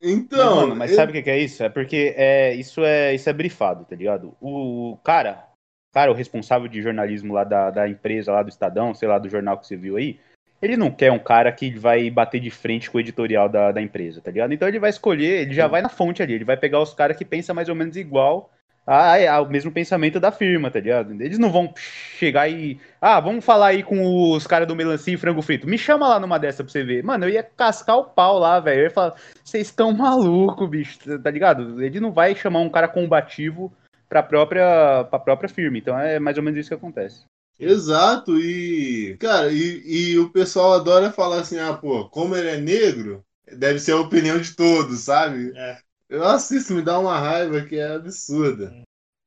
Então. 0.00 0.56
Mas, 0.56 0.62
mano, 0.62 0.76
mas 0.76 0.90
eu... 0.90 0.96
sabe 0.96 1.18
o 1.18 1.22
que, 1.22 1.30
é 1.30 1.38
isso? 1.38 1.62
É 1.62 1.68
porque 1.68 2.14
é, 2.16 2.54
isso, 2.54 2.82
é, 2.82 3.14
isso 3.14 3.28
é 3.28 3.32
brifado, 3.32 3.84
tá 3.84 3.94
ligado? 3.94 4.36
O 4.40 4.98
cara, 5.04 5.46
cara, 5.92 6.10
o 6.10 6.14
responsável 6.14 6.66
de 6.68 6.82
jornalismo 6.82 7.34
lá 7.34 7.44
da, 7.44 7.70
da 7.70 7.88
empresa, 7.88 8.32
lá 8.32 8.42
do 8.42 8.48
Estadão, 8.48 8.94
sei 8.94 9.08
lá, 9.08 9.18
do 9.18 9.28
jornal 9.28 9.58
que 9.58 9.66
você 9.66 9.76
viu 9.76 9.96
aí, 9.96 10.18
ele 10.62 10.76
não 10.76 10.90
quer 10.90 11.10
um 11.10 11.18
cara 11.18 11.50
que 11.52 11.70
vai 11.70 12.08
bater 12.08 12.40
de 12.40 12.50
frente 12.50 12.90
com 12.90 12.96
o 12.96 13.00
editorial 13.00 13.48
da, 13.48 13.72
da 13.72 13.82
empresa, 13.82 14.20
tá 14.20 14.30
ligado? 14.30 14.54
Então 14.54 14.68
ele 14.68 14.78
vai 14.78 14.90
escolher, 14.90 15.42
ele 15.42 15.54
já 15.54 15.66
vai 15.66 15.82
na 15.82 15.88
fonte 15.88 16.22
ali, 16.22 16.34
ele 16.34 16.44
vai 16.44 16.56
pegar 16.56 16.80
os 16.80 16.94
caras 16.94 17.16
que 17.16 17.24
pensam 17.24 17.54
mais 17.54 17.68
ou 17.68 17.74
menos 17.74 17.96
igual 17.96 18.50
ah, 18.86 19.16
é, 19.16 19.30
o 19.38 19.48
mesmo 19.48 19.70
pensamento 19.70 20.18
da 20.18 20.32
firma, 20.32 20.68
tá 20.68 20.80
ligado? 20.80 21.12
Eles 21.22 21.38
não 21.38 21.50
vão 21.52 21.72
chegar 21.76 22.48
e. 22.48 22.80
Ah, 23.00 23.20
vamos 23.20 23.44
falar 23.44 23.68
aí 23.68 23.82
com 23.82 24.32
os 24.32 24.44
caras 24.44 24.66
do 24.66 24.74
melancia 24.74 25.14
e 25.14 25.16
frango 25.16 25.40
frito. 25.40 25.68
Me 25.68 25.78
chama 25.78 26.08
lá 26.08 26.18
numa 26.18 26.38
dessa 26.38 26.64
pra 26.64 26.72
você 26.72 26.82
ver. 26.82 27.04
Mano, 27.04 27.24
eu 27.24 27.28
ia 27.28 27.44
cascar 27.44 27.96
o 27.98 28.04
pau 28.04 28.38
lá, 28.40 28.58
velho. 28.58 28.80
Eu 28.80 28.84
ia 28.84 28.90
falar, 28.90 29.14
vocês 29.44 29.68
estão 29.68 29.92
maluco, 29.92 30.66
bicho, 30.66 30.98
tá 31.20 31.30
ligado? 31.30 31.80
Ele 31.80 32.00
não 32.00 32.10
vai 32.10 32.34
chamar 32.34 32.58
um 32.60 32.68
cara 32.68 32.88
combativo 32.88 33.72
pra 34.08 34.22
própria, 34.22 35.04
pra 35.04 35.18
própria 35.20 35.48
firma. 35.48 35.78
Então 35.78 35.96
é 35.96 36.18
mais 36.18 36.36
ou 36.36 36.42
menos 36.42 36.58
isso 36.58 36.70
que 36.70 36.74
acontece. 36.74 37.24
Exato, 37.62 38.38
e. 38.38 39.16
Cara, 39.18 39.52
e, 39.52 39.82
e 39.86 40.18
o 40.18 40.30
pessoal 40.30 40.72
adora 40.72 41.12
falar 41.12 41.40
assim, 41.40 41.58
ah, 41.58 41.72
pô, 41.74 42.08
como 42.08 42.34
ele 42.34 42.48
é 42.48 42.56
negro, 42.56 43.24
deve 43.56 43.78
ser 43.78 43.92
a 43.92 44.00
opinião 44.00 44.40
de 44.40 44.56
todos, 44.56 45.00
sabe? 45.00 45.52
É. 45.56 45.78
Nossa, 46.10 46.56
isso 46.56 46.74
me 46.74 46.82
dá 46.82 46.98
uma 46.98 47.18
raiva 47.18 47.62
que 47.62 47.76
é 47.76 47.94
absurda. 47.94 48.82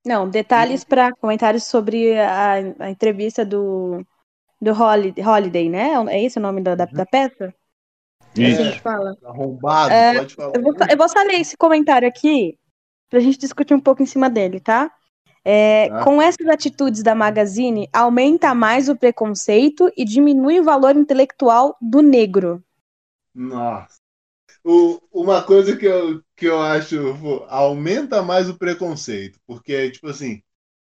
Não, 0.06 0.30
detalhes 0.30 0.84
para 0.84 1.12
comentários 1.16 1.64
sobre 1.64 2.20
a, 2.20 2.54
a, 2.80 2.92
entrevista 2.92 3.44
do, 3.44 4.06
do 4.62 4.72
Holiday, 4.72 5.68
né? 5.68 5.94
É 6.10 6.24
esse 6.24 6.38
o 6.38 6.42
nome 6.42 6.62
da, 6.62 6.76
da, 6.76 6.86
da 6.86 7.06
peça? 7.06 7.54
Isso. 8.38 8.62
É, 8.62 8.80
fala. 8.80 9.18
Arrombado, 9.24 9.94
é, 9.94 10.18
pode 10.18 10.36
falar. 10.36 10.52
Eu 10.56 10.62
vou, 10.62 10.76
eu 10.92 10.98
vou 10.98 11.10
só 11.10 11.20
ler 11.24 11.40
esse 11.40 11.58
comentário 11.58 12.08
aqui 12.08 12.60
pra 13.10 13.20
gente 13.20 13.40
discutir 13.40 13.74
um 13.74 13.80
pouco 13.80 14.04
em 14.04 14.06
cima 14.06 14.30
dele, 14.30 14.60
tá? 14.60 14.92
É, 15.48 15.90
ah. 15.92 16.04
Com 16.04 16.20
essas 16.20 16.48
atitudes 16.48 17.04
da 17.04 17.14
Magazine, 17.14 17.88
aumenta 17.94 18.56
mais 18.56 18.90
o 18.90 18.96
preconceito 18.96 19.92
e 19.96 20.04
diminui 20.04 20.60
o 20.60 20.64
valor 20.64 20.96
intelectual 20.96 21.78
do 21.80 22.02
negro. 22.02 22.64
Nossa. 23.34 24.00
O, 24.64 25.00
uma 25.14 25.44
coisa 25.44 25.78
que 25.78 25.86
eu, 25.86 26.24
que 26.36 26.48
eu 26.48 26.60
acho 26.60 27.14
aumenta 27.48 28.24
mais 28.24 28.50
o 28.50 28.58
preconceito, 28.58 29.40
porque 29.46 29.92
tipo 29.92 30.08
assim, 30.10 30.42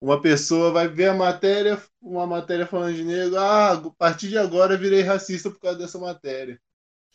uma 0.01 0.21
pessoa 0.21 0.71
vai 0.71 0.87
ver 0.87 1.09
a 1.09 1.15
matéria, 1.15 1.83
uma 2.01 2.25
matéria 2.25 2.67
falando 2.67 2.95
de 2.95 3.03
negro, 3.03 3.37
ah, 3.37 3.73
a 3.73 3.91
partir 3.99 4.29
de 4.29 4.39
agora 4.39 4.75
eu 4.75 4.79
virei 4.79 5.01
racista 5.01 5.51
por 5.51 5.59
causa 5.59 5.79
dessa 5.79 5.99
matéria. 5.99 6.61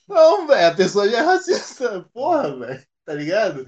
Não, 0.06 0.46
velho, 0.46 0.68
a 0.68 0.76
pessoa 0.76 1.08
já 1.08 1.20
é 1.20 1.22
racista, 1.22 2.06
porra, 2.12 2.54
velho, 2.58 2.84
tá 3.06 3.14
ligado? 3.14 3.66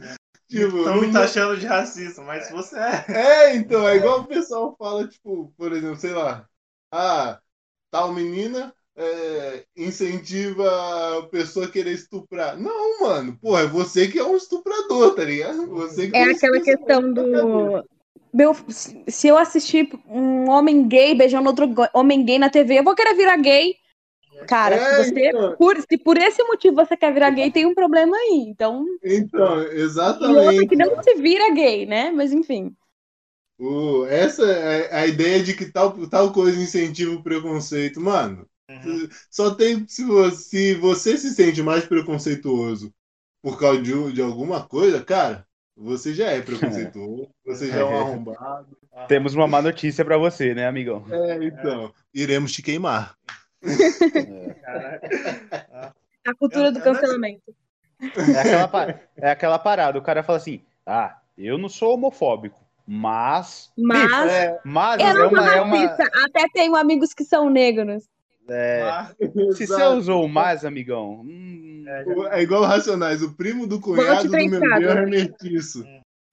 Tipo, 0.51 0.79
Estão 0.79 0.99
me 0.99 1.13
taxando 1.13 1.57
de 1.57 1.65
racista, 1.65 2.21
mas 2.23 2.51
você 2.51 2.77
é. 2.77 3.05
É, 3.07 3.55
então, 3.55 3.87
é 3.87 3.95
igual 3.95 4.19
o 4.19 4.27
pessoal 4.27 4.75
fala, 4.77 5.07
tipo, 5.07 5.53
por 5.57 5.71
exemplo, 5.71 5.95
sei 5.95 6.11
lá, 6.11 6.45
ah, 6.91 7.39
tal 7.89 8.13
menina 8.13 8.73
é, 8.97 9.63
incentiva 9.77 10.67
a 11.19 11.27
pessoa 11.27 11.67
a 11.67 11.71
querer 11.71 11.93
estuprar. 11.93 12.59
Não, 12.59 12.99
mano, 12.99 13.39
pô, 13.41 13.57
é 13.57 13.65
você 13.65 14.09
que 14.09 14.19
é 14.19 14.23
um 14.25 14.35
estuprador, 14.35 15.15
tá 15.15 15.23
ligado? 15.23 15.67
Você 15.67 16.11
que 16.11 16.17
é 16.17 16.31
aquela 16.31 16.59
questão 16.59 17.13
do. 17.13 17.85
Meu, 18.33 18.53
se 19.07 19.27
eu 19.27 19.37
assistir 19.37 19.89
um 20.05 20.49
homem 20.49 20.85
gay 20.85 21.15
beijando 21.15 21.47
outro 21.47 21.73
homem 21.93 22.25
gay 22.25 22.37
na 22.37 22.49
TV, 22.49 22.79
eu 22.79 22.83
vou 22.83 22.95
querer 22.95 23.15
virar 23.15 23.37
gay. 23.37 23.75
Cara, 24.47 24.75
é, 24.75 25.03
se, 25.03 25.09
você, 25.11 25.29
então... 25.29 25.55
por, 25.57 25.77
se 25.77 25.97
por 25.97 26.17
esse 26.17 26.43
motivo 26.43 26.75
você 26.75 26.97
quer 26.97 27.13
virar 27.13 27.29
gay, 27.29 27.51
tem 27.51 27.65
um 27.65 27.75
problema 27.75 28.15
aí. 28.15 28.45
Então. 28.47 28.85
Então, 29.03 29.61
exatamente. 29.63 30.63
E 30.63 30.67
que 30.67 30.75
não 30.75 31.01
se 31.03 31.15
vira 31.15 31.53
gay, 31.53 31.85
né? 31.85 32.11
Mas 32.11 32.31
enfim. 32.31 32.73
Uh, 33.59 34.05
essa 34.05 34.43
é 34.43 34.95
a 34.95 35.05
ideia 35.05 35.43
de 35.43 35.53
que 35.53 35.71
tal, 35.71 35.93
tal 36.07 36.31
coisa 36.31 36.59
incentiva 36.59 37.13
o 37.13 37.21
preconceito. 37.21 38.01
Mano, 38.01 38.47
Uhum. 38.71 39.09
Só 39.29 39.53
tem. 39.53 39.85
Se 39.87 40.03
você, 40.03 40.35
se 40.37 40.75
você 40.75 41.17
se 41.17 41.31
sente 41.31 41.61
mais 41.61 41.85
preconceituoso 41.85 42.93
por 43.41 43.59
causa 43.59 43.81
de, 43.81 44.13
de 44.13 44.21
alguma 44.21 44.65
coisa, 44.65 45.03
cara, 45.03 45.45
você 45.75 46.13
já 46.13 46.29
é 46.29 46.41
preconceituoso, 46.41 47.29
você 47.45 47.67
já 47.67 47.79
é 47.79 47.83
um 47.83 47.99
arrombado. 47.99 48.77
Temos 49.07 49.33
uma 49.33 49.47
má 49.47 49.61
notícia 49.61 50.05
para 50.05 50.17
você, 50.17 50.53
né, 50.53 50.67
amigão? 50.67 51.03
É, 51.11 51.43
então. 51.43 51.93
Iremos 52.13 52.51
te 52.51 52.61
queimar. 52.61 53.15
A 56.25 56.35
cultura 56.35 56.71
do 56.71 56.81
cancelamento. 56.81 57.53
É 58.01 58.39
aquela, 58.39 58.99
é 59.17 59.31
aquela 59.31 59.59
parada, 59.59 59.97
o 59.97 60.01
cara 60.01 60.23
fala 60.23 60.37
assim: 60.37 60.63
ah, 60.85 61.17
eu 61.37 61.57
não 61.57 61.69
sou 61.69 61.93
homofóbico. 61.93 62.59
Mas. 62.85 63.71
Mas. 63.77 64.31
é, 64.31 64.59
mas 64.65 64.99
eu 65.01 65.07
é, 65.07 65.27
uma, 65.27 65.55
é 65.55 65.61
uma... 65.61 65.85
Até 66.25 66.47
tenho 66.53 66.75
amigos 66.75 67.13
que 67.13 67.23
são 67.23 67.49
negros. 67.49 68.03
É, 68.49 69.05
se 69.53 69.67
você 69.67 69.83
usou 69.85 70.27
mais, 70.27 70.65
amigão. 70.65 71.21
Hum, 71.21 71.85
é, 71.87 72.39
é, 72.39 72.41
igual 72.41 72.63
Racionais, 72.63 73.21
o 73.21 73.33
primo 73.33 73.65
do 73.65 73.79
cunhado 73.79 74.27
do 74.27 74.31
meu 74.31 74.59
Deus 74.59 74.95
é 74.95 75.05
mestiço. 75.05 75.85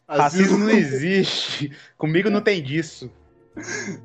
Racismo 0.08 0.58
não 0.58 0.70
existe. 0.70 1.70
Comigo 1.96 2.30
não 2.30 2.40
tem 2.40 2.62
disso. 2.62 3.10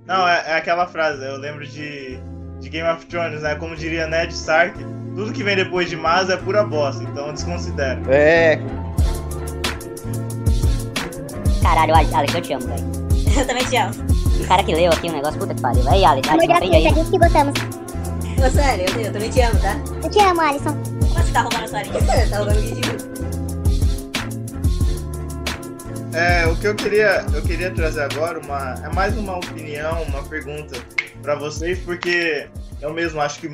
Não, 0.06 0.28
é, 0.28 0.52
é, 0.52 0.54
aquela 0.56 0.88
frase, 0.88 1.24
eu 1.24 1.38
lembro 1.38 1.66
de, 1.66 2.20
de 2.64 2.70
Game 2.70 2.90
of 2.90 3.06
Thrones, 3.08 3.42
né? 3.42 3.56
Como 3.56 3.76
diria 3.76 4.08
Ned 4.08 4.34
Stark, 4.34 4.74
tudo 5.16 5.34
que 5.34 5.44
vem 5.44 5.56
depois 5.56 5.90
de 5.90 5.98
Mas 5.98 6.30
é 6.30 6.38
pura 6.38 6.64
bosta, 6.64 7.04
então 7.04 7.34
desconsidera. 7.34 8.02
É. 8.08 8.58
Caralho, 11.62 11.94
Alex, 11.96 12.34
eu 12.34 12.42
te 12.42 12.54
amo, 12.54 12.68
velho. 12.68 12.94
Eu 13.36 13.48
também 13.48 13.66
te 13.66 13.76
amo. 13.78 13.94
O 14.40 14.48
cara 14.48 14.64
que 14.64 14.76
leu 14.76 14.92
aqui 14.92 15.10
o 15.10 15.12
negócio, 15.12 15.40
puta 15.40 15.56
que 15.56 15.62
pariu. 15.62 15.84
Aí, 15.90 16.06
Alisson, 16.06 16.34
Amor 16.34 16.46
de 16.46 16.54
aprende 16.54 16.76
aí. 16.76 16.86
a 16.86 16.94
gente 16.94 17.10
que 17.10 17.18
gostamos. 17.18 17.54
Ô, 18.38 18.52
sério, 18.52 18.86
eu, 18.94 19.02
eu 19.02 19.12
também 19.12 19.30
te 19.32 19.42
amo, 19.42 19.60
tá? 19.60 19.76
Eu 20.04 20.10
te 20.10 20.20
amo, 20.20 20.42
Alisson. 20.42 20.74
Como 20.74 21.14
você 21.14 21.32
tá 21.32 21.42
roubando 21.42 21.64
a 21.64 21.68
sua 21.68 21.82
linha? 21.82 22.00
Você 22.00 22.30
tá 22.30 22.38
roubando 22.38 22.58
o 22.58 22.62
vídeo. 22.62 22.84
É, 26.14 26.46
o 26.46 26.56
que 26.58 26.68
eu 26.68 26.76
queria, 26.76 27.26
eu 27.34 27.42
queria 27.42 27.72
trazer 27.72 28.02
agora 28.02 28.40
uma, 28.40 28.76
é 28.86 28.94
mais 28.94 29.18
uma 29.18 29.38
opinião, 29.38 30.04
uma 30.04 30.22
pergunta 30.22 30.78
para 31.24 31.36
vocês, 31.36 31.80
porque 31.80 32.50
eu 32.82 32.94
mesmo 32.94 33.22
acho 33.22 33.40
que 33.40 33.48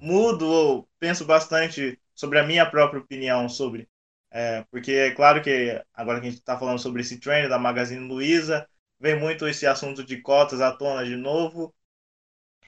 mudo 0.00 0.46
ou 0.46 0.88
penso 0.96 1.24
bastante 1.24 2.00
sobre 2.14 2.38
a 2.38 2.46
minha 2.46 2.64
própria 2.64 3.00
opinião 3.00 3.48
sobre, 3.48 3.88
é, 4.30 4.62
porque 4.70 4.92
é 4.92 5.10
claro 5.10 5.42
que 5.42 5.82
agora 5.92 6.20
que 6.20 6.28
a 6.28 6.30
gente 6.30 6.38
está 6.38 6.56
falando 6.56 6.78
sobre 6.78 7.02
esse 7.02 7.18
trend 7.18 7.48
da 7.48 7.58
Magazine 7.58 8.06
Luiza, 8.06 8.68
vem 9.00 9.18
muito 9.18 9.46
esse 9.48 9.66
assunto 9.66 10.04
de 10.04 10.22
cotas 10.22 10.60
à 10.60 10.70
tona 10.70 11.04
de 11.04 11.16
novo. 11.16 11.74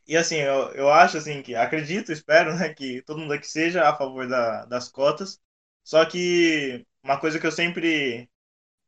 E 0.08 0.16
assim, 0.16 0.36
eu, 0.36 0.72
eu 0.72 0.90
acho 0.90 1.18
assim 1.18 1.40
que 1.42 1.54
acredito, 1.54 2.10
espero, 2.10 2.54
né, 2.56 2.74
que 2.74 3.02
todo 3.02 3.20
mundo 3.20 3.34
aqui 3.34 3.46
seja 3.46 3.88
a 3.88 3.96
favor 3.96 4.26
da, 4.28 4.64
das 4.64 4.88
cotas. 4.88 5.40
Só 5.84 6.04
que 6.04 6.84
uma 7.02 7.18
coisa 7.20 7.38
que 7.38 7.46
eu 7.46 7.52
sempre 7.52 8.28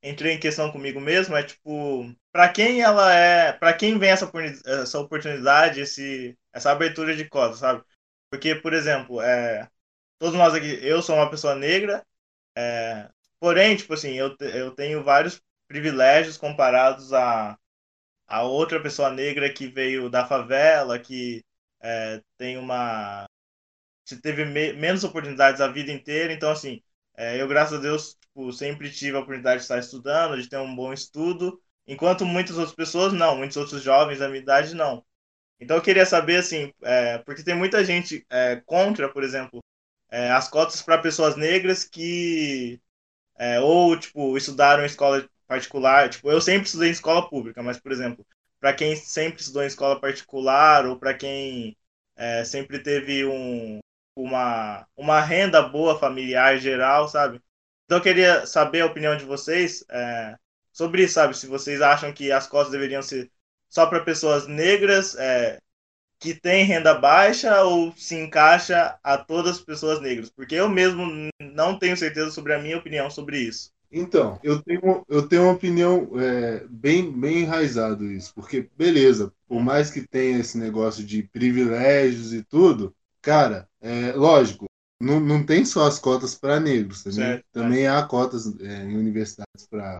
entrei 0.02 0.34
em 0.34 0.40
questão 0.40 0.72
comigo 0.72 1.00
mesmo 1.00 1.36
é 1.36 1.42
tipo, 1.44 2.12
para 2.32 2.48
quem 2.52 2.80
ela 2.82 3.12
é, 3.14 3.52
para 3.52 3.72
quem 3.74 3.98
vem 3.98 4.10
essa, 4.10 4.30
essa 4.66 4.98
oportunidade, 5.00 5.80
esse 5.80 6.36
essa 6.52 6.70
abertura 6.72 7.14
de 7.16 7.28
cotas, 7.28 7.58
sabe? 7.60 7.82
Porque, 8.30 8.54
por 8.56 8.72
exemplo, 8.74 9.20
é, 9.20 9.68
todos 10.18 10.36
nós 10.38 10.54
aqui, 10.54 10.78
eu 10.86 11.02
sou 11.02 11.16
uma 11.16 11.30
pessoa 11.30 11.54
negra, 11.56 12.04
é, 12.56 13.10
porém, 13.40 13.76
tipo 13.76 13.94
assim, 13.94 14.12
eu, 14.14 14.36
eu 14.40 14.72
tenho 14.74 15.04
vários 15.04 15.42
privilégios 15.68 16.36
comparados 16.38 17.12
a, 17.12 17.58
a 18.28 18.42
outra 18.44 18.82
pessoa 18.82 19.10
negra 19.10 19.52
que 19.52 19.68
veio 19.68 20.10
da 20.10 20.26
favela, 20.26 20.98
que 20.98 21.44
é, 21.82 22.22
tem 22.38 22.58
uma. 22.58 23.26
teve 24.22 24.44
me- 24.44 24.72
menos 24.74 25.04
oportunidades 25.04 25.60
a 25.60 25.68
vida 25.68 25.92
inteira. 25.92 26.32
Então, 26.32 26.50
assim, 26.50 26.82
é, 27.16 27.40
eu, 27.40 27.48
graças 27.48 27.78
a 27.78 27.82
Deus, 27.82 28.14
tipo, 28.20 28.52
sempre 28.52 28.90
tive 28.90 29.16
a 29.16 29.20
oportunidade 29.20 29.58
de 29.58 29.62
estar 29.62 29.78
estudando, 29.78 30.40
de 30.40 30.48
ter 30.48 30.58
um 30.58 30.74
bom 30.74 30.92
estudo, 30.92 31.60
enquanto 31.86 32.24
muitas 32.26 32.56
outras 32.58 32.74
pessoas 32.74 33.12
não, 33.12 33.36
muitos 33.36 33.56
outros 33.56 33.82
jovens 33.82 34.18
da 34.18 34.28
minha 34.28 34.40
idade 34.40 34.74
não. 34.74 35.04
Então, 35.60 35.76
eu 35.76 35.82
queria 35.82 36.06
saber, 36.06 36.36
assim, 36.38 36.72
é, 36.82 37.18
porque 37.18 37.42
tem 37.44 37.54
muita 37.54 37.84
gente 37.84 38.26
é, 38.30 38.56
contra, 38.66 39.08
por 39.12 39.22
exemplo, 39.24 39.62
é, 40.10 40.30
as 40.30 40.48
cotas 40.48 40.82
para 40.82 40.98
pessoas 40.98 41.36
negras 41.36 41.84
que 41.84 42.80
é, 43.38 43.60
ou 43.60 43.98
tipo 43.98 44.36
estudaram 44.36 44.82
em 44.82 44.86
escola 44.86 45.28
particular, 45.46 46.10
tipo 46.10 46.30
eu 46.30 46.40
sempre 46.40 46.66
estudei 46.66 46.88
em 46.90 46.92
escola 46.92 47.28
pública, 47.28 47.62
mas 47.62 47.80
por 47.80 47.92
exemplo, 47.92 48.26
para 48.60 48.74
quem 48.74 48.96
sempre 48.96 49.40
estudou 49.40 49.62
em 49.62 49.66
escola 49.66 50.00
particular 50.00 50.86
ou 50.86 50.98
para 50.98 51.14
quem 51.14 51.76
é, 52.16 52.44
sempre 52.44 52.80
teve 52.82 53.24
um, 53.26 53.80
uma 54.16 54.86
uma 54.96 55.20
renda 55.20 55.62
boa 55.62 55.98
familiar 55.98 56.58
geral, 56.58 57.08
sabe? 57.08 57.40
Então 57.84 57.98
eu 57.98 58.02
queria 58.02 58.46
saber 58.46 58.82
a 58.82 58.86
opinião 58.86 59.16
de 59.16 59.24
vocês 59.24 59.84
é, 59.90 60.36
sobre 60.72 61.04
isso, 61.04 61.14
sabe? 61.14 61.36
Se 61.36 61.46
vocês 61.46 61.80
acham 61.80 62.12
que 62.12 62.32
as 62.32 62.46
cotas 62.46 62.72
deveriam 62.72 63.02
ser 63.02 63.30
só 63.68 63.86
para 63.86 64.04
pessoas 64.04 64.46
negras 64.46 65.14
é, 65.16 65.58
que 66.18 66.34
têm 66.34 66.64
renda 66.64 66.94
baixa 66.94 67.62
ou 67.64 67.94
se 67.96 68.16
encaixa 68.16 68.98
a 69.02 69.18
todas 69.18 69.56
as 69.58 69.60
pessoas 69.62 70.00
negras? 70.00 70.30
Porque 70.30 70.54
eu 70.54 70.68
mesmo 70.68 71.30
não 71.40 71.78
tenho 71.78 71.96
certeza 71.96 72.30
sobre 72.30 72.54
a 72.54 72.58
minha 72.58 72.78
opinião 72.78 73.10
sobre 73.10 73.38
isso. 73.40 73.72
Então, 73.92 74.38
eu 74.42 74.62
tenho, 74.62 75.04
eu 75.08 75.26
tenho 75.28 75.42
uma 75.42 75.52
opinião 75.52 76.08
é, 76.20 76.64
bem, 76.68 77.10
bem 77.10 77.40
enraizado 77.40 78.04
isso, 78.04 78.32
porque, 78.34 78.70
beleza, 78.76 79.32
por 79.48 79.60
mais 79.60 79.90
que 79.90 80.06
tenha 80.06 80.38
esse 80.38 80.56
negócio 80.56 81.04
de 81.04 81.24
privilégios 81.24 82.32
e 82.32 82.44
tudo, 82.44 82.94
cara, 83.20 83.68
é 83.80 84.12
lógico, 84.12 84.66
não, 85.00 85.18
não 85.18 85.44
tem 85.44 85.64
só 85.64 85.86
as 85.88 85.98
cotas 85.98 86.36
para 86.36 86.60
negros, 86.60 87.02
também, 87.02 87.18
Certo, 87.18 87.44
também 87.52 87.86
há 87.88 88.00
cotas 88.06 88.46
é, 88.60 88.84
em 88.84 88.96
universidades 88.96 89.66
para 89.68 89.98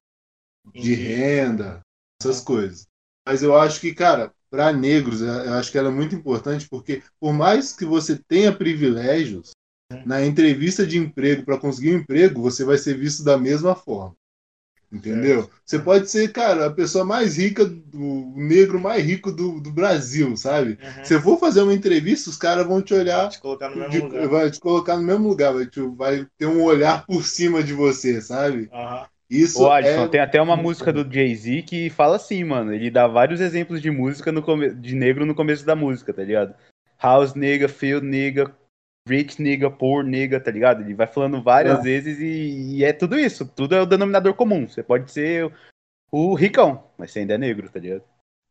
de 0.79 0.95
renda, 0.95 1.81
essas 2.21 2.41
coisas. 2.41 2.87
Mas 3.27 3.43
eu 3.43 3.57
acho 3.57 3.81
que, 3.81 3.95
cara, 3.95 4.33
para 4.51 4.73
negros, 4.73 5.21
eu 5.21 5.29
eu 5.29 5.55
acho 5.55 5.71
que 5.71 5.79
ela 5.79 5.89
é 5.89 5.93
muito 5.93 6.15
importante 6.15 6.69
porque, 6.69 7.03
por 7.21 7.33
mais 7.33 7.73
que 7.73 7.85
você 7.85 8.19
tenha 8.29 8.55
privilégios, 8.55 9.51
na 10.05 10.25
entrevista 10.25 10.87
de 10.87 10.99
emprego, 10.99 11.45
para 11.45 11.59
conseguir 11.59 11.95
um 11.95 11.99
emprego, 12.01 12.43
você 12.43 12.65
vai 12.65 12.79
ser 12.79 12.97
visto 12.99 13.25
da 13.25 13.39
mesma 13.39 13.75
forma. 13.77 14.17
Entendeu? 14.93 15.49
Você 15.65 15.79
pode 15.79 16.11
ser, 16.11 16.33
cara, 16.33 16.67
a 16.67 16.71
pessoa 16.73 17.05
mais 17.05 17.37
rica, 17.39 17.65
do, 17.65 17.99
o 18.01 18.35
negro 18.37 18.81
mais 18.81 19.05
rico 19.05 19.31
do, 19.31 19.61
do 19.61 19.71
Brasil, 19.71 20.37
sabe? 20.37 20.79
Uhum. 20.83 21.05
Se 21.05 21.15
eu 21.15 21.21
for 21.23 21.39
fazer 21.39 21.63
uma 21.63 21.73
entrevista, 21.75 22.29
os 22.29 22.37
caras 22.37 22.67
vão 22.67 22.83
te 22.83 22.93
olhar, 22.93 23.29
Te 23.29 23.41
colocar 23.41 23.69
no 23.69 23.77
mesmo 23.77 23.93
de- 23.93 24.01
lugar. 24.01 24.29
vai 24.29 24.51
te 24.51 24.59
colocar 24.59 24.97
no 24.97 25.05
mesmo 25.05 25.29
lugar, 25.29 25.53
vai, 25.55 25.67
te- 25.67 25.81
vai 25.97 26.27
ter 26.37 26.47
um 26.47 26.63
olhar 26.65 27.07
por 27.07 27.25
cima 27.25 27.63
de 27.63 27.73
você, 27.73 28.21
sabe? 28.21 28.69
Aham. 28.73 29.09
Isso 29.31 29.63
Ô, 29.63 29.71
Adson, 29.71 30.05
é 30.05 30.09
tem 30.09 30.21
até 30.21 30.43
uma 30.43 30.57
música 30.57 30.93
do 30.93 31.09
Jay-Z 31.09 31.63
que 31.63 31.89
fala 31.89 32.17
assim, 32.17 32.43
mano. 32.43 32.75
Ele 32.75 32.91
dá 32.91 33.07
vários 33.07 33.41
exemplos 33.41 33.81
de 33.81 33.91
música 33.91 34.33
no 34.33 34.43
come... 34.43 34.75
de 34.75 34.97
negro 34.97 35.25
no 35.25 35.37
começo 35.37 35.65
da 35.65 35.77
música, 35.77 36.13
tá 36.13 36.25
ligado? 36.25 36.53
House 37.01 37.35
nigga, 37.35 37.69
field 37.69 38.05
nigga, 38.05 38.53
rich 39.09 39.41
nigga, 39.41 39.71
poor 39.71 40.03
nigga, 40.03 40.41
tá 40.41 40.51
ligado? 40.51 40.83
Ele 40.83 40.95
vai 40.95 41.07
falando 41.07 41.41
várias 41.41 41.79
É. 41.79 41.83
vezes 41.83 42.19
e... 42.19 42.79
e 42.79 42.85
é 42.85 42.93
tudo 42.93 43.17
isso. 43.17 43.47
Tudo 43.47 43.77
é 43.77 43.81
o 43.81 43.87
denominador 43.87 44.35
comum. 44.35 44.69
Você 44.69 44.83
pode 44.83 45.13
ser 45.13 45.53
o 46.11 46.35
ricão, 46.35 46.91
mas 46.99 47.13
você 47.13 47.21
ainda 47.21 47.35
é 47.35 47.39
negro, 47.39 47.71
tá 47.71 47.79
ligado? 47.79 48.03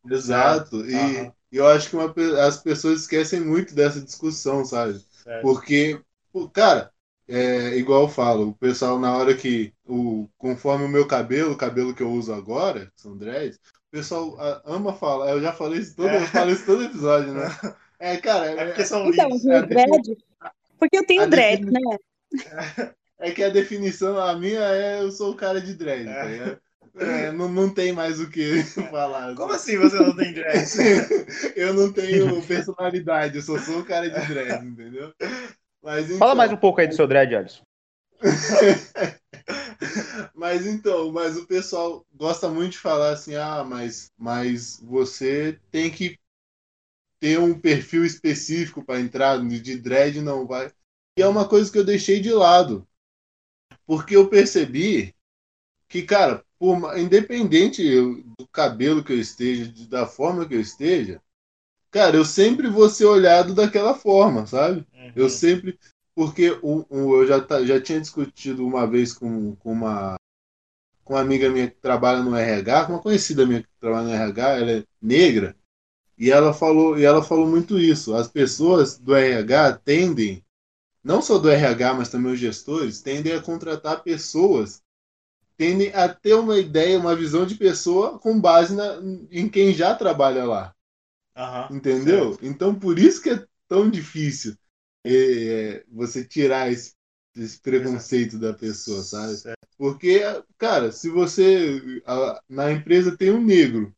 Exato. 0.10 0.86
E 0.86 0.96
Aham. 0.96 1.34
e 1.52 1.58
eu 1.58 1.68
acho 1.68 1.90
que 1.90 1.96
uma 1.98 2.14
as 2.46 2.62
pessoas 2.64 3.02
esquecem 3.02 3.42
muito 3.42 3.76
dessa 3.76 4.00
discussão, 4.00 4.64
sabe? 4.64 4.98
Certo. 5.12 5.42
Porque, 5.42 6.00
cara, 6.54 6.90
é 7.28 7.76
igual 7.78 8.04
eu 8.04 8.10
falo, 8.10 8.50
o 8.50 8.56
pessoal 8.56 9.00
na 9.00 9.16
hora 9.16 9.36
que, 9.36 9.74
o, 9.90 10.30
conforme 10.38 10.86
o 10.86 10.90
meu 10.90 11.06
cabelo, 11.08 11.52
o 11.54 11.58
cabelo 11.58 11.94
que 11.94 12.04
eu 12.04 12.12
uso 12.12 12.34
agora, 12.34 12.86
que 12.96 13.02
são 13.02 13.18
dreads, 13.18 13.58
o 13.58 13.92
pessoal 13.92 14.38
ama 14.66 14.94
falar, 14.94 15.32
eu 15.32 15.42
já 15.42 15.52
falei 15.52 15.80
isso 15.80 15.96
todo, 15.96 16.10
É. 16.10 16.18
eu 16.22 16.28
falo 16.28 16.52
isso 16.52 16.66
todo 16.66 16.84
episódio, 16.84 17.34
né? 17.34 17.50
É, 18.00 18.18
cara, 18.18 18.52
É 18.52 18.54
é, 18.62 18.66
porque 18.68 18.86
são 18.86 19.08
Então, 19.08 19.28
lindos. 19.30 19.46
a 19.48 19.62
dread. 19.62 20.18
Porque 20.78 20.98
eu 20.98 21.06
tenho 21.06 21.28
dread, 21.28 21.66
defini- 21.66 21.84
né? 21.90 22.92
é 23.20 23.32
que 23.32 23.44
a 23.44 23.50
definição, 23.50 24.18
a 24.18 24.34
minha 24.38 24.60
é 24.62 25.02
eu 25.02 25.12
sou 25.12 25.32
o 25.32 25.36
cara 25.36 25.60
de 25.60 25.74
dread, 25.74 26.06
tá 26.06 26.12
É. 26.12 26.32
ligado? 26.32 26.60
É, 26.98 27.32
não, 27.32 27.48
não 27.50 27.70
tem 27.74 27.92
mais 27.94 28.20
o 28.20 28.30
que 28.30 28.62
falar. 28.92 29.34
Como 29.36 29.52
assim 29.54 29.78
você 29.78 29.98
não 29.98 30.16
tem 30.16 30.34
dread? 30.34 30.66
eu 31.56 31.74
não 31.74 31.92
tenho 31.94 32.42
personalidade, 32.44 33.38
eu 33.38 33.42
só 33.42 33.58
sou 33.60 33.80
o 33.80 33.86
cara 33.86 34.10
de 34.10 34.28
dread, 34.28 34.66
entendeu? 34.66 35.14
Mas, 35.82 36.06
Fala 36.08 36.16
então- 36.32 36.36
mais 36.36 36.52
um 36.52 36.58
pouco 36.58 36.80
aí 36.82 36.88
do 36.88 36.96
seu 36.96 37.08
dread, 37.08 37.34
Alisson. 37.36 37.62
mas 40.36 40.66
então, 40.66 41.12
mas 41.12 41.38
o 41.38 41.46
pessoal 41.48 42.06
gosta 42.14 42.50
muito 42.50 42.74
de 42.74 42.78
falar 42.80 43.12
assim, 43.14 43.36
ah, 43.36 43.64
mas, 43.64 44.12
mas 44.18 44.80
você 44.84 45.60
tem 45.72 45.90
que 45.92 46.18
ter 47.20 47.40
um 47.40 47.58
perfil 47.60 48.06
específico 48.06 48.84
para 48.84 49.00
entrar 49.00 49.38
de 49.46 49.78
dread 49.78 50.22
não 50.22 50.46
vai. 50.46 50.72
E 51.18 51.22
é 51.22 51.28
uma 51.28 51.48
coisa 51.48 51.72
que 51.72 51.78
eu 51.78 51.84
deixei 51.86 52.20
de 52.20 52.32
lado. 52.32 52.88
Porque 53.86 54.16
eu 54.16 54.30
percebi 54.30 55.14
que, 55.90 56.04
cara, 56.04 56.44
por, 56.60 56.98
independente 57.00 57.84
eu- 57.86 58.24
do 58.38 58.48
cabelo 58.50 59.04
que 59.04 59.14
eu 59.14 59.20
esteja, 59.20 59.72
da 59.90 60.08
forma 60.08 60.48
que 60.48 60.56
eu 60.56 60.62
esteja, 60.62 61.22
cara, 61.92 62.18
eu 62.18 62.26
sempre 62.26 62.70
vou 62.70 62.90
ser 62.90 63.06
olhado 63.06 63.56
daquela 63.56 63.96
forma, 63.96 64.46
sabe? 64.48 64.86
Eu 65.16 65.26
Uhum. 65.26 65.30
sempre. 65.30 65.80
Porque 66.20 66.52
o, 66.62 66.86
o- 66.90 67.16
eu 67.24 67.28
já, 67.28 67.40
já 67.66 67.82
tinha 67.82 68.02
discutido 68.02 68.66
uma 68.68 68.86
vez 68.88 69.14
com, 69.14 69.56
com, 69.58 69.72
uma, 69.72 70.18
com 71.04 71.14
uma 71.16 71.22
amiga 71.22 71.50
minha 71.50 71.70
que 71.70 71.78
trabalha 71.82 72.24
no 72.24 72.36
RH, 72.36 72.86
com 72.88 72.94
uma 72.94 73.02
conhecida 73.04 73.46
minha 73.46 73.64
que 73.64 73.70
trabalha 73.80 74.08
no 74.08 74.14
RH, 74.14 74.50
ela 74.60 74.72
é 74.72 74.86
negra, 75.02 75.56
e 76.18 76.32
ela 76.32 76.54
falou, 76.54 77.00
e 77.00 77.06
ela 77.06 77.24
falou 77.24 77.48
muito 77.48 77.80
isso. 77.80 78.16
As 78.16 78.28
pessoas 78.30 78.98
do 79.00 79.16
RH 79.16 79.74
tendem, 79.80 80.44
não 81.04 81.22
só 81.22 81.38
do 81.40 81.50
RH, 81.50 81.96
mas 81.96 82.10
também 82.10 82.34
os 82.34 82.40
gestores, 82.40 83.02
tendem 83.02 83.34
a 83.34 83.42
contratar 83.42 84.04
pessoas, 84.04 84.82
tendem 85.58 85.94
a 85.94 86.10
ter 86.10 86.36
uma 86.36 86.58
ideia, 86.60 87.00
uma 87.00 87.16
visão 87.16 87.46
de 87.46 87.56
pessoa 87.56 88.20
com 88.20 88.40
base 88.42 88.76
na, 88.76 88.98
em 89.32 89.50
quem 89.50 89.74
já 89.74 89.96
trabalha 89.96 90.46
lá. 90.46 90.76
Aham. 91.36 91.72
Entendeu? 91.72 92.38
Então 92.42 92.76
por 92.78 93.00
isso 93.00 93.22
que 93.22 93.30
é 93.32 93.46
tão 93.68 93.90
difícil 93.90 94.58
é, 95.06 95.84
você 95.92 96.24
tirar 96.26 96.72
esse, 96.72 96.94
esse 97.36 97.60
preconceito 97.62 98.38
da 98.40 98.54
pessoa, 98.54 99.02
sabe? 99.04 99.36
Certo. 99.36 99.58
Porque, 99.78 100.22
cara, 100.58 100.92
se 100.92 101.10
você 101.10 102.02
a- 102.06 102.42
na 102.50 102.72
empresa 102.72 103.16
tem 103.18 103.32
um 103.32 103.42
negro, 103.42 103.94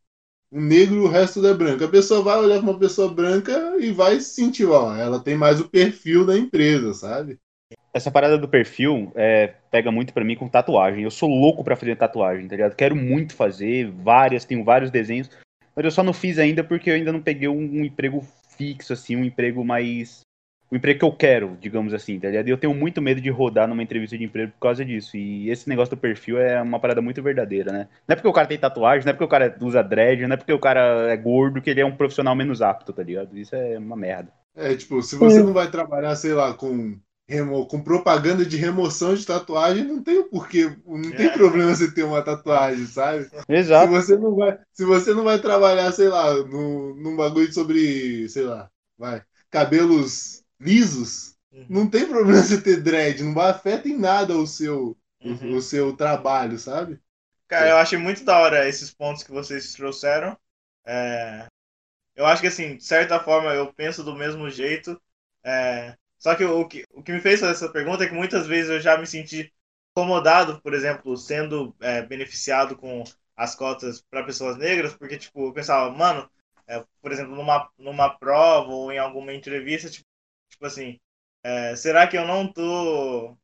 um 0.51 0.61
negro 0.61 0.95
e 0.95 0.99
o 0.99 1.07
resto 1.07 1.45
é 1.45 1.53
branco, 1.53 1.83
a 1.83 1.89
pessoa 1.89 2.21
vai 2.23 2.37
olhar 2.39 2.59
para 2.61 2.69
uma 2.71 2.79
pessoa 2.79 3.13
branca 3.13 3.77
e 3.79 3.91
vai 3.91 4.19
sentir, 4.19 4.65
ó, 4.65 4.95
ela 4.95 5.19
tem 5.19 5.35
mais 5.35 5.59
o 5.61 5.69
perfil 5.69 6.25
da 6.25 6.37
empresa, 6.37 6.93
sabe? 6.93 7.39
Essa 7.93 8.11
parada 8.11 8.37
do 8.37 8.47
perfil 8.47 9.11
é, 9.15 9.55
pega 9.69 9.91
muito 9.91 10.13
pra 10.13 10.23
mim 10.23 10.35
com 10.35 10.47
tatuagem. 10.47 11.03
Eu 11.03 11.11
sou 11.11 11.29
louco 11.29 11.63
pra 11.63 11.75
fazer 11.75 11.95
tatuagem, 11.97 12.47
tá 12.47 12.55
ligado? 12.55 12.75
Quero 12.75 12.95
muito 12.95 13.33
fazer, 13.35 13.89
várias, 13.91 14.45
tenho 14.45 14.63
vários 14.63 14.91
desenhos. 14.91 15.29
Mas 15.75 15.85
eu 15.85 15.91
só 15.91 16.03
não 16.03 16.13
fiz 16.13 16.37
ainda 16.37 16.63
porque 16.63 16.89
eu 16.89 16.95
ainda 16.95 17.11
não 17.11 17.21
peguei 17.21 17.47
um, 17.47 17.57
um 17.59 17.85
emprego 17.85 18.25
fixo, 18.57 18.93
assim, 18.93 19.15
um 19.15 19.25
emprego 19.25 19.63
mais. 19.63 20.21
O 20.71 20.75
emprego 20.75 20.99
que 20.99 21.05
eu 21.05 21.11
quero, 21.15 21.57
digamos 21.59 21.93
assim, 21.93 22.17
tá 22.19 22.29
ligado? 22.29 22.47
E 22.47 22.51
eu 22.51 22.57
tenho 22.57 22.73
muito 22.73 23.01
medo 23.01 23.19
de 23.19 23.29
rodar 23.29 23.67
numa 23.67 23.83
entrevista 23.83 24.17
de 24.17 24.23
emprego 24.23 24.53
por 24.53 24.59
causa 24.59 24.85
disso. 24.85 25.17
E 25.17 25.49
esse 25.49 25.67
negócio 25.67 25.95
do 25.95 25.99
perfil 25.99 26.39
é 26.39 26.61
uma 26.61 26.79
parada 26.79 27.01
muito 27.01 27.21
verdadeira, 27.21 27.71
né? 27.73 27.89
Não 28.07 28.13
é 28.13 28.15
porque 28.15 28.27
o 28.29 28.33
cara 28.33 28.47
tem 28.47 28.57
tatuagem, 28.57 29.03
não 29.05 29.09
é 29.11 29.13
porque 29.13 29.25
o 29.25 29.27
cara 29.27 29.55
usa 29.61 29.83
dread, 29.83 30.25
não 30.25 30.33
é 30.33 30.37
porque 30.37 30.53
o 30.53 30.59
cara 30.59 31.11
é 31.11 31.17
gordo 31.17 31.61
que 31.61 31.69
ele 31.69 31.81
é 31.81 31.85
um 31.85 31.95
profissional 31.95 32.35
menos 32.35 32.61
apto, 32.61 32.93
tá 32.93 33.03
ligado? 33.03 33.37
Isso 33.37 33.53
é 33.55 33.77
uma 33.77 33.97
merda. 33.97 34.31
É, 34.55 34.75
tipo, 34.75 35.01
se 35.01 35.15
você 35.15 35.41
não 35.43 35.53
vai 35.53 35.71
trabalhar, 35.71 36.15
sei 36.15 36.33
lá, 36.33 36.53
com, 36.53 36.99
remo... 37.27 37.65
com 37.67 37.81
propaganda 37.83 38.45
de 38.45 38.57
remoção 38.57 39.15
de 39.15 39.25
tatuagem, 39.25 39.83
não 39.85 40.03
tem 40.03 40.27
porquê, 40.29 40.75
não 40.85 41.13
tem 41.15 41.29
É. 41.29 41.31
problema 41.31 41.73
você 41.73 41.91
ter 41.93 42.03
uma 42.03 42.21
tatuagem, 42.23 42.85
sabe? 42.85 43.29
Se 43.71 43.87
Exato. 43.87 43.87
você 43.87 44.17
não 44.17 44.35
vai, 44.35 44.59
se 44.73 44.83
você 44.85 45.13
não 45.13 45.23
vai 45.23 45.39
trabalhar, 45.41 45.91
sei 45.93 46.09
lá, 46.09 46.33
no, 46.43 46.95
num 46.95 47.15
bagulho 47.15 47.51
sobre, 47.53 48.27
sei 48.29 48.43
lá, 48.43 48.69
vai, 48.97 49.23
cabelos 49.49 50.40
lisos, 50.61 51.37
Uhum. 51.51 51.69
não 51.69 51.89
tem 51.89 52.07
problema 52.07 52.41
você 52.43 52.61
ter 52.61 52.81
dread, 52.83 53.23
não 53.23 53.33
vai 53.33 53.51
afeta 53.51 53.87
em 53.89 53.97
nada 53.97 54.37
o 54.37 54.47
seu, 54.47 54.97
Uhum. 55.23 55.55
o, 55.55 55.61
seu 55.61 55.95
trabalho, 55.95 56.57
sabe? 56.59 56.99
Cara, 57.47 57.69
eu 57.69 57.77
achei 57.77 57.97
muito 57.97 58.23
da 58.23 58.39
hora 58.39 58.67
esses 58.67 58.93
pontos 58.93 59.23
que 59.23 59.31
vocês 59.31 59.73
trouxeram. 59.73 60.37
É, 60.85 61.47
Eu 62.15 62.25
acho 62.25 62.41
que, 62.41 62.47
assim, 62.47 62.77
de 62.77 62.83
certa 62.83 63.19
forma, 63.19 63.53
eu 63.53 63.73
penso 63.73 64.03
do 64.03 64.15
mesmo 64.15 64.49
jeito. 64.49 65.01
É, 65.43 65.97
Só 66.19 66.35
que 66.35 66.43
o, 66.45 66.67
que 66.67 66.85
o 66.93 67.03
que 67.03 67.11
me 67.11 67.21
fez 67.21 67.39
fazer 67.39 67.53
essa 67.53 67.71
pergunta 67.71 68.03
é 68.03 68.07
que 68.07 68.13
muitas 68.15 68.47
vezes 68.47 68.69
eu 68.71 68.79
já 68.81 68.97
me 68.97 69.07
senti 69.07 69.53
incomodado, 69.91 70.61
por 70.61 70.73
exemplo, 70.73 71.17
sendo 71.17 71.75
é, 71.81 72.01
beneficiado 72.03 72.77
com 72.77 73.03
as 73.35 73.55
cotas 73.55 74.01
para 74.09 74.23
pessoas 74.25 74.57
negras, 74.57 74.93
porque, 74.95 75.17
tipo, 75.17 75.47
eu 75.47 75.53
pensava, 75.53 75.89
mano, 75.91 76.29
é, 76.67 76.83
por 77.01 77.11
exemplo, 77.11 77.35
numa, 77.35 77.69
numa 77.77 78.09
prova 78.17 78.69
ou 78.71 78.91
em 78.91 78.99
alguma 78.99 79.33
entrevista, 79.33 79.89
tipo, 79.89 80.07
tipo 80.61 80.65
assim, 80.67 80.99
é, 81.43 81.75
será 81.75 82.07
que 82.07 82.17
eu 82.17 82.25
não 82.25 82.51
tô 82.51 83.35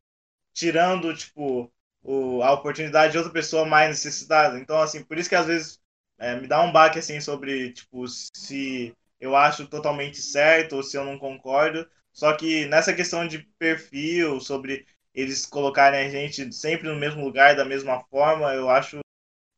tirando, 0.53 1.15
tipo, 1.15 1.71
o, 2.03 2.43
a 2.43 2.53
oportunidade 2.53 3.13
de 3.13 3.17
outra 3.19 3.33
pessoa 3.33 3.65
mais 3.65 3.89
necessitada. 3.89 4.59
Então, 4.59 4.79
assim, 4.81 5.03
por 5.03 5.17
isso 5.19 5.29
que 5.29 5.35
às 5.35 5.47
vezes 5.47 5.79
é, 6.19 6.35
me 6.39 6.47
dá 6.47 6.61
um 6.63 6.71
baque, 6.71 6.99
assim, 6.99 7.21
sobre, 7.21 7.73
tipo, 7.73 8.07
se 8.07 8.95
eu 9.19 9.35
acho 9.35 9.67
totalmente 9.67 10.21
certo 10.21 10.77
ou 10.77 10.83
se 10.83 10.97
eu 10.97 11.05
não 11.05 11.17
concordo. 11.19 11.87
Só 12.13 12.35
que 12.37 12.65
nessa 12.67 12.93
questão 12.93 13.27
de 13.27 13.39
perfil, 13.59 14.39
sobre 14.41 14.85
eles 15.13 15.45
colocarem 15.45 16.07
a 16.07 16.09
gente 16.09 16.53
sempre 16.53 16.89
no 16.89 16.95
mesmo 16.97 17.23
lugar, 17.23 17.55
da 17.55 17.65
mesma 17.65 18.03
forma, 18.05 18.53
eu 18.53 18.69
acho 18.69 18.99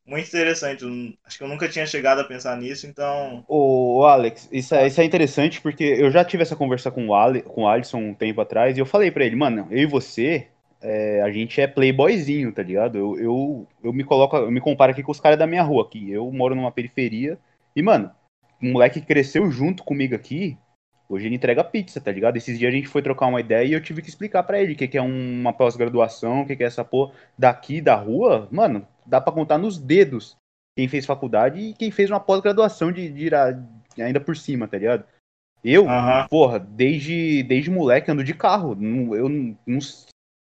muito 0.10 0.28
interessante. 0.28 0.86
Acho 1.26 1.38
que 1.38 1.44
eu 1.44 1.48
nunca 1.48 1.70
tinha 1.70 1.86
chegado 1.86 2.20
a 2.20 2.24
pensar 2.24 2.58
nisso, 2.58 2.88
então... 2.88 3.44
Ô, 3.48 4.04
Alex, 4.06 4.50
isso 4.52 4.74
é, 4.76 4.88
isso 4.88 5.00
é 5.00 5.04
interessante 5.04 5.62
porque 5.62 5.84
eu 5.84 6.10
já 6.10 6.26
tive 6.26 6.44
essa 6.44 6.56
conversa 6.56 6.90
com 6.90 7.08
o, 7.08 7.14
Ale, 7.14 7.42
com 7.42 7.64
o 7.64 7.68
Alisson 7.68 8.00
um 8.00 8.14
tempo 8.14 8.42
atrás 8.42 8.76
e 8.76 8.80
eu 8.80 8.86
falei 8.86 9.12
pra 9.12 9.26
ele, 9.26 9.36
mano, 9.36 9.68
eu 9.70 9.80
e 9.80 9.86
você, 9.86 10.48
é, 10.82 11.22
a 11.22 11.32
gente 11.32 11.60
é 11.62 11.68
playboyzinho, 11.68 12.52
tá 12.52 12.64
ligado? 12.64 12.98
Eu, 12.98 13.20
eu, 13.20 13.68
eu 13.84 13.94
me 13.94 14.04
coloco, 14.04 14.36
eu 14.36 14.52
me 14.52 14.62
comparo 14.62 14.92
aqui 14.92 15.04
com 15.04 15.12
os 15.12 15.20
caras 15.20 15.38
da 15.38 15.48
minha 15.48 15.64
rua 15.64 15.84
aqui. 15.84 16.12
Eu 16.12 16.32
moro 16.32 16.56
numa 16.56 16.72
periferia 16.72 17.38
e, 17.76 17.82
mano, 17.82 18.12
um 18.62 18.72
moleque 18.72 19.00
que 19.00 19.08
cresceu 19.08 19.50
junto 19.52 19.84
comigo 19.84 20.16
aqui, 20.16 20.58
hoje 21.08 21.26
ele 21.26 21.36
entrega 21.36 21.64
pizza, 21.64 22.00
tá 22.00 22.12
ligado? 22.12 22.38
Esses 22.38 22.58
dias 22.58 22.72
a 22.72 22.76
gente 22.76 22.88
foi 22.88 23.02
trocar 23.02 23.28
uma 23.28 23.40
ideia 23.40 23.66
e 23.66 23.74
eu 23.74 23.82
tive 23.82 24.02
que 24.02 24.10
explicar 24.10 24.44
pra 24.44 24.62
ele 24.62 24.74
o 24.74 24.76
que, 24.76 24.88
que 24.88 24.98
é 24.98 25.02
uma 25.02 25.54
pós-graduação, 25.54 26.42
o 26.42 26.46
que, 26.46 26.56
que 26.56 26.64
é 26.64 26.68
essa 26.68 26.84
porra 26.84 27.14
daqui 27.38 27.82
da 27.82 27.96
rua, 27.96 28.48
mano, 28.52 28.88
dá 29.10 29.20
pra 29.20 29.34
contar 29.34 29.58
nos 29.58 29.78
dedos 29.78 30.38
quem 30.78 30.88
fez 30.88 31.06
faculdade 31.06 31.60
e 31.60 31.74
quem 31.74 31.92
fez 31.92 32.10
uma 32.10 32.20
pós-graduação 32.20 32.92
de, 32.92 33.10
de 33.10 33.26
ira- 33.26 33.62
ainda 33.98 34.20
por 34.20 34.38
cima, 34.38 34.68
tá 34.68 34.78
ligado? 34.78 35.04
Eu, 35.64 35.90
Aham. 35.90 36.28
porra, 36.30 36.60
desde, 36.60 37.44
desde 37.44 37.70
moleque 37.70 38.10
ando 38.10 38.24
de 38.24 38.34
carro. 38.34 38.76
Não- 38.76 39.14
eu 39.16 39.28
não, 39.28 39.58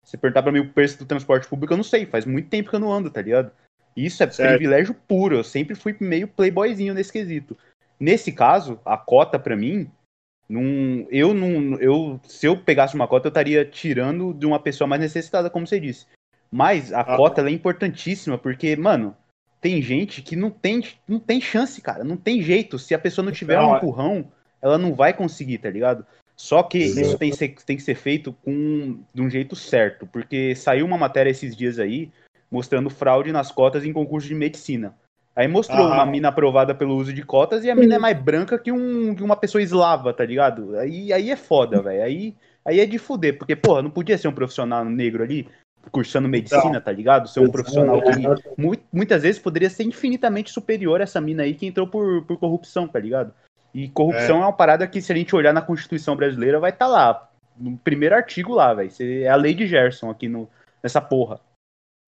Se 0.03 0.17
perguntar 0.17 0.43
pra 0.43 0.51
mim 0.51 0.59
o 0.59 0.73
preço 0.73 0.97
do 0.97 1.05
transporte 1.05 1.47
público, 1.47 1.73
eu 1.73 1.77
não 1.77 1.83
sei. 1.83 2.05
Faz 2.05 2.25
muito 2.25 2.49
tempo 2.49 2.69
que 2.69 2.75
eu 2.75 2.79
não 2.79 2.91
ando, 2.91 3.09
tá 3.09 3.21
ligado? 3.21 3.51
Isso 3.95 4.23
é 4.23 4.29
Certo. 4.29 4.49
privilégio 4.49 4.93
puro. 5.07 5.35
Eu 5.35 5.43
sempre 5.43 5.75
fui 5.75 5.95
meio 5.99 6.27
playboyzinho 6.27 6.93
nesse 6.93 7.11
quesito. 7.11 7.55
Nesse 7.99 8.31
caso, 8.31 8.79
a 8.83 8.97
cota 8.97 9.37
pra 9.37 9.55
mim, 9.55 9.89
não, 10.49 11.07
eu 11.09 11.33
não, 11.33 11.79
eu, 11.79 12.19
se 12.23 12.45
eu 12.47 12.57
pegasse 12.57 12.95
uma 12.95 13.07
cota, 13.07 13.27
eu 13.27 13.29
estaria 13.29 13.63
tirando 13.63 14.33
de 14.33 14.45
uma 14.45 14.59
pessoa 14.59 14.87
mais 14.87 15.01
necessitada, 15.01 15.49
como 15.49 15.65
você 15.65 15.79
disse. 15.79 16.07
Mas 16.53 16.93
a 16.93 16.99
Ah. 16.99 17.17
cota 17.17 17.41
é 17.41 17.49
importantíssima 17.51 18.37
porque, 18.37 18.75
mano, 18.75 19.17
tem 19.59 19.81
gente 19.81 20.21
que 20.21 20.35
não 20.35 20.51
tem, 20.51 20.83
não 21.07 21.17
tem 21.19 21.41
chance, 21.41 21.81
cara. 21.81 22.03
Não 22.03 22.15
tem 22.15 22.43
jeito. 22.43 22.77
Se 22.77 22.93
a 22.93 22.99
pessoa 22.99 23.25
não 23.25 23.31
tiver 23.31 23.57
Não, 23.57 23.71
um 23.71 23.73
é- 23.73 23.77
empurrão, 23.77 24.27
ela 24.61 24.77
não 24.77 24.93
vai 24.93 25.13
conseguir, 25.13 25.57
tá 25.57 25.69
ligado? 25.71 26.05
Só 26.35 26.61
que 26.61 26.87
Sim. 26.89 27.01
isso 27.01 27.17
tem, 27.17 27.31
que 27.31 27.37
ser- 27.37 27.55
tem 27.65 27.75
que 27.75 27.81
ser 27.81 27.95
feito 27.95 28.33
com, 28.45 28.99
de 29.11 29.21
um 29.21 29.29
jeito 29.31 29.55
certo. 29.55 30.05
Porque 30.05 30.53
saiu 30.53 30.85
uma 30.85 30.97
matéria 30.97 31.31
esses 31.31 31.55
dias 31.55 31.79
aí 31.79 32.11
mostrando 32.51 32.87
fraude 32.87 33.31
nas 33.31 33.51
cotas 33.51 33.83
em 33.83 33.91
concurso 33.91 34.27
de 34.27 34.35
medicina. 34.35 34.93
Aí 35.35 35.47
mostrou 35.47 35.87
Aham. 35.87 35.95
uma 35.95 36.05
mina 36.05 36.27
aprovada 36.27 36.75
pelo 36.75 36.95
uso 36.95 37.11
de 37.11 37.23
cotas 37.23 37.63
e 37.63 37.71
a 37.71 37.75
mina 37.75 37.95
é 37.95 37.99
mais 37.99 38.15
branca 38.19 38.59
que, 38.59 38.71
um, 38.71 39.15
que 39.15 39.23
uma 39.23 39.35
pessoa 39.35 39.59
eslava, 39.63 40.13
tá 40.13 40.23
ligado? 40.23 40.77
Aí, 40.77 41.11
aí 41.11 41.31
é 41.31 41.35
foda, 41.35 41.81
velho. 41.81 42.03
Aí, 42.03 42.35
aí 42.63 42.79
é 42.79 42.85
de 42.85 42.99
fuder, 42.99 43.39
porque, 43.39 43.55
porra, 43.55 43.81
não 43.81 43.89
podia 43.89 44.15
ser 44.19 44.27
um 44.27 44.33
profissional 44.33 44.85
negro 44.85 45.23
ali 45.23 45.47
cursando 45.91 46.27
medicina, 46.27 46.79
tá 46.79 46.91
ligado? 46.91 47.27
Ser 47.27 47.41
um 47.41 47.51
profissional 47.51 48.01
que 48.01 48.61
mu- 48.61 48.77
muitas 48.91 49.21
vezes 49.23 49.41
poderia 49.41 49.69
ser 49.69 49.83
infinitamente 49.83 50.51
superior 50.51 51.01
a 51.01 51.03
essa 51.03 51.21
mina 51.21 51.43
aí 51.43 51.53
que 51.53 51.65
entrou 51.65 51.87
por, 51.87 52.23
por 52.25 52.37
corrupção, 52.37 52.87
tá 52.87 52.99
ligado? 52.99 53.33
E 53.73 53.89
corrupção 53.89 54.37
é. 54.37 54.39
uma 54.41 54.53
parada 54.53 54.87
que, 54.87 55.01
se 55.01 55.11
a 55.11 55.15
gente 55.15 55.35
olhar 55.35 55.53
na 55.53 55.61
Constituição 55.61 56.15
brasileira, 56.15 56.59
vai 56.59 56.71
estar 56.71 56.85
tá 56.85 56.91
lá. 56.91 57.29
No 57.57 57.77
primeiro 57.77 58.15
artigo 58.15 58.53
lá, 58.53 58.73
velho. 58.73 58.91
É 58.99 59.27
a 59.27 59.35
lei 59.35 59.53
de 59.53 59.67
Gerson 59.67 60.09
aqui 60.09 60.27
no, 60.27 60.49
nessa 60.81 61.01
porra. 61.01 61.39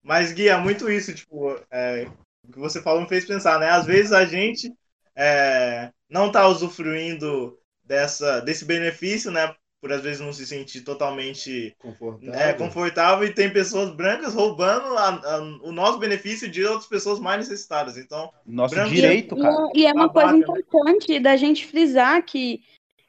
Mas, 0.02 0.32
Gui, 0.32 0.48
é 0.48 0.56
muito 0.56 0.88
isso, 0.88 1.12
tipo, 1.12 1.60
é, 1.70 2.06
o 2.48 2.52
que 2.52 2.58
você 2.58 2.80
falou 2.80 3.02
me 3.02 3.08
fez 3.08 3.24
pensar, 3.24 3.58
né? 3.58 3.68
Às 3.70 3.86
vezes 3.86 4.12
a 4.12 4.24
gente 4.24 4.72
é, 5.16 5.90
não 6.08 6.30
tá 6.30 6.46
usufruindo 6.46 7.58
dessa, 7.84 8.40
desse 8.40 8.64
benefício, 8.64 9.30
né? 9.30 9.52
Por 9.86 9.92
às 9.92 10.02
vezes 10.02 10.20
não 10.20 10.32
se 10.32 10.44
sentir 10.44 10.80
totalmente 10.80 11.76
Confortável. 11.78 12.34
é, 12.34 12.52
confortável 12.54 13.24
e 13.28 13.32
tem 13.32 13.48
pessoas 13.52 13.94
brancas 13.94 14.34
roubando 14.34 14.98
a- 14.98 15.10
a- 15.10 15.58
o 15.62 15.70
nosso 15.70 15.98
benefício 15.98 16.48
de 16.50 16.64
outras 16.64 16.86
pessoas 16.86 17.20
mais 17.20 17.38
necessitadas. 17.38 17.96
Então, 17.96 18.32
Nosso 18.44 18.74
Branco- 18.74 18.92
direito, 18.92 19.38
E- 19.38 19.40
cara. 19.42 19.70
E 19.74 19.86
é 19.86 19.92
uma 19.92 20.08
coisa 20.08 20.32
né? 20.32 20.38
importante 20.38 21.20
da 21.20 21.36
gente 21.36 21.64
frisar 21.66 22.20
que, 22.24 22.60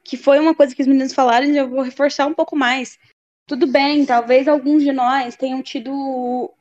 que 0.03 0.15
foi 0.15 0.37
uma 0.37 0.53
coisa 0.53 0.75
que 0.75 0.81
os 0.83 0.87
meninos 0.87 1.13
falaram 1.13 1.47
e 1.47 1.57
eu 1.57 1.67
vou 1.67 1.81
reforçar 1.81 2.27
um 2.27 2.33
pouco 2.35 2.55
mais. 2.55 2.99
Tudo 3.47 3.65
bem, 3.65 4.05
talvez 4.05 4.47
alguns 4.47 4.83
de 4.83 4.91
nós 4.91 5.35
tenham 5.35 5.63
tido. 5.63 6.53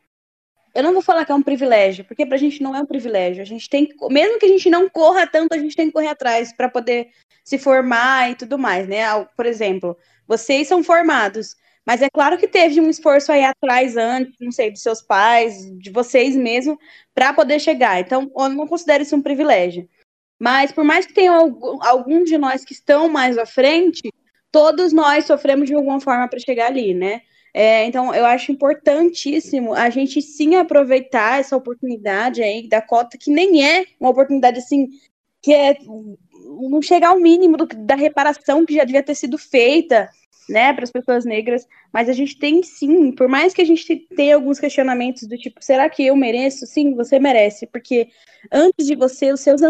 Eu 0.77 0.83
não 0.83 0.93
vou 0.93 1.01
falar 1.01 1.25
que 1.25 1.33
é 1.33 1.35
um 1.35 1.43
privilégio, 1.43 2.05
porque 2.05 2.27
pra 2.27 2.37
gente 2.37 2.63
não 2.63 2.77
é 2.77 2.81
um 2.81 2.87
privilégio. 2.87 3.41
A 3.43 3.47
gente 3.47 3.67
tem 3.67 3.87
que, 3.87 3.95
mesmo 4.11 4.39
que 4.39 4.45
a 4.45 4.49
gente 4.49 4.69
não 4.69 4.91
corra 4.91 5.27
tanto, 5.27 5.55
a 5.55 5.59
gente 5.59 5.75
tem 5.75 5.87
que 5.87 5.93
correr 5.93 6.09
atrás 6.09 6.53
para 6.53 6.69
poder 6.69 7.09
se 7.43 7.57
formar 7.59 8.31
e 8.31 8.35
tudo 8.35 8.59
mais, 8.59 8.87
né? 8.87 9.03
Por 9.35 9.47
exemplo, 9.47 9.97
vocês 10.29 10.69
são 10.69 10.85
formados, 10.85 11.57
mas 11.87 12.03
é 12.03 12.11
claro 12.11 12.37
que 12.37 12.47
teve 12.47 12.79
um 12.79 12.91
esforço 12.91 13.33
aí 13.33 13.43
atrás 13.43 13.97
antes, 13.97 14.35
não 14.39 14.53
sei, 14.53 14.71
dos 14.71 14.83
seus 14.83 15.01
pais, 15.01 15.55
de 15.79 15.91
vocês 15.91 16.37
mesmo, 16.37 16.79
para 17.15 17.33
poder 17.33 17.59
chegar. 17.59 17.99
Então, 17.99 18.31
eu 18.37 18.49
não 18.51 18.67
considero 18.67 19.03
isso 19.03 19.17
um 19.17 19.23
privilégio. 19.23 19.89
Mas 20.39 20.73
por 20.73 20.85
mais 20.85 21.07
que 21.07 21.15
tenham 21.15 21.37
algu- 21.37 21.79
alguns 21.83 22.29
de 22.29 22.37
nós 22.37 22.67
que 22.67 22.75
estão 22.75 23.09
mais 23.09 23.39
à 23.39 23.47
frente, 23.47 24.13
todos 24.53 24.93
nós 24.93 25.25
sofremos 25.25 25.67
de 25.69 25.75
alguma 25.75 26.01
forma 26.01 26.29
para 26.29 26.39
chegar 26.39 26.67
ali, 26.67 26.93
né? 26.93 27.23
É, 27.59 27.87
então, 27.87 28.15
eu 28.15 28.27
acho 28.27 28.53
importantíssimo 28.53 29.73
a 29.73 29.89
gente 29.89 30.21
sim 30.21 30.57
aproveitar 30.57 31.41
essa 31.41 31.57
oportunidade 31.57 32.43
aí 32.43 32.69
da 32.69 32.83
cota, 32.83 33.17
que 33.17 33.31
nem 33.31 33.65
é 33.67 33.87
uma 33.99 34.11
oportunidade 34.11 34.59
assim, 34.59 34.89
que 35.43 35.55
é 35.55 35.79
não 36.71 36.83
chegar 36.83 37.09
ao 37.11 37.19
mínimo 37.19 37.57
do- 37.57 37.67
da 37.67 37.95
reparação 37.95 38.67
que 38.67 38.75
já 38.75 38.85
devia 38.85 39.03
ter 39.03 39.15
sido 39.15 39.39
feita, 39.39 40.11
né, 40.51 40.73
para 40.75 40.85
as 40.85 40.93
pessoas 40.93 41.25
negras, 41.25 41.67
mas 41.93 42.09
a 42.11 42.13
gente 42.13 42.39
tem 42.39 42.63
sim, 42.63 43.11
por 43.13 43.27
mais 43.27 43.55
que 43.55 43.63
a 43.63 43.65
gente 43.65 43.97
tenha 44.15 44.35
alguns 44.35 44.61
questionamentos 44.61 45.27
do 45.27 45.37
tipo, 45.39 45.65
será 45.65 45.89
que 45.89 46.05
eu 46.07 46.15
mereço? 46.15 46.67
Sim, 46.67 46.95
você 46.95 47.19
merece, 47.19 47.67
porque 47.67 48.09
antes 48.53 48.87
de 48.87 48.95
você, 48.95 49.33
os 49.33 49.41
seus 49.41 49.61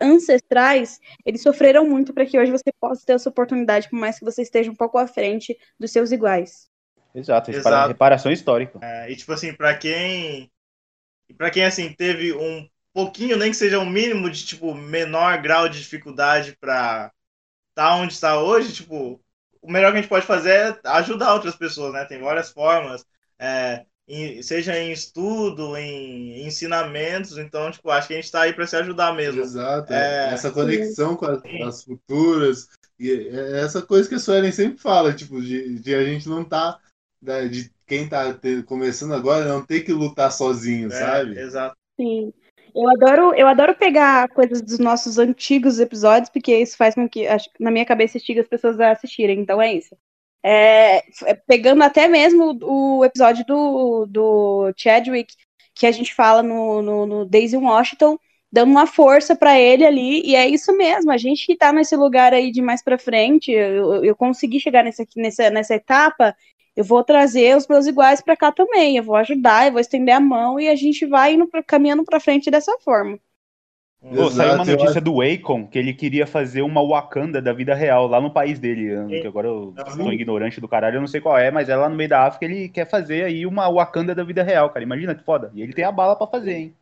ancestrais, 0.00 1.00
eles 1.24 1.42
sofreram 1.42 1.88
muito 1.88 2.12
para 2.14 2.26
que 2.26 2.38
hoje 2.38 2.52
você 2.52 2.70
possa 2.78 3.04
ter 3.06 3.14
essa 3.14 3.30
oportunidade, 3.30 3.88
por 3.88 3.98
mais 3.98 4.18
que 4.18 4.24
você 4.26 4.42
esteja 4.42 4.70
um 4.70 4.76
pouco 4.76 4.98
à 4.98 5.06
frente 5.06 5.56
dos 5.78 5.90
seus 5.90 6.12
iguais. 6.12 6.69
Exato, 7.14 7.50
Exato. 7.50 7.64
repara- 7.68 7.86
reparação 7.88 8.30
histórica. 8.32 8.78
é, 8.82 9.10
e 9.10 9.16
tipo 9.16 9.32
assim, 9.32 9.52
para 9.52 9.74
quem 9.76 10.50
para 11.36 11.50
quem 11.50 11.64
assim 11.64 11.92
teve 11.92 12.32
um 12.32 12.68
pouquinho, 12.92 13.36
nem 13.36 13.50
que 13.50 13.56
seja 13.56 13.78
um 13.78 13.88
mínimo 13.88 14.28
de 14.30 14.44
tipo 14.44 14.74
menor 14.74 15.40
grau 15.40 15.68
de 15.68 15.78
dificuldade 15.78 16.56
para 16.60 17.12
estar 17.70 17.96
onde 17.96 18.12
está 18.12 18.40
hoje, 18.40 18.72
tipo, 18.72 19.20
o 19.62 19.70
melhor 19.70 19.92
que 19.92 19.98
a 19.98 20.00
gente 20.00 20.10
pode 20.10 20.26
fazer 20.26 20.50
é 20.50 20.80
ajudar 20.90 21.34
outras 21.34 21.54
pessoas, 21.54 21.92
né? 21.92 22.04
Tem 22.04 22.20
várias 22.20 22.50
formas, 22.50 23.04
é, 23.38 23.84
em- 24.08 24.42
seja 24.42 24.76
em 24.76 24.90
estudo, 24.90 25.76
em 25.76 26.44
ensinamentos. 26.46 27.38
Então, 27.38 27.70
tipo, 27.70 27.88
acho 27.90 28.08
que 28.08 28.14
a 28.14 28.16
gente 28.16 28.30
tá 28.32 28.42
aí 28.42 28.52
para 28.52 28.66
se 28.66 28.74
ajudar 28.76 29.14
mesmo. 29.14 29.40
Exato. 29.40 29.92
É. 29.92 30.32
Essa 30.34 30.50
conexão 30.50 31.14
com 31.14 31.26
as, 31.26 31.40
com 31.42 31.64
as 31.64 31.84
futuras. 31.84 32.68
E 32.98 33.10
é 33.32 33.60
essa 33.60 33.80
coisa 33.80 34.08
que 34.08 34.16
a 34.16 34.18
Suelen 34.18 34.50
sempre 34.52 34.78
fala, 34.78 35.14
tipo, 35.14 35.40
de, 35.40 35.78
de 35.78 35.94
a 35.94 36.04
gente 36.04 36.28
não 36.28 36.44
tá. 36.44 36.78
Da- 37.20 37.44
De 37.46 37.70
quem 37.86 38.08
tá 38.08 38.32
te- 38.32 38.62
começando 38.62 39.14
agora 39.14 39.44
não 39.46 39.64
ter 39.64 39.80
que 39.80 39.92
lutar 39.92 40.30
sozinho, 40.32 40.88
É, 40.92 40.96
sabe? 40.98 41.38
exato. 41.38 41.76
Sim. 42.00 42.32
Eu 42.74 42.88
adoro, 42.88 43.34
eu 43.34 43.48
adoro 43.48 43.74
pegar 43.74 44.28
coisas 44.28 44.62
dos 44.62 44.78
nossos 44.78 45.18
antigos 45.18 45.80
episódios, 45.80 46.30
porque 46.30 46.56
isso 46.56 46.76
faz 46.76 46.94
com 46.94 47.08
que, 47.08 47.26
acho, 47.26 47.50
que 47.52 47.62
na 47.62 47.70
minha 47.70 47.84
cabeça, 47.84 48.16
instiga 48.16 48.40
as 48.40 48.48
pessoas 48.48 48.78
a 48.78 48.92
assistirem. 48.92 49.40
Então 49.40 49.60
é 49.60 49.74
isso. 49.74 49.96
É, 50.42 50.98
é, 51.26 51.34
pegando 51.46 51.82
até 51.82 52.06
mesmo 52.08 52.56
o 52.62 53.04
episódio 53.04 53.44
do, 53.44 54.06
do 54.06 54.72
Chadwick, 54.76 55.34
que 55.74 55.86
a 55.86 55.92
gente 55.92 56.14
fala 56.14 56.42
no, 56.42 56.80
no, 56.80 57.06
no 57.06 57.24
Daisy 57.26 57.56
Washington, 57.56 58.16
dando 58.52 58.70
uma 58.70 58.86
força 58.86 59.34
pra 59.36 59.58
ele 59.58 59.84
ali, 59.84 60.22
e 60.24 60.34
é 60.34 60.48
isso 60.48 60.74
mesmo. 60.76 61.10
A 61.10 61.16
gente 61.16 61.46
que 61.46 61.56
tá 61.56 61.72
nesse 61.72 61.96
lugar 61.96 62.32
aí 62.32 62.50
de 62.50 62.62
mais 62.62 62.82
pra 62.82 62.98
frente, 62.98 63.50
eu, 63.50 64.04
eu 64.04 64.14
consegui 64.16 64.60
chegar 64.60 64.82
nesse, 64.84 65.02
aqui- 65.02 65.20
nessa, 65.20 65.50
nessa 65.50 65.74
etapa, 65.74 66.34
eu 66.80 66.84
vou 66.84 67.04
trazer 67.04 67.56
os 67.56 67.66
meus 67.68 67.86
iguais 67.86 68.20
pra 68.20 68.36
cá 68.36 68.50
também. 68.50 68.96
Eu 68.96 69.02
vou 69.02 69.16
ajudar, 69.16 69.66
eu 69.66 69.72
vou 69.72 69.80
estender 69.80 70.14
a 70.14 70.20
mão 70.20 70.58
e 70.58 70.68
a 70.68 70.74
gente 70.74 71.06
vai 71.06 71.34
indo 71.34 71.46
pra- 71.46 71.62
caminhando 71.62 72.04
pra 72.04 72.18
frente 72.20 72.50
dessa 72.50 72.76
forma. 72.80 73.18
Pô, 74.02 74.30
saiu 74.30 74.54
uma 74.54 74.64
notícia 74.64 74.92
acho- 74.92 75.00
do 75.02 75.20
Akon 75.20 75.66
que 75.66 75.78
ele 75.78 75.92
queria 75.92 76.26
fazer 76.26 76.62
uma 76.62 76.82
Wakanda 76.82 77.42
da 77.42 77.52
vida 77.52 77.74
real 77.74 78.06
lá 78.06 78.18
no 78.18 78.32
país 78.32 78.58
dele. 78.58 78.88
Que 79.20 79.26
agora 79.26 79.46
eu 79.46 79.74
Ah, 79.76 79.90
sou 79.90 80.10
ignorante 80.10 80.58
do 80.58 80.66
caralho, 80.66 80.96
eu 80.96 81.00
não 81.00 81.06
sei 81.06 81.20
qual 81.20 81.36
é, 81.36 81.50
mas 81.50 81.68
é 81.68 81.76
lá 81.76 81.86
no 81.86 81.94
meio 81.96 82.08
da 82.08 82.26
África 82.26 82.46
ele 82.46 82.70
quer 82.70 82.88
fazer 82.88 83.24
aí 83.24 83.44
uma 83.44 83.68
Wakanda 83.70 84.14
da 84.14 84.24
vida 84.24 84.42
real, 84.42 84.70
cara. 84.70 84.82
Imagina 84.82 85.14
que 85.14 85.22
foda. 85.22 85.50
E 85.54 85.60
ele 85.60 85.74
tem 85.74 85.84
a 85.84 85.92
bala 85.92 86.16
pra 86.16 86.26
fazer, 86.26 86.52
hein? 86.54 86.74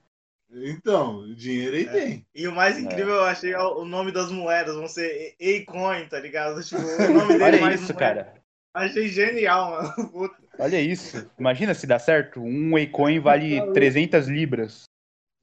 Então, 0.50 1.26
dinheiro 1.34 1.76
aí 1.76 1.86
tem. 1.86 2.24
E 2.34 2.46
o 2.48 2.52
mais 2.54 2.78
incrível, 2.78 3.14
eu 3.16 3.24
achei 3.24 3.52
é 3.52 3.58
o 3.60 3.84
nome 3.84 4.12
das 4.12 4.30
moedas 4.30 4.76
vão 4.76 4.86
ser 4.88 5.34
A-Coin, 5.40 6.06
tá 6.08 6.18
ligado? 6.20 6.62
Tipo, 6.62 6.80
o 6.80 7.12
nome 7.12 7.34
dele 7.36 7.44
Olha 7.44 7.60
mais 7.60 7.80
isso, 7.82 7.92
moeda. 7.92 8.14
cara. 8.14 8.34
Achei 8.78 9.08
genial, 9.08 9.70
mano. 9.70 10.10
Puta. 10.10 10.36
Olha 10.58 10.80
isso. 10.80 11.28
Imagina 11.38 11.74
se 11.74 11.86
dá 11.86 11.98
certo. 11.98 12.40
Um 12.40 12.76
Acoin 12.76 13.20
vale 13.20 13.72
300 13.72 14.28
libras. 14.28 14.84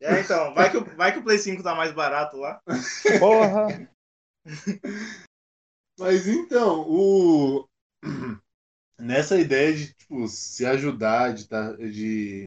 É, 0.01 0.19
então, 0.19 0.53
vai 0.53 0.69
que, 0.69 0.77
o, 0.77 0.85
vai 0.95 1.11
que 1.11 1.19
o 1.19 1.23
Play 1.23 1.37
5 1.37 1.63
tá 1.63 1.75
mais 1.75 1.91
barato 1.91 2.37
lá. 2.37 2.61
Porra. 3.19 3.89
Mas 5.99 6.27
então, 6.27 6.81
o 6.87 7.67
nessa 8.99 9.37
ideia 9.39 9.73
de 9.73 9.93
tipo, 9.93 10.27
se 10.27 10.65
ajudar, 10.65 11.33
de, 11.33 11.47
tá, 11.47 11.73
de, 11.73 12.43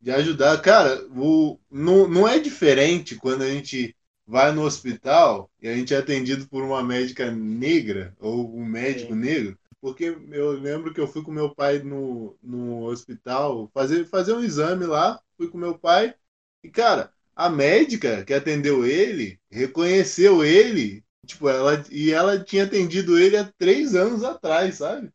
de 0.00 0.10
ajudar, 0.10 0.60
cara, 0.62 1.04
o, 1.10 1.58
não, 1.70 2.08
não 2.08 2.28
é 2.28 2.38
diferente 2.38 3.16
quando 3.16 3.42
a 3.42 3.50
gente 3.50 3.94
vai 4.26 4.52
no 4.52 4.62
hospital 4.62 5.50
e 5.60 5.68
a 5.68 5.74
gente 5.74 5.92
é 5.92 5.98
atendido 5.98 6.48
por 6.48 6.62
uma 6.62 6.82
médica 6.84 7.30
negra 7.32 8.14
ou 8.20 8.56
um 8.56 8.64
médico 8.64 9.12
Sim. 9.12 9.20
negro. 9.20 9.58
Porque 9.80 10.16
eu 10.30 10.52
lembro 10.52 10.92
que 10.92 11.00
eu 11.00 11.08
fui 11.08 11.22
com 11.22 11.30
meu 11.30 11.54
pai 11.54 11.78
no, 11.78 12.36
no 12.42 12.84
hospital 12.84 13.70
fazer, 13.72 14.04
fazer 14.06 14.34
um 14.34 14.44
exame 14.44 14.84
lá, 14.84 15.20
fui 15.36 15.48
com 15.48 15.56
meu 15.56 15.78
pai, 15.78 16.14
e 16.62 16.68
cara, 16.68 17.10
a 17.34 17.48
médica 17.48 18.24
que 18.24 18.34
atendeu 18.34 18.84
ele 18.84 19.40
reconheceu 19.50 20.44
ele 20.44 21.02
Tipo, 21.26 21.48
ela, 21.48 21.84
e 21.90 22.10
ela 22.10 22.42
tinha 22.42 22.64
atendido 22.64 23.18
ele 23.18 23.36
há 23.36 23.44
três 23.58 23.94
anos 23.94 24.24
atrás, 24.24 24.76
sabe? 24.76 25.10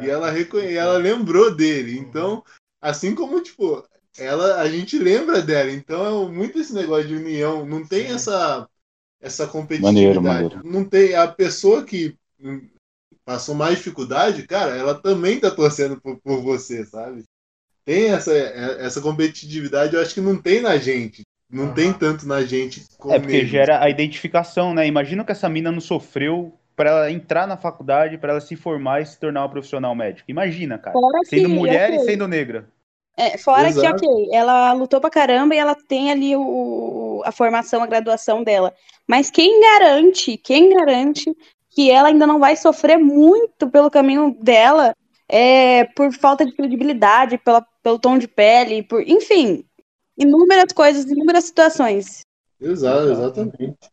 E 0.00 0.08
ela, 0.08 0.30
reconhe... 0.30 0.74
ela 0.74 0.98
lembrou 0.98 1.54
dele. 1.54 1.98
Então, 1.98 2.44
assim 2.80 3.14
como, 3.14 3.42
tipo, 3.42 3.84
ela, 4.18 4.60
a 4.60 4.68
gente 4.68 4.98
lembra 4.98 5.40
dela. 5.42 5.70
Então, 5.70 6.28
é 6.28 6.30
muito 6.30 6.58
esse 6.58 6.74
negócio 6.74 7.08
de 7.08 7.16
união. 7.16 7.64
Não 7.64 7.86
tem 7.86 8.06
Sim. 8.06 8.14
essa, 8.14 8.68
essa 9.20 9.46
competitividade. 9.46 10.20
Maneiro, 10.20 10.22
maneiro. 10.22 10.60
Não 10.64 10.84
tem 10.84 11.14
a 11.14 11.26
pessoa 11.26 11.82
que 11.84 12.16
passou 13.26 13.56
mais 13.56 13.78
dificuldade, 13.78 14.46
cara, 14.46 14.76
ela 14.76 14.94
também 14.94 15.40
tá 15.40 15.50
torcendo 15.50 16.00
por, 16.00 16.16
por 16.22 16.40
você, 16.40 16.86
sabe? 16.86 17.24
Tem 17.84 18.10
essa, 18.10 18.32
essa 18.32 19.00
competitividade, 19.00 19.94
eu 19.94 20.00
acho 20.00 20.14
que 20.14 20.20
não 20.20 20.40
tem 20.40 20.60
na 20.60 20.76
gente. 20.76 21.22
Não 21.50 21.66
Aham. 21.66 21.74
tem 21.74 21.92
tanto 21.92 22.26
na 22.26 22.42
gente 22.44 22.84
como 22.98 23.14
É 23.14 23.18
porque 23.18 23.46
gera 23.46 23.82
a 23.82 23.90
identificação, 23.90 24.72
né? 24.74 24.86
Imagina 24.86 25.24
que 25.24 25.32
essa 25.32 25.48
mina 25.48 25.70
não 25.70 25.80
sofreu 25.80 26.52
pra 26.74 26.90
ela 26.90 27.10
entrar 27.10 27.46
na 27.46 27.56
faculdade, 27.56 28.18
pra 28.18 28.32
ela 28.32 28.40
se 28.40 28.54
formar 28.56 29.02
e 29.02 29.06
se 29.06 29.18
tornar 29.18 29.42
uma 29.42 29.50
profissional 29.50 29.94
médica. 29.94 30.24
Imagina, 30.28 30.78
cara. 30.78 30.92
Fora 30.92 31.20
Sendo 31.24 31.48
que, 31.48 31.54
mulher 31.54 31.90
e 31.90 31.94
ok, 31.94 32.04
sendo 32.04 32.28
negra. 32.28 32.68
É, 33.16 33.38
fora 33.38 33.72
que, 33.72 33.78
Exato. 33.78 34.04
ok, 34.04 34.28
ela 34.30 34.72
lutou 34.72 35.00
pra 35.00 35.08
caramba 35.08 35.54
e 35.54 35.58
ela 35.58 35.74
tem 35.74 36.10
ali 36.10 36.36
o, 36.36 37.22
a 37.24 37.32
formação, 37.32 37.82
a 37.82 37.86
graduação 37.86 38.42
dela. 38.44 38.74
Mas 39.06 39.30
quem 39.30 39.60
garante, 39.60 40.36
quem 40.36 40.74
garante 40.74 41.34
que 41.76 41.90
ela 41.90 42.08
ainda 42.08 42.26
não 42.26 42.40
vai 42.40 42.56
sofrer 42.56 42.96
muito 42.96 43.68
pelo 43.68 43.90
caminho 43.90 44.34
dela 44.40 44.96
é, 45.28 45.84
por 45.84 46.10
falta 46.10 46.46
de 46.46 46.52
credibilidade, 46.52 47.36
pela, 47.36 47.60
pelo 47.82 47.98
tom 47.98 48.16
de 48.16 48.26
pele, 48.26 48.82
por, 48.82 49.06
enfim, 49.06 49.62
inúmeras 50.16 50.72
coisas, 50.72 51.04
inúmeras 51.04 51.44
situações. 51.44 52.22
Exato, 52.58 53.10
exatamente. 53.10 53.90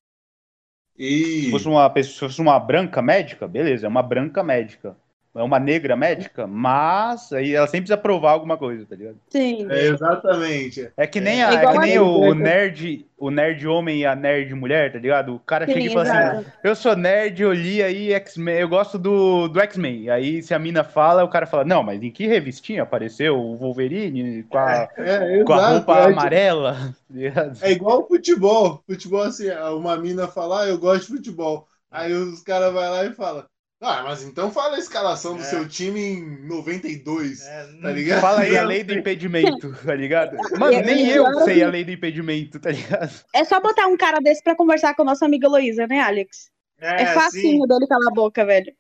E 0.97 1.41
Se 1.41 1.51
fosse 1.51 1.67
uma 1.67 1.89
pessoa, 1.89 2.13
se 2.13 2.19
fosse 2.19 2.41
uma 2.41 2.57
branca 2.57 3.01
médica, 3.01 3.45
beleza, 3.49 3.85
é 3.85 3.89
uma 3.89 4.01
branca 4.01 4.41
médica. 4.41 4.95
É 5.35 5.41
uma 5.41 5.59
negra 5.59 5.95
médica, 5.95 6.45
mas 6.45 7.33
aí 7.33 7.55
ela 7.55 7.65
sempre 7.65 7.81
precisa 7.81 7.97
provar 7.97 8.31
alguma 8.31 8.55
coisa, 8.55 8.85
tá 8.85 8.95
ligado? 8.95 9.17
Sim. 9.29 9.67
é, 9.69 9.87
exatamente. 9.87 10.91
É 10.95 11.07
que 11.07 11.19
nem, 11.19 11.41
É 11.41 11.43
a, 11.43 11.51
é 11.51 11.53
igual 11.55 11.73
que 11.73 11.79
nem 11.79 11.97
o, 11.97 12.05
o 12.05 12.35
negra. 12.35 12.35
nerd, 12.35 13.07
o 13.17 13.31
nerd 13.31 13.67
homem 13.67 14.01
e 14.01 14.05
a 14.05 14.15
nerd 14.15 14.53
mulher, 14.53 14.91
tá 14.91 14.99
ligado? 14.99 15.33
O 15.35 15.39
cara 15.39 15.67
chega 15.67 15.87
e 15.87 15.89
Sim, 15.89 15.93
fala 15.93 16.03
assim, 16.03 16.45
eu 16.63 16.75
sou 16.75 16.95
nerd, 16.95 17.41
eu 17.41 17.51
li 17.51 17.81
aí 17.81 18.13
X-Men, 18.13 18.59
eu 18.59 18.69
gosto 18.69 18.99
do, 18.99 19.47
do 19.47 19.59
X-Men. 19.59 20.09
Aí 20.09 20.43
se 20.43 20.53
a 20.53 20.59
mina 20.59 20.83
fala, 20.83 21.23
o 21.23 21.29
cara 21.29 21.47
fala, 21.47 21.65
não, 21.65 21.81
mas 21.81 22.03
em 22.03 22.11
que 22.11 22.27
revistinha 22.27 22.83
apareceu 22.83 23.35
o 23.35 23.57
Wolverine 23.57 24.43
com 24.43 24.57
a, 24.57 24.87
É, 24.97 25.43
com 25.43 25.53
a 25.53 25.69
roupa 25.69 25.99
é, 25.99 26.05
amarela? 26.05 26.95
tá 27.33 27.67
é 27.67 27.71
igual 27.71 28.01
o 28.01 28.07
futebol. 28.07 28.83
Futebol, 28.87 29.23
assim, 29.23 29.49
uma 29.49 29.97
mina 29.97 30.27
fala, 30.27 30.63
ah, 30.63 30.67
eu 30.67 30.77
gosto 30.77 31.07
de 31.07 31.17
futebol. 31.17 31.67
Aí 31.89 32.11
os 32.13 32.41
caras 32.41 32.73
vão 32.73 32.81
lá 32.81 33.05
e 33.05 33.13
falam, 33.13 33.45
ah, 33.83 34.03
mas 34.03 34.23
então 34.23 34.51
fala 34.51 34.75
a 34.75 34.79
escalação 34.79 35.35
do 35.35 35.41
É. 35.41 35.45
seu 35.45 35.67
time 35.67 35.99
em 35.99 36.47
92. 36.47 37.41
É, 37.45 37.67
Tá 37.81 37.91
ligado? 37.91 38.21
Fala 38.21 38.41
aí 38.41 38.57
a 38.57 38.63
lei 38.63 38.83
do 38.83 38.93
impedimento, 38.93 39.73
tá 39.85 39.93
ligado? 39.95 40.35
Mano, 40.59 40.73
E- 40.73 40.81
nem 40.81 41.09
eu 41.09 41.25
sei 41.45 41.63
a 41.63 41.69
lei 41.69 41.83
do 41.83 41.91
impedimento, 41.91 42.59
tá 42.59 42.71
ligado? 42.71 43.11
É 43.33 43.43
só 43.43 43.59
botar 43.59 43.87
um 43.87 43.97
cara 43.97 44.19
desse 44.19 44.41
pra 44.43 44.55
conversar 44.55 44.95
com 44.95 45.01
a 45.03 45.05
nossa 45.05 45.25
amiga 45.25 45.47
Heloísa, 45.47 45.85
né, 45.87 45.99
Alex? 45.99 46.49
É, 46.79 47.03
É, 47.03 47.05
facinho 47.13 47.61
sim, 47.63 47.67
dele 47.67 47.87
calar 47.87 48.07
a 48.09 48.13
boca, 48.15 48.45
velho. 48.45 48.73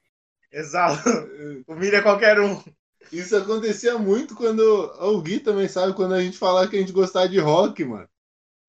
exato. 0.51 1.09
Humilha 1.67 2.01
qualquer 2.01 2.39
um. 2.39 2.61
Isso 3.11 3.35
acontecia 3.35 3.97
muito 3.97 4.35
quando. 4.35 4.59
O 4.99 5.21
Gui 5.21 5.39
também 5.39 5.67
sabe 5.67 5.93
quando 5.93 6.13
a 6.13 6.21
gente 6.21 6.37
falava 6.37 6.67
que 6.67 6.75
a 6.75 6.79
gente 6.79 6.91
gostava 6.91 7.27
de 7.29 7.39
rock, 7.39 7.83
mano. 7.83 8.07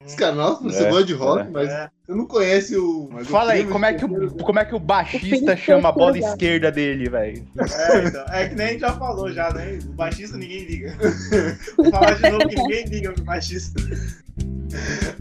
Os 0.02 0.14
caras, 0.14 0.36
nossa, 0.36 0.62
você 0.62 0.84
É, 0.84 0.90
gosta 0.90 1.04
de 1.06 1.12
rock, 1.14 1.46
é. 1.46 1.50
mas 1.50 1.68
você 1.70 2.14
não 2.14 2.26
conhece 2.26 2.76
o. 2.76 3.08
mas 3.10 3.26
o 3.26 3.30
Fala 3.30 3.52
aí, 3.52 3.64
como 3.66 3.86
é 3.86 3.94
que 3.94 4.04
o, 4.04 4.08
terceiro 4.08 4.44
como 4.44 4.58
é 4.58 4.64
que 4.64 4.74
o 4.74 4.76
O 4.76 4.80
baixista 4.80 5.56
chama 5.56 5.88
a 5.88 5.92
bola 5.92 6.12
grau. 6.12 6.28
esquerda 6.30 6.70
dele, 6.70 7.08
velho? 7.08 7.46
É, 7.58 8.04
então, 8.06 8.24
é 8.28 8.48
que 8.48 8.54
nem 8.54 8.66
a 8.66 8.70
gente 8.70 8.80
já 8.80 8.92
falou 8.92 9.32
já, 9.32 9.50
né? 9.54 9.78
O 9.86 9.92
baixista 9.92 10.36
ninguém 10.36 10.64
liga. 10.66 10.94
Vou 11.76 11.90
falar 11.90 12.14
de 12.14 12.30
novo 12.30 12.48
que 12.48 12.56
ninguém 12.56 12.84
liga 12.86 13.12
pro 13.12 13.24
baixista. 13.24 13.80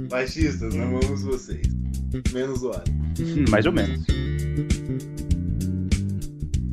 Baixistas, 0.09 0.73
amamos 0.75 1.23
vocês. 1.23 1.65
Menos 2.33 2.63
o. 2.63 2.71
Hum, 2.71 3.45
Mais 3.49 3.65
ou 3.65 3.71
menos. 3.71 4.05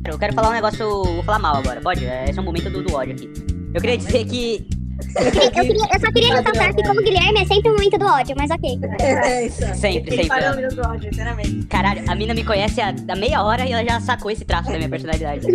Eu 0.05 0.17
quero 0.19 0.33
falar 0.33 0.49
um 0.49 0.53
negócio, 0.53 0.85
vou 1.03 1.23
falar 1.23 1.39
mal 1.39 1.55
agora, 1.57 1.79
pode? 1.79 2.03
É, 2.05 2.25
Esse 2.29 2.37
é 2.39 2.41
um 2.41 2.45
momento 2.45 2.69
do, 2.69 2.83
do 2.83 2.93
ódio 2.93 3.13
aqui. 3.13 3.31
Eu 3.73 3.79
queria 3.79 3.97
dizer 3.97 4.25
que. 4.25 4.67
Eu, 5.15 5.31
queria- 5.51 5.87
eu 5.93 5.99
só 5.99 6.11
queria 6.11 6.35
ressaltar 6.35 6.75
que, 6.75 6.83
como 6.83 7.01
Guilherme, 7.03 7.41
é 7.41 7.45
sempre 7.45 7.69
um 7.69 7.73
momento 7.75 7.97
do 7.97 8.05
ódio, 8.05 8.35
mas 8.37 8.51
ok. 8.51 8.79
É, 8.99 9.49
Sempre, 9.49 10.11
sempre. 10.15 10.27
Parou 10.27 10.51
um 10.63 10.67
do 10.75 10.87
ódio, 10.87 11.09
sinceramente. 11.11 11.65
Caralho, 11.67 12.03
a 12.09 12.15
mina 12.15 12.33
me 12.33 12.43
conhece 12.43 12.79
há, 12.81 12.93
há 13.09 13.15
meia 13.15 13.43
hora 13.43 13.65
e 13.65 13.71
ela 13.71 13.83
já 13.83 13.99
sacou 13.99 14.31
esse 14.31 14.45
traço 14.45 14.71
da 14.71 14.77
minha 14.77 14.89
personalidade. 14.89 15.45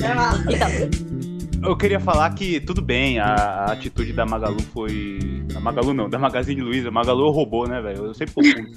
Normal. 0.00 0.34
Então, 0.50 1.70
Eu 1.70 1.76
queria 1.76 1.98
falar 1.98 2.30
que 2.34 2.60
tudo 2.60 2.80
bem, 2.82 3.18
a, 3.18 3.34
a 3.34 3.72
atitude 3.72 4.12
da 4.12 4.24
Magalu 4.26 4.60
foi. 4.72 5.18
A 5.54 5.60
Magalu 5.60 5.94
não, 5.94 6.08
da 6.08 6.18
Magazine 6.18 6.60
Luiza. 6.60 6.90
Magalu 6.90 7.26
é 7.26 7.28
o 7.28 7.32
robô, 7.32 7.66
né, 7.66 7.80
velho? 7.80 8.06
Eu 8.06 8.14
sempre 8.14 8.34
confundo. 8.34 8.68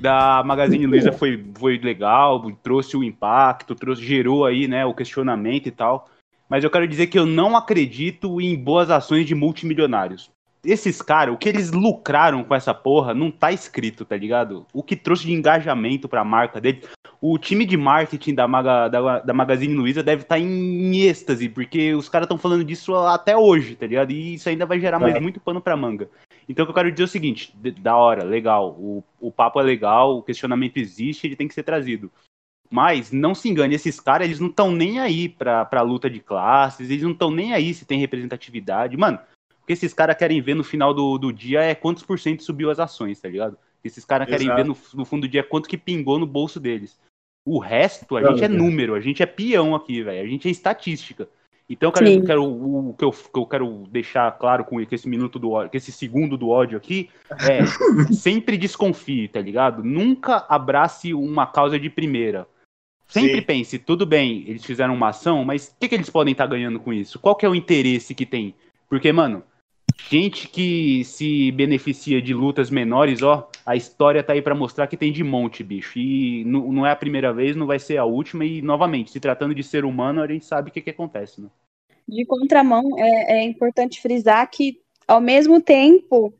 Da 0.00 0.42
Magazine 0.44 0.86
Luiza 0.86 1.10
foi, 1.10 1.44
foi 1.58 1.76
legal, 1.78 2.40
trouxe 2.62 2.96
o 2.96 3.02
impacto, 3.02 3.74
trouxe, 3.74 4.04
gerou 4.04 4.44
aí, 4.46 4.68
né, 4.68 4.84
o 4.86 4.94
questionamento 4.94 5.66
e 5.66 5.72
tal. 5.72 6.08
Mas 6.48 6.64
eu 6.64 6.70
quero 6.70 6.88
dizer 6.88 7.08
que 7.08 7.18
eu 7.18 7.26
não 7.26 7.56
acredito 7.56 8.40
em 8.40 8.56
boas 8.56 8.90
ações 8.90 9.26
de 9.26 9.34
multimilionários. 9.34 10.30
Esses 10.64 11.00
caras, 11.00 11.34
o 11.34 11.38
que 11.38 11.48
eles 11.48 11.70
lucraram 11.70 12.42
com 12.42 12.54
essa 12.54 12.74
porra, 12.74 13.14
não 13.14 13.30
tá 13.30 13.52
escrito, 13.52 14.04
tá 14.04 14.16
ligado? 14.16 14.66
O 14.72 14.82
que 14.82 14.96
trouxe 14.96 15.24
de 15.24 15.32
engajamento 15.32 16.08
pra 16.08 16.24
marca 16.24 16.60
dele. 16.60 16.82
o 17.20 17.38
time 17.38 17.64
de 17.64 17.76
marketing 17.76 18.34
da, 18.34 18.46
Maga, 18.48 18.88
da, 18.88 19.20
da 19.20 19.34
Magazine 19.34 19.74
Luiza 19.74 20.02
deve 20.02 20.22
estar 20.22 20.38
em 20.38 21.00
êxtase, 21.00 21.48
porque 21.48 21.94
os 21.94 22.08
caras 22.08 22.26
estão 22.26 22.38
falando 22.38 22.64
disso 22.64 22.94
até 22.94 23.36
hoje, 23.36 23.76
tá 23.76 23.86
ligado? 23.86 24.10
E 24.10 24.34
isso 24.34 24.48
ainda 24.48 24.66
vai 24.66 24.80
gerar 24.80 24.98
mais 24.98 25.14
É. 25.14 25.20
muito 25.20 25.38
pano 25.40 25.60
pra 25.60 25.76
manga. 25.76 26.08
Então 26.48 26.64
o 26.64 26.66
que 26.66 26.70
eu 26.70 26.74
quero 26.74 26.90
dizer 26.90 27.02
é 27.02 27.06
o 27.06 27.08
seguinte, 27.08 27.54
da 27.80 27.96
hora, 27.96 28.24
legal, 28.24 28.70
o, 28.70 29.04
o 29.20 29.30
papo 29.30 29.60
é 29.60 29.62
legal, 29.62 30.16
o 30.18 30.22
questionamento 30.22 30.76
existe, 30.78 31.26
ele 31.26 31.36
tem 31.36 31.46
que 31.46 31.54
ser 31.54 31.62
trazido. 31.62 32.10
Mas 32.70 33.10
não 33.10 33.34
se 33.34 33.48
engane, 33.48 33.74
esses 33.74 33.98
caras, 33.98 34.26
eles 34.26 34.40
não 34.40 34.48
estão 34.48 34.70
nem 34.70 35.00
aí 35.00 35.28
pra, 35.28 35.64
pra 35.64 35.80
luta 35.80 36.10
de 36.10 36.20
classes, 36.20 36.90
eles 36.90 37.02
não 37.02 37.12
estão 37.12 37.30
nem 37.30 37.54
aí 37.54 37.72
se 37.72 37.86
tem 37.86 37.98
representatividade. 37.98 38.96
Mano, 38.96 39.18
o 39.62 39.66
que 39.66 39.72
esses 39.72 39.94
caras 39.94 40.16
querem 40.16 40.40
ver 40.40 40.54
no 40.54 40.64
final 40.64 40.92
do, 40.92 41.16
do 41.16 41.32
dia 41.32 41.60
é 41.62 41.74
quantos 41.74 42.02
por 42.02 42.18
cento 42.18 42.42
subiu 42.42 42.70
as 42.70 42.78
ações, 42.78 43.20
tá 43.20 43.28
ligado? 43.28 43.56
Esses 43.82 44.04
caras 44.04 44.28
querem 44.28 44.54
ver 44.54 44.64
no, 44.64 44.76
no 44.94 45.04
fundo 45.04 45.22
do 45.22 45.28
dia 45.28 45.40
é 45.40 45.44
quanto 45.44 45.68
que 45.68 45.78
pingou 45.78 46.18
no 46.18 46.26
bolso 46.26 46.60
deles. 46.60 46.98
O 47.46 47.58
resto, 47.58 48.16
a 48.16 48.20
Não, 48.20 48.30
gente 48.32 48.44
é 48.44 48.48
cara. 48.48 48.58
número, 48.58 48.94
a 48.94 49.00
gente 49.00 49.22
é 49.22 49.26
peão 49.26 49.74
aqui, 49.74 50.02
velho. 50.02 50.26
A 50.26 50.30
gente 50.30 50.48
é 50.48 50.50
estatística. 50.50 51.28
Então, 51.70 51.90
cara, 51.90 52.10
eu 52.10 52.24
quero, 52.24 52.44
o, 52.44 52.90
o 52.90 52.94
que 52.94 53.04
eu, 53.04 53.10
que 53.10 53.38
eu 53.38 53.46
quero 53.46 53.84
deixar 53.90 54.30
claro 54.38 54.64
com 54.64 54.80
esse 54.80 55.08
minuto 55.08 55.38
do 55.38 55.50
ódio, 55.50 55.70
com 55.70 55.76
esse 55.76 55.92
segundo 55.92 56.36
do 56.36 56.48
ódio 56.48 56.78
aqui, 56.78 57.10
é 57.30 57.60
sempre 58.12 58.56
desconfie, 58.56 59.28
tá 59.28 59.40
ligado? 59.40 59.84
Nunca 59.84 60.46
abrace 60.48 61.12
uma 61.12 61.46
causa 61.46 61.78
de 61.78 61.90
primeira. 61.90 62.46
Sempre 63.08 63.36
Sim. 63.36 63.42
pense, 63.42 63.78
tudo 63.78 64.04
bem, 64.04 64.44
eles 64.46 64.64
fizeram 64.64 64.94
uma 64.94 65.08
ação, 65.08 65.42
mas 65.42 65.68
o 65.68 65.80
que, 65.80 65.88
que 65.88 65.94
eles 65.94 66.10
podem 66.10 66.32
estar 66.32 66.46
ganhando 66.46 66.78
com 66.78 66.92
isso? 66.92 67.18
Qual 67.18 67.34
que 67.34 67.46
é 67.46 67.48
o 67.48 67.54
interesse 67.54 68.14
que 68.14 68.26
tem? 68.26 68.54
Porque, 68.86 69.10
mano, 69.10 69.42
gente 70.10 70.46
que 70.46 71.02
se 71.04 71.50
beneficia 71.52 72.20
de 72.20 72.34
lutas 72.34 72.70
menores, 72.70 73.22
ó, 73.22 73.50
a 73.64 73.74
história 73.74 74.22
tá 74.22 74.34
aí 74.34 74.42
pra 74.42 74.54
mostrar 74.54 74.86
que 74.86 74.96
tem 74.96 75.10
de 75.10 75.24
monte, 75.24 75.64
bicho. 75.64 75.98
E 75.98 76.44
não 76.44 76.86
é 76.86 76.90
a 76.90 76.96
primeira 76.96 77.32
vez, 77.32 77.56
não 77.56 77.66
vai 77.66 77.78
ser 77.78 77.96
a 77.96 78.04
última. 78.04 78.44
E, 78.44 78.60
novamente, 78.60 79.10
se 79.10 79.18
tratando 79.18 79.54
de 79.54 79.62
ser 79.62 79.86
humano, 79.86 80.22
a 80.22 80.26
gente 80.26 80.44
sabe 80.44 80.68
o 80.68 80.72
que, 80.72 80.82
que 80.82 80.90
acontece, 80.90 81.40
né? 81.40 81.48
De 82.06 82.26
contramão, 82.26 82.82
é, 82.98 83.38
é 83.38 83.44
importante 83.44 84.02
frisar 84.02 84.50
que, 84.50 84.80
ao 85.06 85.20
mesmo 85.20 85.62
tempo, 85.62 86.32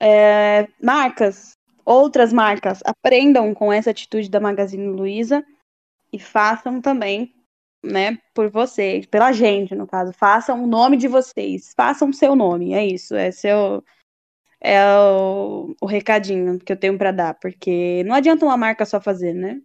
é, 0.00 0.68
marcas, 0.82 1.52
outras 1.84 2.30
marcas, 2.30 2.80
aprendam 2.84 3.54
com 3.54 3.72
essa 3.72 3.90
atitude 3.90 4.30
da 4.30 4.40
Magazine 4.40 4.86
Luiza 4.86 5.44
e 6.14 6.18
façam 6.18 6.80
também, 6.80 7.34
né, 7.84 8.18
por 8.32 8.48
vocês, 8.50 9.04
pela 9.06 9.32
gente, 9.32 9.74
no 9.74 9.86
caso. 9.86 10.12
Façam 10.12 10.62
o 10.62 10.66
nome 10.66 10.96
de 10.96 11.08
vocês, 11.08 11.72
façam 11.76 12.08
o 12.10 12.14
seu 12.14 12.34
nome, 12.36 12.72
é 12.72 12.84
isso, 12.86 13.14
é 13.14 13.30
seu. 13.30 13.82
É 14.60 14.80
o, 14.96 15.74
o 15.80 15.86
recadinho 15.86 16.58
que 16.58 16.72
eu 16.72 16.76
tenho 16.76 16.96
pra 16.96 17.12
dar, 17.12 17.34
porque 17.34 18.02
não 18.06 18.14
adianta 18.14 18.46
uma 18.46 18.56
marca 18.56 18.86
só 18.86 18.98
fazer, 19.00 19.34
né? 19.34 19.60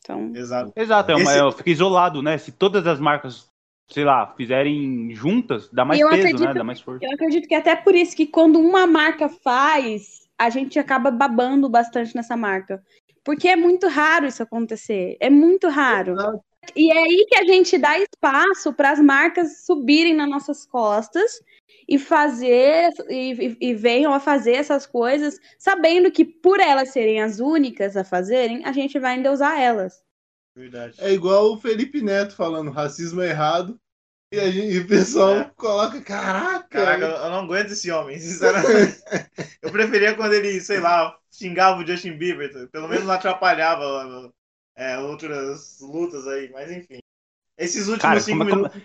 Então, 0.00 0.32
Exato. 0.34 0.72
Exato, 0.76 1.10
é 1.12 1.14
uma, 1.14 1.22
Esse- 1.22 1.38
é, 1.38 1.52
fica 1.52 1.70
isolado, 1.70 2.20
né? 2.20 2.36
Se 2.36 2.52
todas 2.52 2.86
as 2.86 3.00
marcas, 3.00 3.48
sei 3.88 4.04
lá, 4.04 4.26
fizerem 4.36 5.14
juntas, 5.14 5.70
dá 5.70 5.84
mais 5.84 6.00
eu 6.00 6.08
peso, 6.10 6.22
né? 6.22 6.28
acredito- 6.32 6.54
Dá 6.54 6.64
mais 6.64 6.80
força. 6.80 7.04
Eu 7.04 7.12
acredito 7.12 7.48
que 7.48 7.54
até 7.54 7.74
por 7.76 7.94
isso 7.94 8.14
que 8.14 8.26
quando 8.26 8.58
uma 8.60 8.86
marca 8.86 9.28
faz, 9.28 10.22
a 10.38 10.50
gente 10.50 10.78
acaba 10.78 11.10
babando 11.10 11.68
bastante 11.70 12.14
nessa 12.14 12.36
marca. 12.36 12.82
Porque 13.24 13.48
é 13.48 13.56
muito 13.56 13.86
raro 13.88 14.26
isso 14.26 14.42
acontecer. 14.42 15.16
É 15.20 15.30
muito 15.30 15.68
raro. 15.68 16.12
Exato. 16.12 16.44
E 16.76 16.92
é 16.92 16.98
aí 16.98 17.26
que 17.28 17.36
a 17.36 17.44
gente 17.44 17.76
dá 17.76 17.98
espaço 17.98 18.72
para 18.72 18.90
as 18.92 19.00
marcas 19.00 19.64
subirem 19.64 20.14
nas 20.14 20.28
nossas 20.30 20.64
costas 20.64 21.40
e 21.88 21.98
fazer 21.98 22.90
e, 23.08 23.32
e- 23.32 23.56
e 23.70 23.74
venham 23.74 24.14
a 24.14 24.20
fazer 24.20 24.52
essas 24.52 24.86
coisas, 24.86 25.38
sabendo 25.58 26.10
que 26.10 26.24
por 26.24 26.60
elas 26.60 26.90
serem 26.90 27.20
as 27.20 27.40
únicas 27.40 27.96
a 27.96 28.04
fazerem, 28.04 28.64
a 28.64 28.72
gente 28.72 28.98
vai 28.98 29.16
endeusar 29.18 29.60
elas. 29.60 30.02
Verdade. 30.56 30.94
É 30.98 31.12
igual 31.12 31.52
o 31.52 31.58
Felipe 31.58 32.00
Neto 32.02 32.36
falando 32.36 32.70
racismo 32.70 33.20
é 33.22 33.30
errado. 33.30 33.78
E, 34.32 34.38
a 34.38 34.50
gente- 34.50 34.74
e 34.74 34.78
o 34.78 34.86
pessoal 34.86 35.34
É. 35.34 35.50
coloca, 35.56 36.00
caraca. 36.00 36.66
Caraca, 36.68 37.04
eu 37.04 37.30
não 37.30 37.40
aguento 37.40 37.72
esse 37.72 37.90
homem, 37.90 38.18
sinceramente. 38.18 39.02
eu 39.60 39.70
preferia 39.72 40.14
quando 40.14 40.32
ele, 40.32 40.60
sei 40.60 40.80
lá, 40.80 41.18
xingava 41.32 41.80
o 41.80 41.86
Justin 41.86 42.12
Bieber, 42.12 42.68
pelo 42.70 42.88
menos 42.88 43.04
não 43.04 43.14
atrapalhava 43.14 44.32
é, 44.76 44.98
outras 44.98 45.78
lutas 45.80 46.26
aí, 46.26 46.50
mas 46.52 46.70
enfim. 46.70 46.98
Esses 47.58 47.82
últimos 47.88 48.02
Cara, 48.02 48.20
cinco 48.20 48.38
como, 48.38 48.50
como- 48.50 48.62
minutos. 48.62 48.82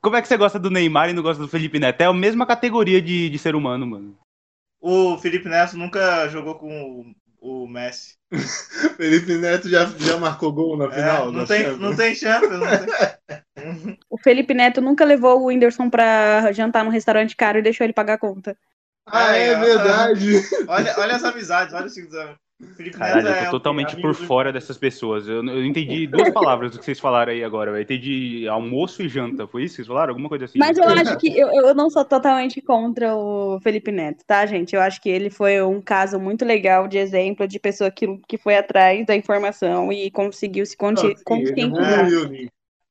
como 0.00 0.16
é 0.16 0.22
que 0.22 0.28
você 0.28 0.36
gosta 0.36 0.58
do 0.58 0.70
Neymar 0.70 1.10
e 1.10 1.12
não 1.12 1.22
gosta 1.22 1.42
do 1.42 1.48
Felipe 1.48 1.78
Neto? 1.78 2.00
É 2.00 2.04
a 2.06 2.12
mesma 2.12 2.46
categoria 2.46 3.00
de, 3.00 3.28
de 3.30 3.38
ser 3.38 3.54
humano, 3.54 3.86
mano. 3.86 4.18
O 4.80 5.16
Felipe 5.18 5.48
Neto 5.48 5.76
nunca 5.78 6.28
jogou 6.28 6.56
com 6.56 7.14
o, 7.40 7.64
o 7.64 7.66
Messi. 7.68 8.14
Felipe 8.96 9.34
Neto 9.38 9.68
já, 9.68 9.86
já 9.86 10.18
marcou 10.18 10.52
gol 10.52 10.76
na 10.76 10.86
É, 10.86 10.90
final. 10.90 11.32
não, 11.32 11.40
da 11.40 11.46
tem, 11.46 11.62
Champions. 11.62 11.80
não 11.80 11.96
tem 11.96 12.14
Champions. 12.14 12.60
Não 12.60 12.66
tem... 12.68 13.98
O 14.10 14.18
Felipe 14.18 14.52
Neto 14.52 14.80
nunca 14.82 15.04
levou 15.04 15.40
o 15.40 15.46
Whindersson 15.46 15.88
pra 15.88 16.52
jantar 16.52 16.84
num 16.84 16.90
restaurante 16.90 17.34
caro 17.34 17.58
e 17.58 17.62
deixou 17.62 17.84
ele 17.84 17.94
pagar 17.94 18.14
a 18.14 18.18
conta. 18.18 18.56
Ah, 19.06 19.36
é 19.36 19.56
ó. 19.56 19.60
verdade. 19.60 20.32
olha, 20.66 20.94
olha 20.98 21.16
as 21.16 21.24
amizades, 21.24 21.74
olha 21.74 21.86
os 21.86 21.94
Felipe 22.76 22.96
Caralho, 22.96 23.24
Neto 23.24 23.36
eu 23.36 23.42
é 23.42 23.44
tô 23.46 23.50
totalmente 23.52 23.92
amigo 23.94 24.08
por 24.08 24.16
do- 24.16 24.26
fora 24.26 24.52
dessas 24.52 24.78
pessoas. 24.78 25.26
Eu, 25.26 25.44
eu 25.44 25.64
entendi 25.64 26.06
duas 26.06 26.30
palavras 26.32 26.70
do 26.70 26.78
que 26.78 26.84
vocês 26.84 27.00
falaram 27.00 27.32
aí 27.32 27.42
agora. 27.42 27.72
Eu 27.72 27.80
entendi 27.80 28.46
almoço 28.48 29.02
e 29.02 29.08
janta. 29.08 29.46
Foi 29.46 29.64
isso 29.64 29.72
que 29.72 29.76
vocês 29.76 29.88
falaram? 29.88 30.10
Alguma 30.10 30.28
coisa 30.28 30.44
assim? 30.44 30.58
Mas 30.58 30.78
eu 30.78 30.84
acho 30.84 31.18
que 31.18 31.36
eu, 31.36 31.48
eu 31.48 31.74
não 31.74 31.90
sou 31.90 32.04
totalmente 32.04 32.62
contra 32.62 33.14
o 33.14 33.60
Felipe 33.60 33.90
Neto, 33.90 34.24
tá, 34.24 34.46
gente? 34.46 34.74
Eu 34.74 34.80
acho 34.80 35.00
que 35.00 35.08
ele 35.08 35.30
foi 35.30 35.60
um 35.62 35.82
caso 35.82 36.18
muito 36.18 36.44
legal 36.44 36.86
de 36.86 36.96
exemplo 36.96 37.46
de 37.46 37.58
pessoa 37.58 37.90
que, 37.90 38.06
que 38.28 38.38
foi 38.38 38.56
atrás 38.56 39.04
da 39.04 39.16
informação 39.16 39.92
e 39.92 40.10
conseguiu 40.10 40.64
se 40.64 40.76
conscientizar. 40.76 42.08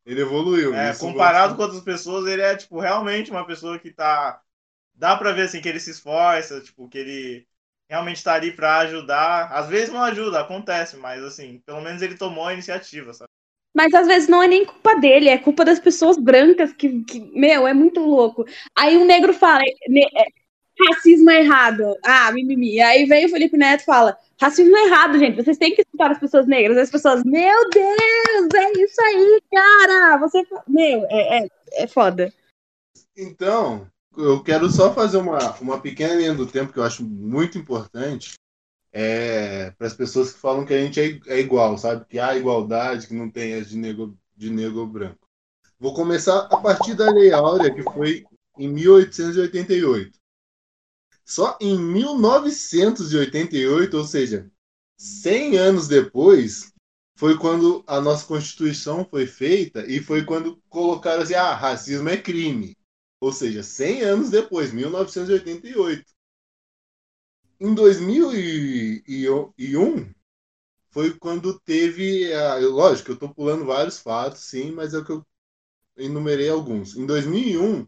Ele 0.05 0.21
evoluiu. 0.21 0.75
É, 0.75 0.93
comparado 0.93 1.55
com 1.55 1.61
outras 1.61 1.81
pessoas, 1.81 2.27
ele 2.27 2.41
é, 2.41 2.55
tipo, 2.57 2.79
realmente 2.79 3.31
uma 3.31 3.45
pessoa 3.45 3.79
que 3.79 3.91
tá. 3.91 4.41
Dá 4.95 5.15
pra 5.15 5.31
ver, 5.31 5.43
assim, 5.43 5.61
que 5.61 5.67
ele 5.67 5.79
se 5.79 5.91
esforça, 5.91 6.61
tipo, 6.61 6.87
que 6.87 6.97
ele 6.97 7.47
realmente 7.89 8.23
tá 8.23 8.33
ali 8.33 8.51
pra 8.51 8.79
ajudar. 8.79 9.51
Às 9.51 9.67
vezes 9.67 9.89
não 9.89 10.01
ajuda, 10.03 10.39
acontece, 10.39 10.97
mas, 10.97 11.23
assim, 11.23 11.61
pelo 11.65 11.81
menos 11.81 12.01
ele 12.01 12.17
tomou 12.17 12.45
a 12.45 12.53
iniciativa, 12.53 13.13
sabe? 13.13 13.27
Mas 13.75 13.91
às 13.93 14.05
vezes 14.05 14.29
não 14.29 14.41
é 14.41 14.47
nem 14.47 14.65
culpa 14.65 14.95
dele, 14.99 15.29
é 15.29 15.37
culpa 15.37 15.65
das 15.65 15.79
pessoas 15.79 16.15
brancas 16.17 16.71
que, 16.73 17.03
que 17.05 17.19
meu, 17.19 17.67
é 17.67 17.73
muito 17.73 17.99
louco. 17.99 18.45
Aí 18.77 18.95
um 18.97 19.05
negro 19.05 19.33
fala, 19.33 19.63
ne- 19.87 20.07
é, 20.15 20.25
racismo 20.89 21.31
é 21.31 21.39
errado. 21.39 21.95
Ah, 22.03 22.31
mimimi. 22.31 22.79
Aí 22.81 23.05
vem 23.05 23.25
o 23.25 23.29
Felipe 23.29 23.57
Neto 23.57 23.81
e 23.81 23.85
fala, 23.85 24.15
racismo 24.39 24.77
é 24.77 24.85
errado, 24.85 25.17
gente. 25.17 25.37
Vocês 25.43 25.57
têm 25.57 25.73
que 25.73 25.81
escutar 25.81 26.11
as 26.11 26.19
pessoas 26.19 26.45
negras. 26.45 26.77
As 26.77 26.91
pessoas, 26.91 27.23
meu 27.23 27.69
Deus, 27.69 28.47
é 28.55 28.71
isso 28.83 29.01
aí, 29.01 29.41
cara. 29.51 30.17
Você, 30.17 30.43
meu, 30.67 31.05
é, 31.09 31.39
é, 31.39 31.47
é 31.83 31.87
foda. 31.87 32.31
Então, 33.17 33.89
eu 34.17 34.43
quero 34.43 34.69
só 34.69 34.93
fazer 34.93 35.17
uma, 35.17 35.55
uma 35.59 35.79
pequena 35.79 36.15
linha 36.15 36.33
do 36.33 36.45
tempo 36.45 36.71
que 36.71 36.79
eu 36.79 36.83
acho 36.83 37.03
muito 37.03 37.57
importante 37.57 38.33
é, 38.91 39.71
para 39.71 39.87
as 39.87 39.93
pessoas 39.93 40.31
que 40.31 40.39
falam 40.39 40.65
que 40.65 40.73
a 40.73 40.81
gente 40.81 40.99
é, 40.99 41.19
é 41.27 41.39
igual, 41.39 41.77
sabe? 41.77 42.05
Que 42.05 42.19
há 42.19 42.35
igualdade, 42.35 43.07
que 43.07 43.13
não 43.13 43.29
tem 43.29 43.55
as 43.55 43.69
de 43.69 43.77
negro, 43.77 44.17
de 44.35 44.49
negro 44.49 44.85
branco. 44.85 45.27
Vou 45.79 45.93
começar 45.93 46.47
a 46.51 46.57
partir 46.57 46.93
da 46.93 47.11
Lei 47.11 47.31
Áurea, 47.33 47.73
que 47.73 47.83
foi 47.83 48.25
em 48.57 48.69
1888. 48.69 50.17
Só 51.25 51.57
em 51.59 51.77
1988, 51.77 53.97
ou 53.97 54.05
seja, 54.05 54.49
100 54.97 55.57
anos 55.57 55.87
depois, 55.87 56.71
foi 57.15 57.37
quando 57.37 57.83
a 57.87 57.99
nossa 57.99 58.25
Constituição 58.25 59.05
foi 59.09 59.25
feita 59.25 59.85
e 59.87 60.01
foi 60.01 60.23
quando 60.23 60.61
colocaram 60.69 61.23
assim: 61.23 61.33
ah, 61.33 61.55
racismo 61.55 62.09
é 62.09 62.17
crime. 62.17 62.77
Ou 63.23 63.31
seja, 63.31 63.63
100 63.63 64.01
anos 64.01 64.29
depois, 64.29 64.73
1988. 64.73 66.03
Em 67.57 67.73
2001, 67.73 70.13
foi 70.91 71.17
quando 71.17 71.57
teve. 71.61 72.33
A, 72.33 72.57
lógico, 72.57 73.11
eu 73.11 73.13
estou 73.13 73.33
pulando 73.33 73.63
vários 73.63 73.97
fatos, 73.97 74.41
sim, 74.41 74.73
mas 74.73 74.93
é 74.93 74.97
o 74.97 75.05
que 75.05 75.13
eu 75.13 75.25
enumerei 75.95 76.49
alguns. 76.49 76.97
Em 76.97 77.05
2001, 77.05 77.87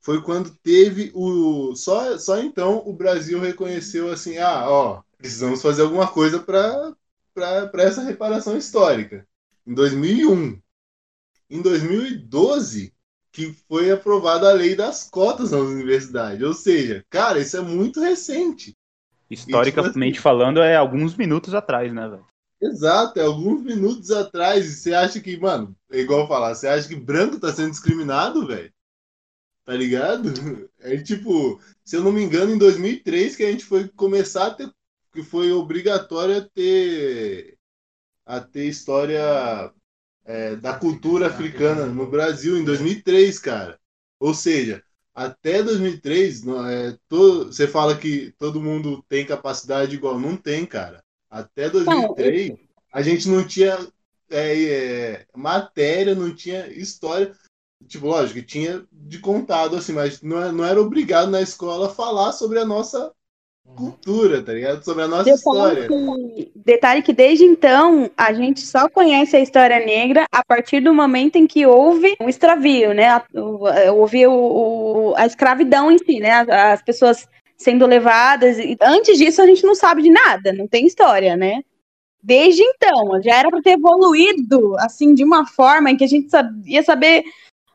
foi 0.00 0.22
quando 0.22 0.56
teve 0.62 1.12
o. 1.14 1.76
Só, 1.76 2.16
só 2.16 2.40
então 2.40 2.82
o 2.88 2.94
Brasil 2.94 3.38
reconheceu 3.38 4.10
assim: 4.10 4.38
ah, 4.38 4.64
ó, 4.66 5.02
precisamos 5.18 5.60
fazer 5.60 5.82
alguma 5.82 6.10
coisa 6.10 6.40
para 6.40 6.96
essa 7.74 8.02
reparação 8.02 8.56
histórica. 8.56 9.28
Em 9.66 9.74
2001. 9.74 10.58
Em 11.50 11.60
2012, 11.60 12.94
que 13.32 13.52
foi 13.68 13.90
aprovada 13.90 14.50
a 14.50 14.52
lei 14.52 14.74
das 14.74 15.08
cotas 15.08 15.52
nas 15.52 15.60
universidades. 15.60 16.42
Ou 16.42 16.52
seja, 16.54 17.04
cara, 17.10 17.38
isso 17.38 17.56
é 17.56 17.60
muito 17.60 18.00
recente. 18.00 18.74
Historicamente 19.30 19.92
tipo 19.92 20.04
assim- 20.04 20.22
falando, 20.22 20.60
é 20.60 20.76
alguns 20.76 21.16
minutos 21.16 21.54
atrás, 21.54 21.92
né, 21.92 22.08
velho? 22.08 22.26
Exato, 22.60 23.18
é 23.18 23.24
alguns 23.24 23.62
minutos 23.62 24.10
atrás. 24.10 24.66
E 24.66 24.74
você 24.74 24.92
acha 24.92 25.20
que, 25.20 25.36
mano, 25.38 25.74
é 25.90 26.00
igual 26.00 26.28
falar, 26.28 26.54
você 26.54 26.68
acha 26.68 26.88
que 26.88 26.96
branco 26.96 27.38
tá 27.40 27.52
sendo 27.52 27.70
discriminado, 27.70 28.46
velho? 28.46 28.72
Tá 29.64 29.74
ligado? 29.74 30.30
É 30.82 30.96
tipo, 30.96 31.60
se 31.84 31.96
eu 31.96 32.02
não 32.02 32.10
me 32.10 32.22
engano, 32.22 32.52
em 32.52 32.58
2003 32.58 33.36
que 33.36 33.44
a 33.44 33.50
gente 33.52 33.64
foi 33.66 33.86
começar 33.88 34.46
a 34.46 34.54
ter, 34.54 34.72
que 35.12 35.22
foi 35.22 35.52
obrigatório 35.52 36.48
ter 36.50 37.58
a 38.26 38.40
ter 38.40 38.66
história 38.66 39.72
é, 40.30 40.54
da 40.54 40.72
cultura 40.74 41.26
africana 41.26 41.86
no 41.86 42.06
Brasil 42.06 42.56
em 42.56 42.64
2003, 42.64 43.36
cara. 43.40 43.76
Ou 44.20 44.32
seja, 44.32 44.80
até 45.12 45.60
2003, 45.60 46.44
não, 46.44 46.64
é, 46.68 46.96
to, 47.08 47.46
você 47.46 47.66
fala 47.66 47.96
que 47.96 48.32
todo 48.38 48.60
mundo 48.62 49.04
tem 49.08 49.26
capacidade 49.26 49.96
igual. 49.96 50.20
Não 50.20 50.36
tem, 50.36 50.64
cara. 50.64 51.02
Até 51.28 51.68
2003, 51.68 52.52
a 52.92 53.02
gente 53.02 53.28
não 53.28 53.44
tinha 53.44 53.76
é, 54.30 54.62
é, 54.62 55.26
matéria, 55.34 56.14
não 56.14 56.32
tinha 56.32 56.68
história. 56.68 57.34
Tipo, 57.88 58.06
lógico, 58.06 58.40
tinha 58.42 58.86
de 58.92 59.18
contado, 59.18 59.74
assim, 59.74 59.92
mas 59.92 60.22
não, 60.22 60.52
não 60.52 60.64
era 60.64 60.80
obrigado 60.80 61.28
na 61.30 61.42
escola 61.42 61.92
falar 61.92 62.30
sobre 62.32 62.60
a 62.60 62.64
nossa 62.64 63.12
cultura, 63.76 64.42
tá 64.42 64.52
ligado? 64.52 64.82
Sobre 64.84 65.02
a 65.04 65.08
nossa 65.08 65.24
Detalhe 65.24 65.36
história. 65.36 65.88
que, 65.88 66.52
detalhe 66.54 67.02
que 67.02 67.12
desde 67.12 67.44
então 67.44 68.10
a 68.16 68.32
gente 68.32 68.60
só 68.60 68.88
conhece 68.88 69.36
a 69.36 69.40
história 69.40 69.78
negra 69.84 70.24
a 70.32 70.44
partir 70.44 70.80
do 70.80 70.92
momento 70.92 71.36
em 71.36 71.46
que 71.46 71.64
houve 71.66 72.14
o 72.20 72.28
extravio, 72.28 72.92
né? 72.92 73.22
O- 73.34 73.64
Houve 73.94 74.26
o, 74.26 74.32
o- 74.32 75.14
a 75.16 75.26
escravidão 75.26 75.90
em 75.90 75.98
si, 75.98 76.20
né? 76.20 76.30
As, 76.32 76.48
as 76.48 76.82
pessoas 76.82 77.28
sendo 77.56 77.86
levadas. 77.86 78.58
e 78.58 78.76
Antes 78.80 79.18
disso 79.18 79.40
a 79.42 79.46
gente 79.46 79.64
não 79.64 79.74
sabe 79.74 80.02
de 80.02 80.10
nada, 80.10 80.52
não 80.52 80.66
tem 80.68 80.86
história, 80.86 81.36
né? 81.36 81.60
Desde 82.22 82.62
então, 82.62 83.20
já 83.22 83.36
era 83.36 83.48
para 83.48 83.62
ter 83.62 83.70
evoluído 83.72 84.76
assim 84.78 85.14
de 85.14 85.24
uma 85.24 85.46
forma 85.46 85.90
em 85.90 85.96
que 85.96 86.04
a 86.04 86.08
gente 86.08 86.28
sabia 86.30 86.82
saber 86.82 87.22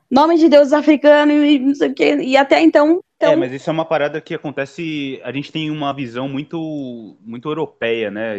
nome 0.10 0.38
de 0.38 0.48
deuses 0.48 0.72
africanos 0.72 1.36
e 1.36 1.58
não 1.58 1.74
sei 1.74 1.89
o 1.89 1.93
quê. 1.96 2.16
E 2.22 2.38
até 2.38 2.62
então, 2.62 3.00
então 3.26 3.34
É, 3.34 3.36
mas 3.36 3.51
isso 3.53 3.69
é 3.69 3.73
uma 3.73 3.86
parada 3.86 4.21
que 4.21 4.34
acontece. 4.34 5.19
A 5.23 5.32
gente 5.32 5.51
tem 5.51 5.69
uma 5.71 5.93
visão 5.93 6.30
muito, 6.30 7.17
muito 7.21 7.49
europeia, 7.49 8.09
né? 8.11 8.36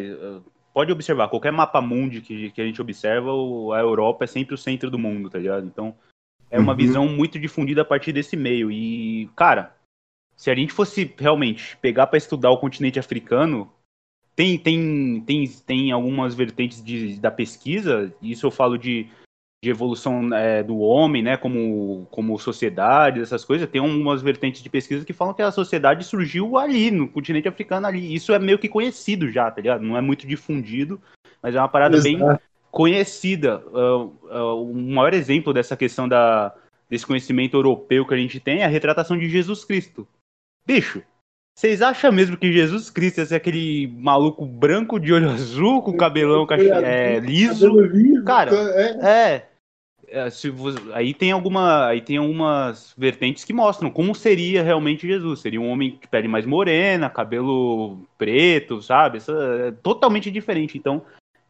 Pode 0.72 0.92
observar, 0.92 1.28
qualquer 1.28 1.52
mapa 1.52 1.80
mundi 1.80 2.20
que, 2.20 2.50
que 2.50 2.60
a 2.60 2.64
gente 2.64 2.80
observa, 2.80 3.30
a 3.30 3.80
Europa 3.80 4.24
é 4.24 4.26
sempre 4.26 4.54
o 4.54 4.58
centro 4.58 4.90
do 4.90 4.98
mundo, 4.98 5.30
tá 5.30 5.38
ligado? 5.38 5.66
Então, 5.66 5.96
é 6.50 6.60
uma 6.60 6.72
Uhum. 6.72 6.76
visão 6.76 7.08
muito 7.08 7.38
difundida 7.38 7.82
a 7.82 7.84
partir 7.84 8.12
desse 8.12 8.36
meio. 8.36 8.70
E, 8.70 9.28
cara, 9.34 9.74
se 10.36 10.50
a 10.50 10.54
gente 10.54 10.72
fosse 10.72 11.14
realmente 11.18 11.76
pegar 11.78 12.06
pra 12.06 12.18
estudar 12.18 12.50
o 12.50 12.58
continente 12.58 12.98
africano, 12.98 13.72
tem, 14.34 14.58
tem, 14.58 15.22
tem, 15.22 15.48
tem 15.48 15.92
algumas 15.92 16.34
vertentes 16.34 16.84
de, 16.84 17.18
da 17.18 17.30
pesquisa, 17.30 18.14
isso 18.20 18.46
eu 18.46 18.50
falo 18.50 18.76
de, 18.76 19.08
de 19.62 19.70
evolução 19.70 20.34
é, 20.34 20.62
do 20.62 20.78
homem, 20.78 21.22
né, 21.22 21.36
como, 21.36 22.06
como 22.10 22.38
sociedade, 22.38 23.20
essas 23.20 23.44
coisas, 23.44 23.68
tem 23.68 23.80
umas 23.80 24.22
vertentes 24.22 24.62
de 24.62 24.68
pesquisa 24.68 25.04
que 25.04 25.12
falam 25.12 25.34
que 25.34 25.42
a 25.42 25.50
sociedade 25.50 26.04
surgiu 26.04 26.56
ali, 26.56 26.90
no 26.90 27.08
continente 27.08 27.48
africano 27.48 27.86
ali. 27.86 28.14
Isso 28.14 28.32
é 28.32 28.38
meio 28.38 28.58
que 28.58 28.68
conhecido 28.68 29.30
já, 29.30 29.50
tá 29.50 29.60
ligado? 29.60 29.82
Não 29.82 29.96
é 29.96 30.00
muito 30.00 30.26
difundido, 30.26 31.00
mas 31.42 31.54
é 31.54 31.58
uma 31.58 31.68
parada 31.68 32.00
bem 32.00 32.16
Exato. 32.16 32.42
conhecida. 32.70 33.62
Uh, 33.68 34.14
uh, 34.30 34.70
o 34.70 34.74
maior 34.74 35.14
exemplo 35.14 35.52
dessa 35.52 35.76
questão 35.76 36.06
da, 36.06 36.54
desse 36.88 37.06
conhecimento 37.06 37.56
europeu 37.56 38.06
que 38.06 38.14
a 38.14 38.18
gente 38.18 38.38
tem 38.38 38.60
é 38.60 38.64
a 38.66 38.68
retratação 38.68 39.16
de 39.16 39.28
Jesus 39.28 39.64
Cristo. 39.64 40.06
Bicho, 40.66 41.02
vocês 41.56 41.80
acham 41.80 42.12
mesmo 42.12 42.36
que 42.36 42.52
Jesus 42.52 42.90
Cristo 42.90 43.18
ia 43.18 43.24
ser 43.26 43.36
aquele 43.36 43.86
maluco 43.96 44.44
branco 44.44 45.00
de 45.00 45.10
olho 45.10 45.30
azul, 45.32 45.80
com 45.80 45.96
cabelão 45.96 46.46
é, 46.84 47.18
liso? 47.18 47.70
Cara, 48.24 48.50
é, 48.54 49.32
É. 49.32 49.48
É, 50.08 50.30
se 50.30 50.50
você- 50.50 50.78
aí 50.92 51.12
tem 51.12 51.32
alguma, 51.32 51.86
aí 51.86 52.00
tem 52.00 52.18
algumas 52.18 52.94
vertentes 52.96 53.42
que 53.42 53.52
mostram 53.52 53.90
como 53.90 54.14
seria 54.14 54.62
realmente 54.62 55.06
Jesus. 55.06 55.40
Seria 55.40 55.60
um 55.60 55.68
homem 55.68 55.98
de 56.00 56.06
pele 56.06 56.28
mais 56.28 56.46
morena, 56.46 57.10
cabelo 57.10 57.98
preto, 58.16 58.80
sabe? 58.80 59.18
Isso 59.18 59.32
é 59.32 59.72
totalmente 59.82 60.30
diferente. 60.30 60.78
Então, 60.78 61.02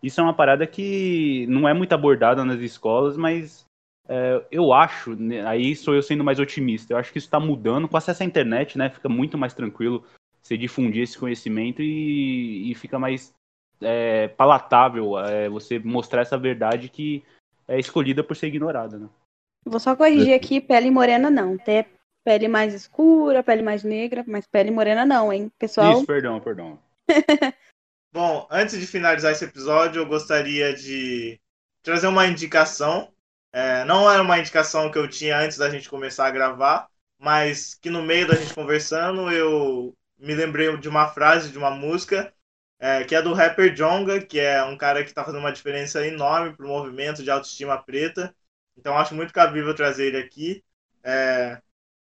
isso 0.03 0.21
é 0.21 0.25
uma 0.25 0.33
parada 0.33 0.67
que 0.67 1.47
não 1.51 1.69
é 1.69 1.75
muito 1.75 1.93
abordada 1.93 2.45
nas 2.47 2.61
escolas, 2.61 3.17
mas 3.17 3.66
é, 4.09 4.45
eu 4.51 4.73
acho, 4.73 5.15
né, 5.15 5.47
aí 5.47 5.75
sou 5.75 5.95
eu 5.95 6.03
sendo 6.03 6.25
mais 6.25 6.39
otimista. 6.39 6.93
Eu 6.93 6.99
acho 6.99 7.13
que 7.13 7.19
isso 7.19 7.27
está 7.27 7.41
mudando 7.41 7.89
com 7.89 7.97
acesso 7.97 8.23
à 8.23 8.27
internet, 8.27 8.79
né? 8.79 8.91
Fica 8.91 9.09
muito 9.09 9.37
mais 9.37 9.55
tranquilo 9.55 10.05
você 10.43 10.57
difundir 10.57 11.03
esse 11.03 11.19
conhecimento 11.19 11.83
e, 11.83 12.71
e 12.71 12.75
fica 12.75 12.99
mais 12.99 13.35
é, 13.81 14.29
palatável 14.29 15.19
é, 15.19 15.49
você 15.49 15.79
mostrar 15.79 16.23
essa 16.23 16.39
verdade 16.39 16.89
que 16.89 17.25
é 17.67 17.79
escolhida 17.79 18.23
por 18.23 18.37
ser 18.37 18.47
ignorada, 18.47 18.99
né? 18.99 19.09
Vou 19.65 19.81
só 19.81 19.97
corrigir 19.97 20.33
aqui, 20.35 20.61
pele 20.61 20.91
morena 20.91 21.29
não. 21.29 21.55
Até 21.55 21.87
pele 22.25 22.47
mais 22.47 22.73
escura, 22.73 23.43
pele 23.43 23.63
mais 23.63 23.83
negra, 23.83 24.25
mas 24.27 24.47
pele 24.47 24.71
morena 24.71 25.05
não, 25.05 25.33
hein, 25.33 25.51
pessoal? 25.59 25.93
Isso, 25.93 26.07
perdão, 26.07 26.41
perdão. 26.41 26.79
Bom, 28.13 28.47
antes 28.51 28.79
de 28.79 28.87
finalizar 28.87 29.33
esse 29.33 29.45
episódio, 29.45 30.01
eu 30.01 30.07
gostaria 30.07 30.73
de 30.73 31.39
trazer 31.83 32.07
uma 32.07 32.27
indicação. 32.27 33.13
É, 33.57 33.87
não 33.87 34.11
era 34.11 34.23
uma 34.23 34.39
indicação 34.39 34.91
que 34.91 34.99
eu 34.99 35.09
tinha 35.09 35.39
antes 35.39 35.57
da 35.57 35.71
gente 35.71 35.89
começar 35.89 36.27
a 36.27 36.31
gravar, 36.31 36.89
mas 37.19 37.75
que 37.75 37.89
no 37.89 38.03
meio 38.03 38.29
da 38.29 38.35
gente 38.35 38.53
conversando 38.53 39.31
eu 39.31 39.97
me 40.19 40.35
lembrei 40.35 40.77
de 40.77 40.87
uma 40.91 41.09
frase 41.09 41.51
de 41.51 41.57
uma 41.57 41.71
música 41.71 42.31
é, 42.79 43.03
que 43.05 43.15
é 43.15 43.23
do 43.23 43.33
rapper 43.33 43.73
Jonga, 43.73 44.21
que 44.21 44.39
é 44.39 44.63
um 44.63 44.77
cara 44.77 45.03
que 45.03 45.09
está 45.09 45.25
fazendo 45.25 45.41
uma 45.41 45.53
diferença 45.53 46.07
enorme 46.07 46.55
para 46.55 46.67
o 46.67 46.69
movimento 46.69 47.23
de 47.23 47.31
autoestima 47.31 47.83
preta. 47.83 48.37
Então 48.77 48.99
acho 48.99 49.15
muito 49.15 49.33
cabível 49.33 49.75
trazer 49.75 50.09
ele 50.09 50.19
aqui. 50.19 50.63
É, 51.03 51.59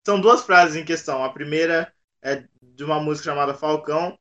são 0.05 0.21
duas 0.21 0.43
frases 0.43 0.75
em 0.75 0.85
questão. 0.85 1.23
A 1.23 1.33
primeira 1.33 1.91
é 2.21 2.43
de 2.61 2.83
uma 2.83 2.99
música 2.99 3.31
chamada 3.31 3.55
Falcão, 3.55 4.15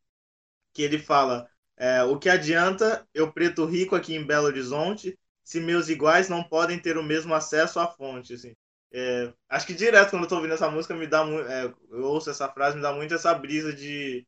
que 0.73 0.81
ele 0.81 0.99
fala 0.99 1.47
é, 1.77 2.03
o 2.05 2.19
que 2.19 2.31
adianta 2.31 3.07
eu 3.13 3.31
preto 3.31 3.67
rico 3.67 3.95
aqui 3.95 4.15
em 4.15 4.25
Belo 4.25 4.47
Horizonte 4.47 5.19
se 5.49 5.61
meus 5.61 5.89
iguais 5.89 6.29
não 6.29 6.45
podem 6.45 6.79
ter 6.79 6.99
o 6.99 7.03
mesmo 7.03 7.35
acesso 7.35 7.81
à 7.81 7.87
fonte, 7.87 8.35
assim. 8.35 8.55
É, 8.93 9.33
acho 9.49 9.67
que 9.67 9.75
direto 9.75 10.11
quando 10.11 10.23
eu 10.25 10.29
tô 10.29 10.37
ouvindo 10.37 10.55
essa 10.55 10.71
música 10.71 10.95
me 10.95 11.07
dá 11.07 11.23
é, 11.49 11.65
eu 11.91 12.05
ouço 12.05 12.31
essa 12.31 12.49
frase 12.51 12.77
me 12.77 12.83
dá 12.83 12.93
muito 12.93 13.15
essa 13.15 13.35
brisa 13.35 13.73
de, 13.73 14.27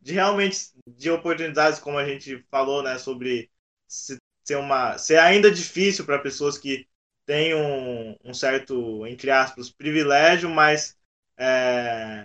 de 0.00 0.12
realmente 0.14 0.70
de 0.86 1.10
oportunidades 1.10 1.78
como 1.80 1.98
a 1.98 2.06
gente 2.06 2.44
falou, 2.50 2.82
né, 2.82 2.98
sobre 2.98 3.50
se- 3.88 4.18
ser 4.44 4.56
uma 4.56 4.98
ser 4.98 5.18
ainda 5.18 5.50
difícil 5.50 6.04
para 6.06 6.18
pessoas 6.20 6.58
que 6.58 6.86
têm 7.26 7.54
um, 7.54 8.16
um 8.24 8.34
certo 8.34 9.06
entre 9.06 9.30
aspas 9.30 9.70
privilégio, 9.70 10.48
mas 10.50 10.96
é, 11.38 12.24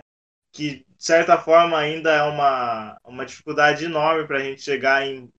que 0.52 0.78
de 0.96 1.04
certa 1.04 1.38
forma 1.38 1.78
ainda 1.78 2.12
é 2.12 2.22
uma, 2.22 2.96
uma 3.04 3.26
dificuldade 3.26 3.84
enorme 3.84 4.26
para 4.26 4.38
a 4.38 4.42
gente 4.42 4.62
chegar 4.62 5.06
em, 5.06 5.30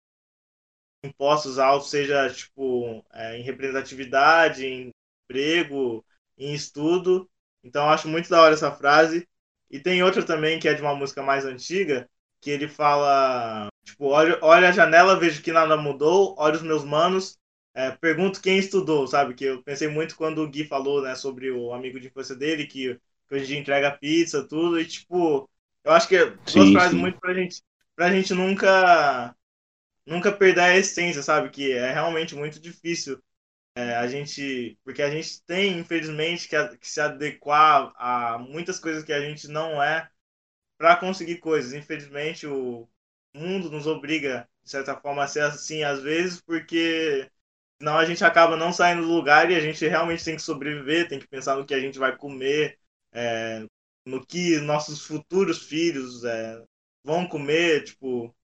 em 1.05 1.11
postos 1.11 1.59
altos, 1.59 1.89
seja 1.89 2.29
tipo 2.29 3.05
é, 3.13 3.37
em 3.37 3.43
representatividade, 3.43 4.65
em 4.65 4.91
emprego, 5.29 6.05
em 6.37 6.53
estudo. 6.53 7.29
Então 7.63 7.85
eu 7.85 7.89
acho 7.91 8.07
muito 8.07 8.29
da 8.29 8.41
hora 8.41 8.53
essa 8.53 8.71
frase. 8.71 9.27
E 9.69 9.79
tem 9.79 10.03
outra 10.03 10.23
também 10.23 10.59
que 10.59 10.67
é 10.67 10.73
de 10.73 10.81
uma 10.81 10.95
música 10.95 11.21
mais 11.23 11.45
antiga, 11.45 12.09
que 12.41 12.49
ele 12.51 12.67
fala, 12.67 13.67
tipo, 13.83 14.05
olha, 14.07 14.37
olha 14.41 14.69
a 14.69 14.71
janela, 14.71 15.19
vejo 15.19 15.41
que 15.41 15.51
nada 15.51 15.75
mudou, 15.75 16.35
olha 16.37 16.55
os 16.55 16.61
meus 16.61 16.83
manos, 16.83 17.37
é, 17.73 17.91
pergunto 17.91 18.41
quem 18.41 18.57
estudou, 18.59 19.07
sabe? 19.07 19.33
Que 19.33 19.45
eu 19.45 19.63
pensei 19.63 19.87
muito 19.87 20.15
quando 20.15 20.41
o 20.43 20.47
Gui 20.49 20.65
falou, 20.65 21.01
né, 21.01 21.15
sobre 21.15 21.51
o 21.51 21.73
amigo 21.73 21.99
de 21.99 22.07
infância 22.07 22.35
dele, 22.35 22.67
que, 22.67 22.95
que 23.27 23.35
hoje 23.35 23.43
em 23.45 23.47
dia 23.47 23.59
entrega 23.59 23.91
pizza, 23.97 24.47
tudo, 24.47 24.79
e 24.79 24.85
tipo, 24.85 25.49
eu 25.83 25.91
acho 25.91 26.07
que 26.07 26.15
é 26.15 26.37
duas 26.51 26.69
Sim, 26.69 26.71
frases 26.71 26.95
sim. 26.97 26.99
muito 26.99 27.19
pra 27.19 27.33
gente, 27.33 27.61
pra 27.95 28.11
gente 28.11 28.33
nunca, 28.33 29.35
nunca 30.05 30.31
perder 30.31 30.61
a 30.61 30.77
essência, 30.77 31.21
sabe? 31.23 31.49
Que 31.49 31.73
é 31.73 31.91
realmente 31.93 32.35
muito 32.35 32.59
difícil 32.59 33.21
é, 33.75 33.95
a 33.97 34.07
gente, 34.07 34.77
porque 34.83 35.01
a 35.03 35.11
gente 35.11 35.43
tem, 35.45 35.79
infelizmente, 35.79 36.47
que, 36.49 36.55
a- 36.55 36.77
que 36.77 36.89
se 36.89 37.01
adequar 37.01 37.93
a 37.97 38.37
muitas 38.39 38.79
coisas 38.79 39.03
que 39.03 39.13
a 39.13 39.21
gente 39.21 39.47
não 39.49 39.81
é 39.83 40.09
para 40.77 40.95
conseguir 40.97 41.37
coisas. 41.37 41.73
Infelizmente, 41.73 42.47
o 42.47 42.87
mundo 43.33 43.69
nos 43.71 43.87
obriga, 43.87 44.47
de 44.63 44.69
certa 44.71 44.95
forma, 44.99 45.23
a 45.23 45.27
ser 45.27 45.41
assim 45.41 45.83
às 45.83 46.01
vezes, 46.01 46.41
porque 46.41 47.29
senão 47.79 47.97
a 47.97 48.05
gente 48.05 48.23
acaba 48.23 48.57
não 48.57 48.73
saindo 48.73 49.03
do 49.03 49.13
lugar 49.13 49.51
e 49.51 49.55
a 49.55 49.59
gente 49.59 49.85
realmente 49.87 50.23
tem 50.23 50.35
que 50.35 50.41
sobreviver, 50.41 51.07
tem 51.09 51.19
que 51.19 51.27
pensar 51.27 51.55
no 51.57 51.65
que 51.65 51.73
a 51.73 51.79
gente 51.79 51.99
vai 51.99 52.15
comer, 52.17 52.77
é, 53.13 53.65
no 54.05 54.25
que 54.25 54.59
nossos 54.61 55.05
futuros 55.05 55.63
filhos 55.63 56.23
é, 56.23 56.63
vão 57.03 57.27
comer, 57.27 57.83
tipo, 57.85 58.35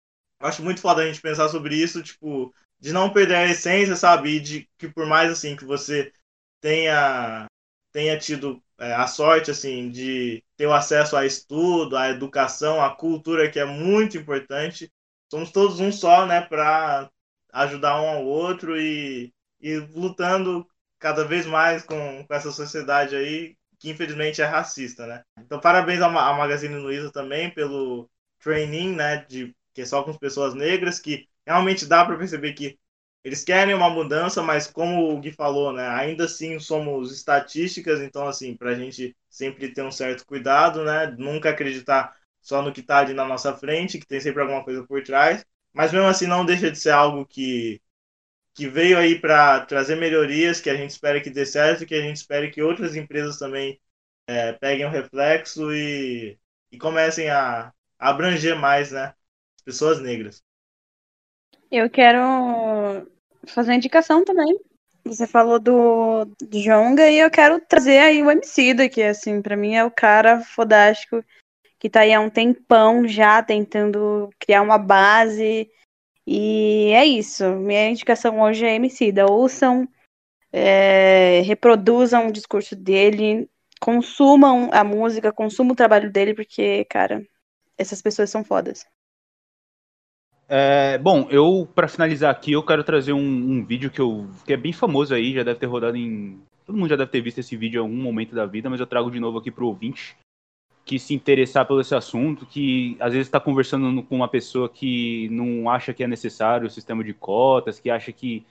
eu 0.41 0.47
acho 0.47 0.63
muito 0.63 0.81
foda 0.81 1.01
a 1.01 1.05
gente 1.05 1.21
pensar 1.21 1.49
sobre 1.49 1.75
isso, 1.75 2.01
tipo, 2.01 2.53
de 2.79 2.91
não 2.91 3.13
perder 3.13 3.35
a 3.35 3.47
essência, 3.47 3.95
sabe? 3.95 4.37
E 4.37 4.39
de 4.39 4.69
que 4.77 4.89
por 4.89 5.05
mais 5.05 5.31
assim 5.31 5.55
que 5.55 5.65
você 5.65 6.11
tenha 6.59 7.47
tenha 7.91 8.17
tido 8.17 8.63
é, 8.79 8.93
a 8.93 9.05
sorte 9.07 9.51
assim 9.51 9.89
de 9.91 10.43
ter 10.57 10.65
o 10.65 10.73
acesso 10.73 11.15
a 11.15 11.25
estudo, 11.25 11.97
à 11.97 12.09
educação, 12.09 12.83
à 12.83 12.95
cultura 12.95 13.49
que 13.51 13.59
é 13.59 13.65
muito 13.65 14.17
importante. 14.17 14.91
Somos 15.29 15.51
todos 15.51 15.79
um 15.79 15.91
só, 15.91 16.25
né, 16.25 16.41
para 16.41 17.09
ajudar 17.53 18.01
um 18.01 18.09
ao 18.09 18.25
outro 18.25 18.79
e, 18.79 19.33
e 19.61 19.77
lutando 19.77 20.67
cada 20.99 21.25
vez 21.25 21.45
mais 21.45 21.83
com, 21.83 22.25
com 22.25 22.33
essa 22.33 22.51
sociedade 22.51 23.15
aí 23.15 23.55
que 23.79 23.89
infelizmente 23.89 24.41
é 24.41 24.45
racista, 24.45 25.07
né? 25.07 25.23
Então 25.39 25.59
parabéns 25.59 26.01
à 26.01 26.09
Magazine 26.09 26.75
Luiza 26.75 27.11
também 27.11 27.49
pelo 27.51 28.09
training, 28.39 28.95
né, 28.95 29.25
de 29.27 29.55
que 29.73 29.81
é 29.81 29.85
só 29.85 30.03
com 30.03 30.13
pessoas 30.13 30.53
negras 30.53 30.99
que 30.99 31.27
realmente 31.45 31.85
dá 31.85 32.05
para 32.05 32.17
perceber 32.17 32.53
que 32.53 32.79
eles 33.23 33.43
querem 33.43 33.75
uma 33.75 33.89
mudança, 33.89 34.41
mas 34.41 34.67
como 34.67 35.11
o 35.13 35.19
Gui 35.19 35.31
falou, 35.31 35.71
né, 35.73 35.87
ainda 35.89 36.25
assim 36.25 36.57
somos 36.59 37.11
estatísticas, 37.13 38.01
então 38.01 38.27
assim, 38.27 38.55
para 38.55 38.71
a 38.71 38.75
gente 38.75 39.15
sempre 39.29 39.71
ter 39.73 39.83
um 39.83 39.91
certo 39.91 40.25
cuidado, 40.25 40.83
né, 40.83 41.13
nunca 41.17 41.49
acreditar 41.51 42.15
só 42.41 42.61
no 42.63 42.73
que 42.73 42.81
está 42.81 42.99
ali 42.99 43.13
na 43.13 43.25
nossa 43.25 43.55
frente, 43.55 43.99
que 43.99 44.07
tem 44.07 44.19
sempre 44.19 44.41
alguma 44.41 44.63
coisa 44.63 44.83
por 44.87 45.03
trás, 45.03 45.45
mas 45.73 45.91
mesmo 45.91 46.07
assim 46.07 46.25
não 46.27 46.45
deixa 46.45 46.71
de 46.71 46.79
ser 46.79 46.91
algo 46.91 47.25
que 47.25 47.81
que 48.53 48.67
veio 48.67 48.97
aí 48.97 49.19
para 49.19 49.65
trazer 49.65 49.95
melhorias, 49.95 50.59
que 50.61 50.69
a 50.69 50.75
gente 50.75 50.91
espera 50.91 51.21
que 51.21 51.29
dê 51.29 51.45
certo, 51.45 51.85
que 51.85 51.95
a 51.95 52.01
gente 52.01 52.17
espera 52.17 52.49
que 52.51 52.61
outras 52.61 52.95
empresas 52.95 53.37
também 53.39 53.79
é, 54.27 54.53
peguem 54.53 54.85
o 54.85 54.89
reflexo 54.89 55.73
e, 55.73 56.39
e 56.71 56.77
comecem 56.77 57.29
a, 57.29 57.73
a 57.99 58.09
abranger 58.09 58.55
mais, 58.57 58.91
né, 58.91 59.13
pessoas 59.71 60.01
negras. 60.01 60.43
Eu 61.71 61.89
quero 61.89 63.09
fazer 63.47 63.71
uma 63.71 63.77
indicação 63.77 64.25
também. 64.25 64.59
Você 65.05 65.25
falou 65.25 65.59
do, 65.59 66.25
Jonga 66.51 67.09
e 67.09 67.17
eu 67.17 67.31
quero 67.31 67.59
trazer 67.61 67.97
aí 67.99 68.21
o 68.21 68.29
Emicida, 68.29 68.89
que 68.89 69.01
assim, 69.01 69.41
para 69.41 69.55
mim 69.55 69.75
é 69.75 69.83
o 69.83 69.89
cara 69.89 70.41
fodástico 70.41 71.23
que 71.79 71.89
tá 71.89 72.01
aí 72.01 72.13
há 72.13 72.19
um 72.19 72.29
tempão 72.29 73.07
já 73.07 73.41
tentando 73.41 74.29
criar 74.37 74.61
uma 74.61 74.77
base. 74.77 75.71
E 76.27 76.91
é 76.91 77.05
isso. 77.05 77.43
Minha 77.55 77.89
indicação 77.89 78.39
hoje 78.39 78.65
é 78.65 78.75
Emicida. 78.75 79.25
Ouçam, 79.25 79.87
é, 80.51 81.41
reproduzam 81.41 82.27
o 82.27 82.31
discurso 82.31 82.75
dele, 82.75 83.49
consumam 83.79 84.69
a 84.71 84.83
música, 84.83 85.33
consumam 85.33 85.71
o 85.71 85.75
trabalho 85.75 86.11
dele, 86.11 86.35
porque, 86.35 86.85
cara, 86.85 87.25
essas 87.75 87.99
pessoas 87.99 88.29
são 88.29 88.43
fodas. 88.43 88.85
É, 90.53 90.97
bom, 90.97 91.29
eu 91.29 91.65
para 91.73 91.87
finalizar 91.87 92.29
aqui, 92.29 92.51
eu 92.51 92.61
quero 92.61 92.83
trazer 92.83 93.13
um, 93.13 93.19
um, 93.19 93.63
vídeo 93.63 93.89
que, 93.89 94.01
eu, 94.01 94.27
que 94.45 94.51
é 94.51 94.57
bem 94.57 94.73
famoso 94.73 95.13
aí, 95.15 95.33
já 95.33 95.43
deve 95.43 95.57
ter 95.57 95.65
rodado 95.65 95.95
em. 95.95 96.41
Todo 96.65 96.77
mundo 96.77 96.89
já 96.89 96.97
deve 96.97 97.09
ter 97.09 97.21
visto 97.21 97.37
esse 97.37 97.55
vídeo 97.55 97.79
em 97.79 97.81
algum 97.81 97.95
momento 97.95 98.35
da 98.35 98.45
vida, 98.45 98.69
mas 98.69 98.81
eu 98.81 98.85
trago 98.85 99.09
de 99.09 99.17
novo 99.17 99.37
aqui 99.37 99.49
pro 99.49 99.67
ouvinte 99.67 100.13
que 100.83 100.99
se 100.99 101.13
interessar 101.13 101.65
pelo 101.65 101.79
esse 101.79 101.95
assunto, 101.95 102.45
que 102.45 102.97
às 102.99 103.13
vezes 103.13 103.27
está 103.27 103.39
conversando 103.39 104.03
com 104.03 104.17
uma 104.17 104.27
pessoa 104.27 104.67
que 104.67 105.29
não 105.29 105.69
acha 105.69 105.93
que 105.93 106.03
é 106.03 106.07
necessário 106.07 106.67
o 106.67 106.69
sistema 106.69 107.01
de 107.01 107.13
cotas, 107.13 107.79
que 107.79 107.89
acha 107.89 108.11
que 108.11 108.45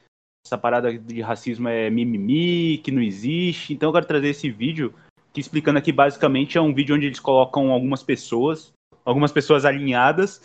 essa 0.46 0.56
parada 0.56 0.96
de 0.96 1.20
racismo 1.20 1.68
é 1.68 1.90
mimimi, 1.90 2.78
que 2.78 2.90
não 2.90 3.02
existe. 3.02 3.74
Então 3.74 3.90
eu 3.90 3.92
quero 3.92 4.06
trazer 4.06 4.28
esse 4.28 4.50
vídeo 4.50 4.94
que 5.34 5.40
explicando 5.40 5.78
aqui 5.78 5.92
basicamente 5.92 6.56
é 6.56 6.62
um 6.62 6.72
vídeo 6.72 6.96
onde 6.96 7.04
eles 7.04 7.20
colocam 7.20 7.70
algumas 7.70 8.02
pessoas, 8.02 8.72
algumas 9.04 9.32
pessoas 9.32 9.66
alinhadas 9.66 10.40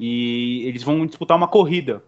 e 0.00 0.66
eles 0.66 0.82
vão 0.82 1.04
disputar 1.04 1.36
uma 1.36 1.46
corrida. 1.46 2.02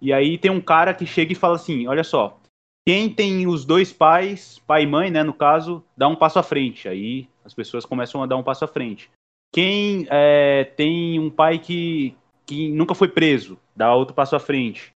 E 0.00 0.12
aí 0.12 0.36
tem 0.36 0.50
um 0.50 0.60
cara 0.60 0.92
que 0.92 1.06
chega 1.06 1.32
e 1.32 1.36
fala 1.36 1.56
assim: 1.56 1.86
olha 1.88 2.04
só, 2.04 2.38
quem 2.86 3.08
tem 3.08 3.46
os 3.46 3.64
dois 3.64 3.92
pais, 3.92 4.60
pai 4.66 4.82
e 4.82 4.86
mãe, 4.86 5.10
né, 5.10 5.22
no 5.22 5.32
caso, 5.32 5.82
dá 5.96 6.06
um 6.06 6.14
passo 6.14 6.38
à 6.38 6.42
frente. 6.42 6.88
Aí 6.88 7.26
as 7.44 7.54
pessoas 7.54 7.86
começam 7.86 8.22
a 8.22 8.26
dar 8.26 8.36
um 8.36 8.42
passo 8.42 8.64
à 8.64 8.68
frente. 8.68 9.10
Quem 9.52 10.06
é, 10.10 10.64
tem 10.64 11.18
um 11.18 11.30
pai 11.30 11.58
que, 11.58 12.14
que 12.44 12.70
nunca 12.70 12.94
foi 12.94 13.08
preso, 13.08 13.58
dá 13.74 13.94
outro 13.94 14.14
passo 14.14 14.36
à 14.36 14.40
frente. 14.40 14.90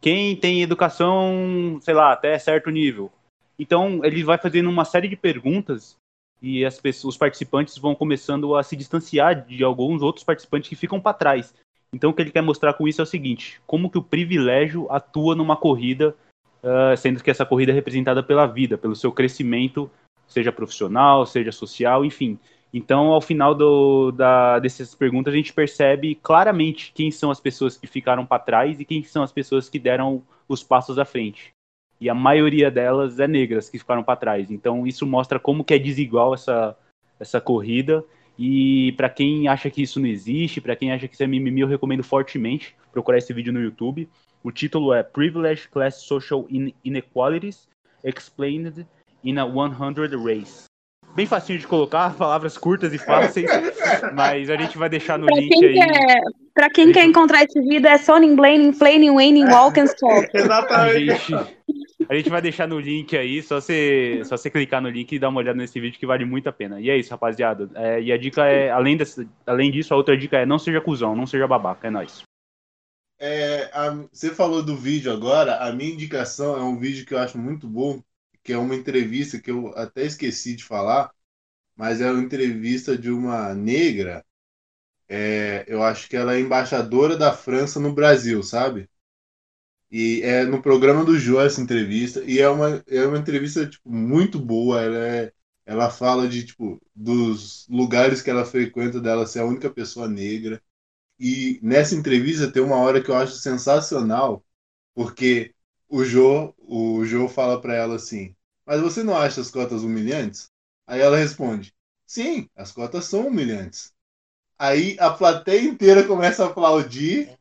Quem 0.00 0.36
tem 0.36 0.62
educação, 0.62 1.78
sei 1.80 1.94
lá, 1.94 2.12
até 2.12 2.38
certo 2.38 2.70
nível. 2.70 3.10
Então, 3.58 4.04
ele 4.04 4.22
vai 4.22 4.38
fazendo 4.38 4.68
uma 4.68 4.84
série 4.84 5.08
de 5.08 5.16
perguntas 5.16 5.96
e 6.40 6.64
as 6.64 6.78
pessoas, 6.78 7.14
os 7.14 7.18
participantes 7.18 7.78
vão 7.78 7.94
começando 7.94 8.54
a 8.54 8.62
se 8.62 8.76
distanciar 8.76 9.46
de 9.46 9.64
alguns 9.64 10.02
outros 10.02 10.24
participantes 10.24 10.68
que 10.68 10.76
ficam 10.76 11.00
para 11.00 11.14
trás. 11.14 11.54
Então 11.92 12.10
o 12.10 12.14
que 12.14 12.22
ele 12.22 12.30
quer 12.30 12.42
mostrar 12.42 12.74
com 12.74 12.86
isso 12.86 13.00
é 13.00 13.04
o 13.04 13.06
seguinte: 13.06 13.60
como 13.66 13.90
que 13.90 13.98
o 13.98 14.02
privilégio 14.02 14.86
atua 14.90 15.34
numa 15.34 15.56
corrida, 15.56 16.14
uh, 16.62 16.96
sendo 16.96 17.22
que 17.22 17.30
essa 17.30 17.46
corrida 17.46 17.72
é 17.72 17.74
representada 17.74 18.22
pela 18.22 18.46
vida, 18.46 18.76
pelo 18.76 18.96
seu 18.96 19.12
crescimento, 19.12 19.90
seja 20.26 20.52
profissional, 20.52 21.26
seja 21.26 21.52
social, 21.52 22.04
enfim. 22.04 22.38
Então, 22.72 23.06
ao 23.06 23.20
final 23.20 23.54
do, 23.54 24.10
da, 24.10 24.58
dessas 24.58 24.94
perguntas, 24.94 25.32
a 25.32 25.36
gente 25.36 25.52
percebe 25.52 26.14
claramente 26.16 26.92
quem 26.94 27.10
são 27.10 27.30
as 27.30 27.40
pessoas 27.40 27.76
que 27.76 27.86
ficaram 27.86 28.26
para 28.26 28.42
trás 28.42 28.78
e 28.78 28.84
quem 28.84 29.02
são 29.02 29.22
as 29.22 29.32
pessoas 29.32 29.68
que 29.68 29.78
deram 29.78 30.22
os 30.48 30.62
passos 30.62 30.98
à 30.98 31.04
frente. 31.04 31.52
E 31.98 32.10
a 32.10 32.14
maioria 32.14 32.70
delas 32.70 33.18
é 33.18 33.26
negras 33.26 33.70
que 33.70 33.78
ficaram 33.78 34.02
para 34.02 34.16
trás. 34.16 34.50
Então, 34.50 34.86
isso 34.86 35.06
mostra 35.06 35.38
como 35.38 35.64
que 35.64 35.72
é 35.72 35.78
desigual 35.78 36.34
essa, 36.34 36.76
essa 37.18 37.40
corrida 37.40 38.04
e 38.38 38.92
para 38.92 39.08
quem 39.08 39.48
acha 39.48 39.70
que 39.70 39.82
isso 39.82 39.98
não 39.98 40.06
existe, 40.06 40.60
para 40.60 40.76
quem 40.76 40.92
acha 40.92 41.08
que 41.08 41.14
isso 41.14 41.22
é 41.22 41.26
mimimi, 41.26 41.60
eu 41.60 41.66
recomendo 41.66 42.04
fortemente 42.04 42.74
procurar 42.92 43.18
esse 43.18 43.32
vídeo 43.32 43.52
no 43.52 43.60
YouTube. 43.60 44.08
O 44.42 44.52
título 44.52 44.92
é 44.92 45.02
Privilege 45.02 45.68
Class 45.68 45.96
Social 46.02 46.46
Inequalities 46.84 47.68
Explained 48.04 48.86
in 49.24 49.38
a 49.38 49.44
100 49.44 50.22
Race. 50.22 50.64
Bem 51.14 51.24
facinho 51.24 51.58
de 51.58 51.66
colocar, 51.66 52.12
palavras 52.14 52.58
curtas 52.58 52.92
e 52.92 52.98
fáceis, 52.98 53.50
mas 54.14 54.50
a 54.50 54.56
gente 54.56 54.76
vai 54.76 54.88
deixar 54.88 55.18
no 55.18 55.26
pra 55.26 55.36
link 55.36 55.64
aí. 55.64 55.74
Quer, 55.74 56.20
pra 56.52 56.70
quem 56.70 56.92
quer 56.92 57.04
encontrar 57.06 57.44
esse 57.44 57.58
vídeo, 57.60 57.88
é 57.88 57.96
Sony 57.96 58.36
Blaine, 58.36 58.72
Flane, 58.74 59.10
Wayne, 59.10 59.46
Walk 59.46 59.80
and 59.80 59.84
Stop. 59.84 60.28
Exatamente. 60.34 61.10
A 61.10 61.38
gente, 61.40 61.55
a 62.08 62.14
gente 62.14 62.28
vai 62.28 62.42
deixar 62.42 62.68
no 62.68 62.78
link 62.78 63.16
aí, 63.16 63.42
só 63.42 63.60
você, 63.60 64.22
só 64.24 64.36
você 64.36 64.50
clicar 64.50 64.82
no 64.82 64.88
link 64.88 65.12
e 65.12 65.18
dar 65.18 65.30
uma 65.30 65.40
olhada 65.40 65.56
nesse 65.56 65.80
vídeo 65.80 65.98
que 65.98 66.06
vale 66.06 66.24
muito 66.24 66.48
a 66.48 66.52
pena. 66.52 66.80
E 66.80 66.90
é 66.90 66.96
isso, 66.96 67.10
rapaziada. 67.10 67.70
É, 67.74 68.00
e 68.02 68.12
a 68.12 68.18
dica 68.18 68.44
é, 68.44 68.70
além, 68.70 68.98
além 69.46 69.70
disso, 69.70 69.94
a 69.94 69.96
outra 69.96 70.16
dica 70.16 70.36
é 70.36 70.46
não 70.46 70.58
seja 70.58 70.80
cuzão, 70.80 71.16
não 71.16 71.26
seja 71.26 71.46
babaca, 71.46 71.88
é 71.88 71.90
nóis. 71.90 72.22
É, 73.18 73.70
a, 73.72 73.90
você 74.12 74.34
falou 74.34 74.62
do 74.62 74.76
vídeo 74.76 75.10
agora, 75.10 75.56
a 75.66 75.72
minha 75.72 75.92
indicação 75.92 76.54
é 76.56 76.62
um 76.62 76.78
vídeo 76.78 77.06
que 77.06 77.14
eu 77.14 77.18
acho 77.18 77.38
muito 77.38 77.66
bom, 77.66 78.02
que 78.42 78.52
é 78.52 78.58
uma 78.58 78.74
entrevista 78.74 79.40
que 79.40 79.50
eu 79.50 79.68
até 79.76 80.04
esqueci 80.04 80.54
de 80.54 80.64
falar, 80.64 81.10
mas 81.74 82.00
é 82.00 82.10
uma 82.10 82.22
entrevista 82.22 82.96
de 82.96 83.10
uma 83.10 83.54
negra, 83.54 84.24
é, 85.08 85.64
eu 85.66 85.82
acho 85.82 86.08
que 86.08 86.16
ela 86.16 86.34
é 86.34 86.40
embaixadora 86.40 87.16
da 87.16 87.32
França 87.32 87.80
no 87.80 87.92
Brasil, 87.92 88.42
sabe? 88.42 88.88
E 89.90 90.22
é 90.22 90.44
no 90.44 90.60
programa 90.62 91.04
do 91.04 91.18
Jô 91.18 91.40
essa 91.40 91.60
entrevista. 91.60 92.22
E 92.24 92.40
é 92.40 92.48
uma, 92.48 92.82
é 92.88 93.06
uma 93.06 93.18
entrevista 93.18 93.66
tipo, 93.68 93.90
muito 93.90 94.38
boa. 94.38 94.82
Ela, 94.82 94.98
é, 94.98 95.32
ela 95.66 95.90
fala 95.90 96.28
de 96.28 96.44
tipo, 96.44 96.80
dos 96.94 97.66
lugares 97.68 98.22
que 98.22 98.30
ela 98.30 98.44
frequenta 98.44 99.00
dela 99.00 99.26
ser 99.26 99.40
a 99.40 99.44
única 99.46 99.70
pessoa 99.70 100.08
negra. 100.08 100.62
E 101.18 101.58
nessa 101.62 101.94
entrevista 101.94 102.50
tem 102.50 102.62
uma 102.62 102.76
hora 102.76 103.02
que 103.02 103.10
eu 103.10 103.16
acho 103.16 103.34
sensacional, 103.34 104.44
porque 104.94 105.54
o 105.88 106.04
Jô, 106.04 106.54
o 106.58 107.04
Jô 107.04 107.28
fala 107.28 107.60
para 107.60 107.74
ela 107.74 107.96
assim: 107.96 108.34
Mas 108.66 108.80
você 108.80 109.02
não 109.02 109.16
acha 109.16 109.40
as 109.40 109.50
cotas 109.50 109.82
humilhantes? 109.82 110.50
Aí 110.86 111.00
ela 111.00 111.16
responde: 111.18 111.74
Sim, 112.06 112.48
as 112.56 112.72
cotas 112.72 113.06
são 113.06 113.28
humilhantes. 113.28 113.92
Aí 114.58 114.96
a 115.00 115.10
plateia 115.10 115.62
inteira 115.62 116.06
começa 116.06 116.44
a 116.44 116.48
aplaudir, 116.48 117.38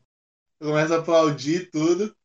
começa 0.60 0.96
a 0.96 1.00
aplaudir 1.00 1.70
tudo. 1.72 2.16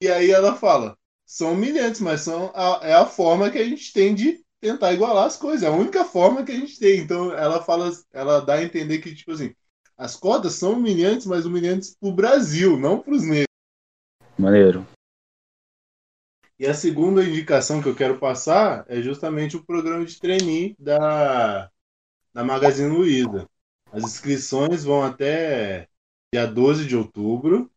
E 0.00 0.08
aí 0.08 0.30
ela 0.30 0.54
fala: 0.54 0.96
são 1.24 1.52
humilhantes, 1.52 2.00
mas 2.00 2.20
são 2.20 2.52
a, 2.54 2.80
é 2.82 2.94
a 2.94 3.06
forma 3.06 3.50
que 3.50 3.58
a 3.58 3.64
gente 3.64 3.92
tem 3.92 4.14
de 4.14 4.44
tentar 4.60 4.92
igualar 4.92 5.26
as 5.26 5.36
coisas. 5.36 5.62
É 5.62 5.66
a 5.66 5.72
única 5.72 6.04
forma 6.04 6.44
que 6.44 6.52
a 6.52 6.56
gente 6.56 6.78
tem. 6.78 7.00
Então 7.00 7.32
ela 7.32 7.62
fala, 7.62 7.90
ela 8.12 8.40
dá 8.40 8.54
a 8.54 8.62
entender 8.62 8.98
que, 8.98 9.14
tipo 9.14 9.32
assim, 9.32 9.54
as 9.96 10.14
cotas 10.14 10.54
são 10.54 10.74
humilhantes, 10.74 11.26
mas 11.26 11.46
humilhantes 11.46 11.96
pro 11.98 12.12
Brasil, 12.12 12.78
não 12.78 13.00
pros 13.00 13.22
negros. 13.22 13.46
Maneiro. 14.38 14.86
E 16.58 16.66
a 16.66 16.74
segunda 16.74 17.24
indicação 17.24 17.82
que 17.82 17.88
eu 17.88 17.94
quero 17.94 18.18
passar 18.18 18.84
é 18.88 19.02
justamente 19.02 19.56
o 19.56 19.64
programa 19.64 20.04
de 20.04 20.18
trainee 20.18 20.74
da, 20.78 21.70
da 22.32 22.44
Magazine 22.44 22.88
Luiza. 22.88 23.48
As 23.92 24.02
inscrições 24.04 24.84
vão 24.84 25.02
até 25.02 25.88
dia 26.32 26.46
12 26.46 26.86
de 26.86 26.96
outubro. 26.96 27.70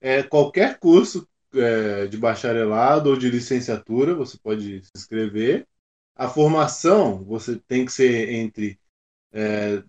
É, 0.00 0.22
qualquer 0.22 0.78
curso 0.78 1.28
é, 1.54 2.06
de 2.06 2.16
bacharelado 2.16 3.10
ou 3.10 3.16
de 3.16 3.30
licenciatura, 3.30 4.14
você 4.14 4.38
pode 4.38 4.82
se 4.84 4.90
inscrever. 4.96 5.66
A 6.14 6.28
formação, 6.28 7.22
você 7.24 7.56
tem 7.66 7.84
que 7.84 7.92
ser 7.92 8.30
entre 8.30 8.78
é, 9.32 9.82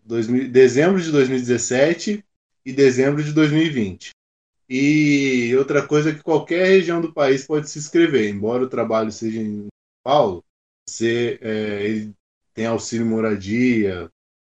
dezembro 0.50 1.02
de 1.02 1.12
2017 1.12 2.24
e 2.66 2.74
dezembro 2.74 3.24
de 3.24 3.34
2020. 3.34 4.12
E 4.70 5.54
outra 5.58 5.86
coisa 5.86 6.10
é 6.10 6.14
que 6.16 6.24
qualquer 6.24 6.66
região 6.66 7.02
do 7.02 7.14
país 7.14 7.46
pode 7.46 7.70
se 7.70 7.78
inscrever, 7.78 8.30
embora 8.30 8.64
o 8.64 8.70
trabalho 8.70 9.12
seja 9.12 9.40
em 9.40 9.64
São 9.64 9.68
Paulo, 10.04 10.44
você 10.88 11.38
é, 11.42 12.08
tem 12.54 12.66
auxílio 12.66 13.06
moradia, 13.06 14.10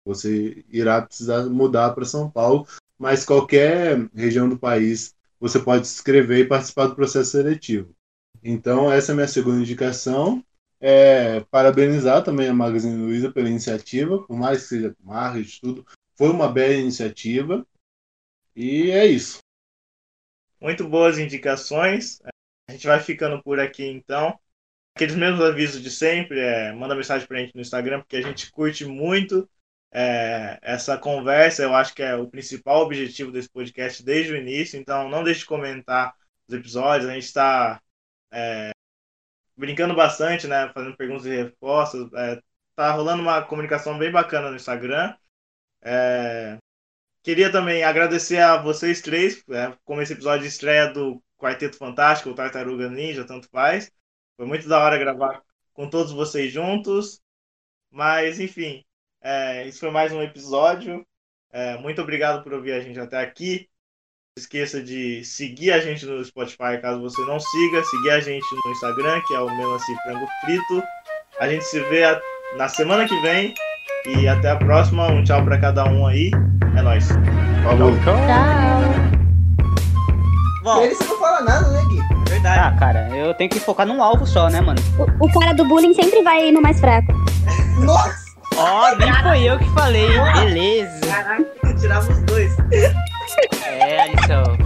você 0.04 0.64
irá 0.70 1.02
precisar 1.02 1.44
mudar 1.44 1.90
para 1.90 2.04
São 2.04 2.30
Paulo, 2.30 2.66
mas 2.98 3.24
qualquer 3.24 4.08
região 4.14 4.48
do 4.48 4.58
país 4.58 5.14
você 5.40 5.58
pode 5.58 5.86
se 5.86 5.94
inscrever 5.94 6.40
e 6.40 6.48
participar 6.48 6.86
do 6.86 6.94
processo 6.94 7.30
seletivo. 7.30 7.94
Então, 8.42 8.90
essa 8.90 9.10
é 9.10 9.14
a 9.14 9.16
minha 9.16 9.28
segunda 9.28 9.60
indicação. 9.60 10.44
É, 10.80 11.40
parabenizar 11.50 12.22
também 12.22 12.48
a 12.48 12.54
Magazine 12.54 12.96
Luiza 12.96 13.32
pela 13.32 13.48
iniciativa, 13.48 14.22
por 14.22 14.36
mais 14.36 14.62
que 14.62 14.68
seja 14.68 14.96
marketing, 15.00 15.60
tudo, 15.60 15.86
foi 16.16 16.30
uma 16.30 16.48
bela 16.48 16.74
iniciativa. 16.74 17.66
E 18.54 18.90
é 18.90 19.06
isso. 19.06 19.38
Muito 20.60 20.88
boas 20.88 21.18
indicações. 21.18 22.20
A 22.68 22.72
gente 22.72 22.86
vai 22.86 23.00
ficando 23.00 23.42
por 23.42 23.60
aqui 23.60 23.84
então. 23.84 24.38
Aqueles 24.96 25.14
mesmos 25.14 25.40
avisos 25.40 25.80
de 25.80 25.90
sempre, 25.90 26.40
é, 26.40 26.72
manda 26.72 26.94
mensagem 26.94 27.26
pra 27.26 27.38
gente 27.38 27.54
no 27.54 27.60
Instagram, 27.60 28.00
porque 28.00 28.16
a 28.16 28.22
gente 28.22 28.50
curte 28.50 28.84
muito 28.84 29.48
é, 29.92 30.58
essa 30.62 30.98
conversa. 30.98 31.62
Eu 31.62 31.74
acho 31.74 31.94
que 31.94 32.02
é 32.02 32.14
o 32.14 32.28
principal 32.28 32.82
objetivo 32.82 33.32
desse 33.32 33.48
podcast 33.48 34.02
desde 34.04 34.32
o 34.32 34.36
início. 34.36 34.78
Então 34.78 35.08
não 35.08 35.24
deixe 35.24 35.40
de 35.40 35.46
comentar 35.46 36.14
os 36.46 36.54
episódios. 36.54 37.08
A 37.08 37.14
gente 37.14 37.24
está 37.24 37.80
é, 38.32 38.70
brincando 39.56 39.94
bastante, 39.94 40.46
né? 40.46 40.70
Fazendo 40.72 40.96
perguntas 40.96 41.26
e 41.26 41.30
respostas. 41.44 42.12
É, 42.14 42.40
tá 42.74 42.92
rolando 42.92 43.22
uma 43.22 43.42
comunicação 43.42 43.98
bem 43.98 44.10
bacana 44.10 44.50
no 44.50 44.56
Instagram. 44.56 45.14
É, 45.82 46.58
queria 47.22 47.50
também 47.52 47.84
agradecer 47.84 48.38
a 48.38 48.56
vocês 48.60 49.00
três, 49.02 49.42
é, 49.50 49.76
como 49.84 50.02
esse 50.02 50.12
episódio 50.12 50.42
de 50.42 50.48
estreia 50.48 50.92
do 50.92 51.22
Quarteto 51.38 51.76
Fantástico, 51.76 52.30
o 52.30 52.34
Tartaruga 52.34 52.88
Ninja, 52.90 53.24
tanto 53.26 53.48
faz. 53.50 53.90
Foi 54.36 54.46
muito 54.46 54.68
da 54.68 54.80
hora 54.80 54.98
gravar 54.98 55.42
com 55.72 55.88
todos 55.88 56.12
vocês 56.12 56.52
juntos. 56.52 57.20
Mas, 57.90 58.40
enfim, 58.40 58.84
é, 59.22 59.66
isso 59.66 59.80
foi 59.80 59.90
mais 59.90 60.12
um 60.12 60.22
episódio. 60.22 61.04
É, 61.52 61.76
muito 61.78 62.00
obrigado 62.02 62.42
por 62.42 62.52
ouvir 62.52 62.72
a 62.72 62.80
gente 62.80 62.98
até 62.98 63.18
aqui. 63.18 63.68
Não 64.36 64.42
esqueça 64.42 64.82
de 64.82 65.24
seguir 65.24 65.72
a 65.72 65.80
gente 65.80 66.06
no 66.06 66.24
Spotify 66.24 66.80
caso 66.80 67.00
você 67.00 67.20
não 67.22 67.40
siga. 67.40 67.82
Seguir 67.84 68.10
a 68.10 68.20
gente 68.20 68.46
no 68.64 68.72
Instagram, 68.72 69.20
que 69.26 69.34
é 69.34 69.40
o 69.40 69.56
Melancia 69.56 69.96
Frango 70.04 70.28
Frito. 70.40 70.82
A 71.40 71.48
gente 71.48 71.64
se 71.64 71.80
vê 71.80 72.02
na 72.56 72.68
semana 72.68 73.06
que 73.06 73.20
vem. 73.20 73.54
E 74.06 74.28
até 74.28 74.50
a 74.50 74.56
próxima. 74.56 75.08
Um 75.08 75.24
tchau 75.24 75.44
para 75.44 75.58
cada 75.58 75.84
um 75.86 76.06
aí. 76.06 76.30
É 76.76 76.82
nóis. 76.82 77.08
Falou. 77.64 77.92
Bom, 80.62 80.82
Ele 80.82 80.94
não 80.94 81.18
fala 81.18 81.40
nada, 81.40 81.68
né, 81.70 81.82
Gui? 81.88 82.18
verdade. 82.28 82.58
Ah, 82.58 82.78
cara, 82.78 83.16
eu 83.16 83.34
tenho 83.34 83.50
que 83.50 83.60
focar 83.60 83.86
num 83.86 84.02
alvo 84.02 84.26
só, 84.26 84.48
né, 84.48 84.60
mano? 84.60 84.80
O, 85.20 85.26
o 85.26 85.32
cara 85.32 85.52
do 85.52 85.64
bullying 85.64 85.94
sempre 85.94 86.22
vai 86.22 86.50
no 86.50 86.60
mais 86.60 86.78
fraco. 86.80 87.12
Nossa, 87.82 88.27
Ó, 88.58 88.94
nem 88.96 89.12
foi 89.22 89.42
eu 89.44 89.58
que 89.58 89.70
falei, 89.70 90.08
beleza. 90.34 91.06
caraca, 91.06 91.74
tirava 91.78 92.10
os 92.12 92.18
dois. 92.22 92.52
É, 92.72 94.02
Alisson. 94.02 94.56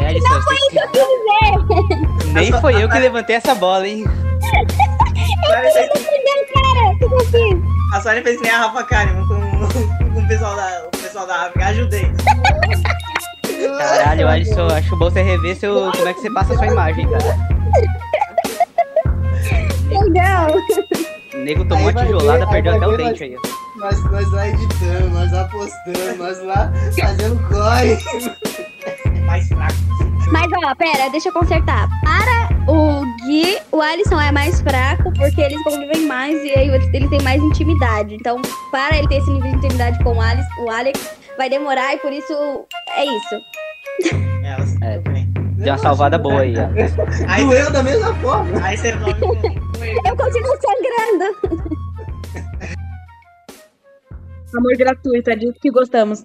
É, 0.00 0.06
Alisson. 0.08 0.28
você 0.28 0.54
tem 0.54 0.70
que- 0.70 2.26
Nem 2.32 2.52
foi 2.60 2.82
eu 2.82 2.88
que 2.88 2.98
levantei 2.98 3.36
essa 3.36 3.54
bola, 3.54 3.86
hein? 3.88 4.04
A 4.06 5.52
Sônia 5.52 5.72
fez- 5.72 5.90
Cara, 6.54 6.90
o 6.92 6.98
que 6.98 7.04
eu 7.04 7.20
fiz? 7.20 7.94
A 7.94 8.00
Sônia 8.00 8.22
fez 8.22 8.36
que 8.36 8.42
nem 8.44 8.52
a 8.52 8.58
Rafa 8.58 8.84
Kalimann 8.84 9.26
com, 9.26 9.40
com 10.14 10.20
o 10.20 10.28
pessoal 10.28 10.54
da, 10.56 10.82
o 10.86 10.90
pessoal 11.02 11.26
da 11.26 11.34
África. 11.46 11.66
Ajudei. 11.66 12.12
Caralho, 13.78 14.28
Alisson, 14.28 14.66
acho 14.68 14.96
bom 14.96 15.10
você 15.10 15.22
rever 15.22 15.56
seu, 15.56 15.90
como 15.92 16.08
é 16.08 16.14
que 16.14 16.20
você 16.20 16.30
passa 16.32 16.54
a 16.54 16.56
sua 16.56 16.66
imagem, 16.66 17.08
cara. 17.08 17.36
Legal. 19.90 20.48
O 21.34 21.38
nego 21.38 21.64
tomou 21.64 21.88
Aí 21.88 21.94
tijolada, 21.94 22.46
ver, 22.46 22.52
perdeu 22.52 22.74
até 22.74 22.86
o 22.86 22.96
dente 22.96 23.24
aí. 23.24 23.36
Nós, 23.76 24.04
nós 24.10 24.30
lá 24.32 24.48
editando, 24.48 25.10
nós 25.10 25.32
lá 25.32 25.44
postando, 25.44 26.16
nós 26.18 26.42
lá 26.44 26.72
fazendo 26.98 27.48
corre. 27.48 27.96
Mais 29.24 29.46
fraco. 29.48 29.74
Mas 30.32 30.46
ó, 30.64 30.74
pera, 30.74 31.08
deixa 31.10 31.28
eu 31.28 31.32
consertar. 31.32 31.88
Para 32.02 32.48
o 32.70 33.04
Gui, 33.26 33.58
o 33.72 33.80
Alisson 33.80 34.20
é 34.20 34.30
mais 34.30 34.60
fraco 34.60 35.12
porque 35.14 35.40
eles 35.40 35.62
convivem 35.62 36.06
mais 36.06 36.42
e 36.44 36.50
aí 36.50 36.68
ele 36.68 37.08
tem 37.08 37.22
mais 37.22 37.42
intimidade. 37.42 38.14
Então, 38.14 38.40
para 38.70 38.96
ele 38.98 39.08
ter 39.08 39.16
esse 39.16 39.30
nível 39.30 39.50
de 39.50 39.56
intimidade 39.56 40.02
com 40.04 40.12
o 40.12 40.20
Alex, 40.20 40.46
o 40.58 40.70
Alex 40.70 41.18
vai 41.36 41.48
demorar 41.48 41.94
e 41.94 41.98
por 41.98 42.12
isso 42.12 42.66
é 42.96 43.04
isso. 43.04 43.40
Elas, 44.44 44.80
É. 44.82 44.98
tudo 44.98 45.10
bem. 45.12 45.29
Deu 45.60 45.72
uma 45.74 45.78
salvada 45.78 46.16
boa 46.18 46.40
aí, 46.40 46.54
ó. 46.56 46.68
Aí, 47.28 47.44
Doeu 47.44 47.70
da 47.70 47.82
mesma 47.82 48.14
forma. 48.16 48.64
aí 48.66 48.76
você 48.78 48.88
ele. 48.88 48.98
Eu 50.06 50.16
continuo 50.16 50.56
sangrando. 50.60 51.70
Amor 54.56 54.76
gratuito, 54.76 55.30
é 55.30 55.36
disso 55.36 55.58
que 55.60 55.70
gostamos. 55.70 56.24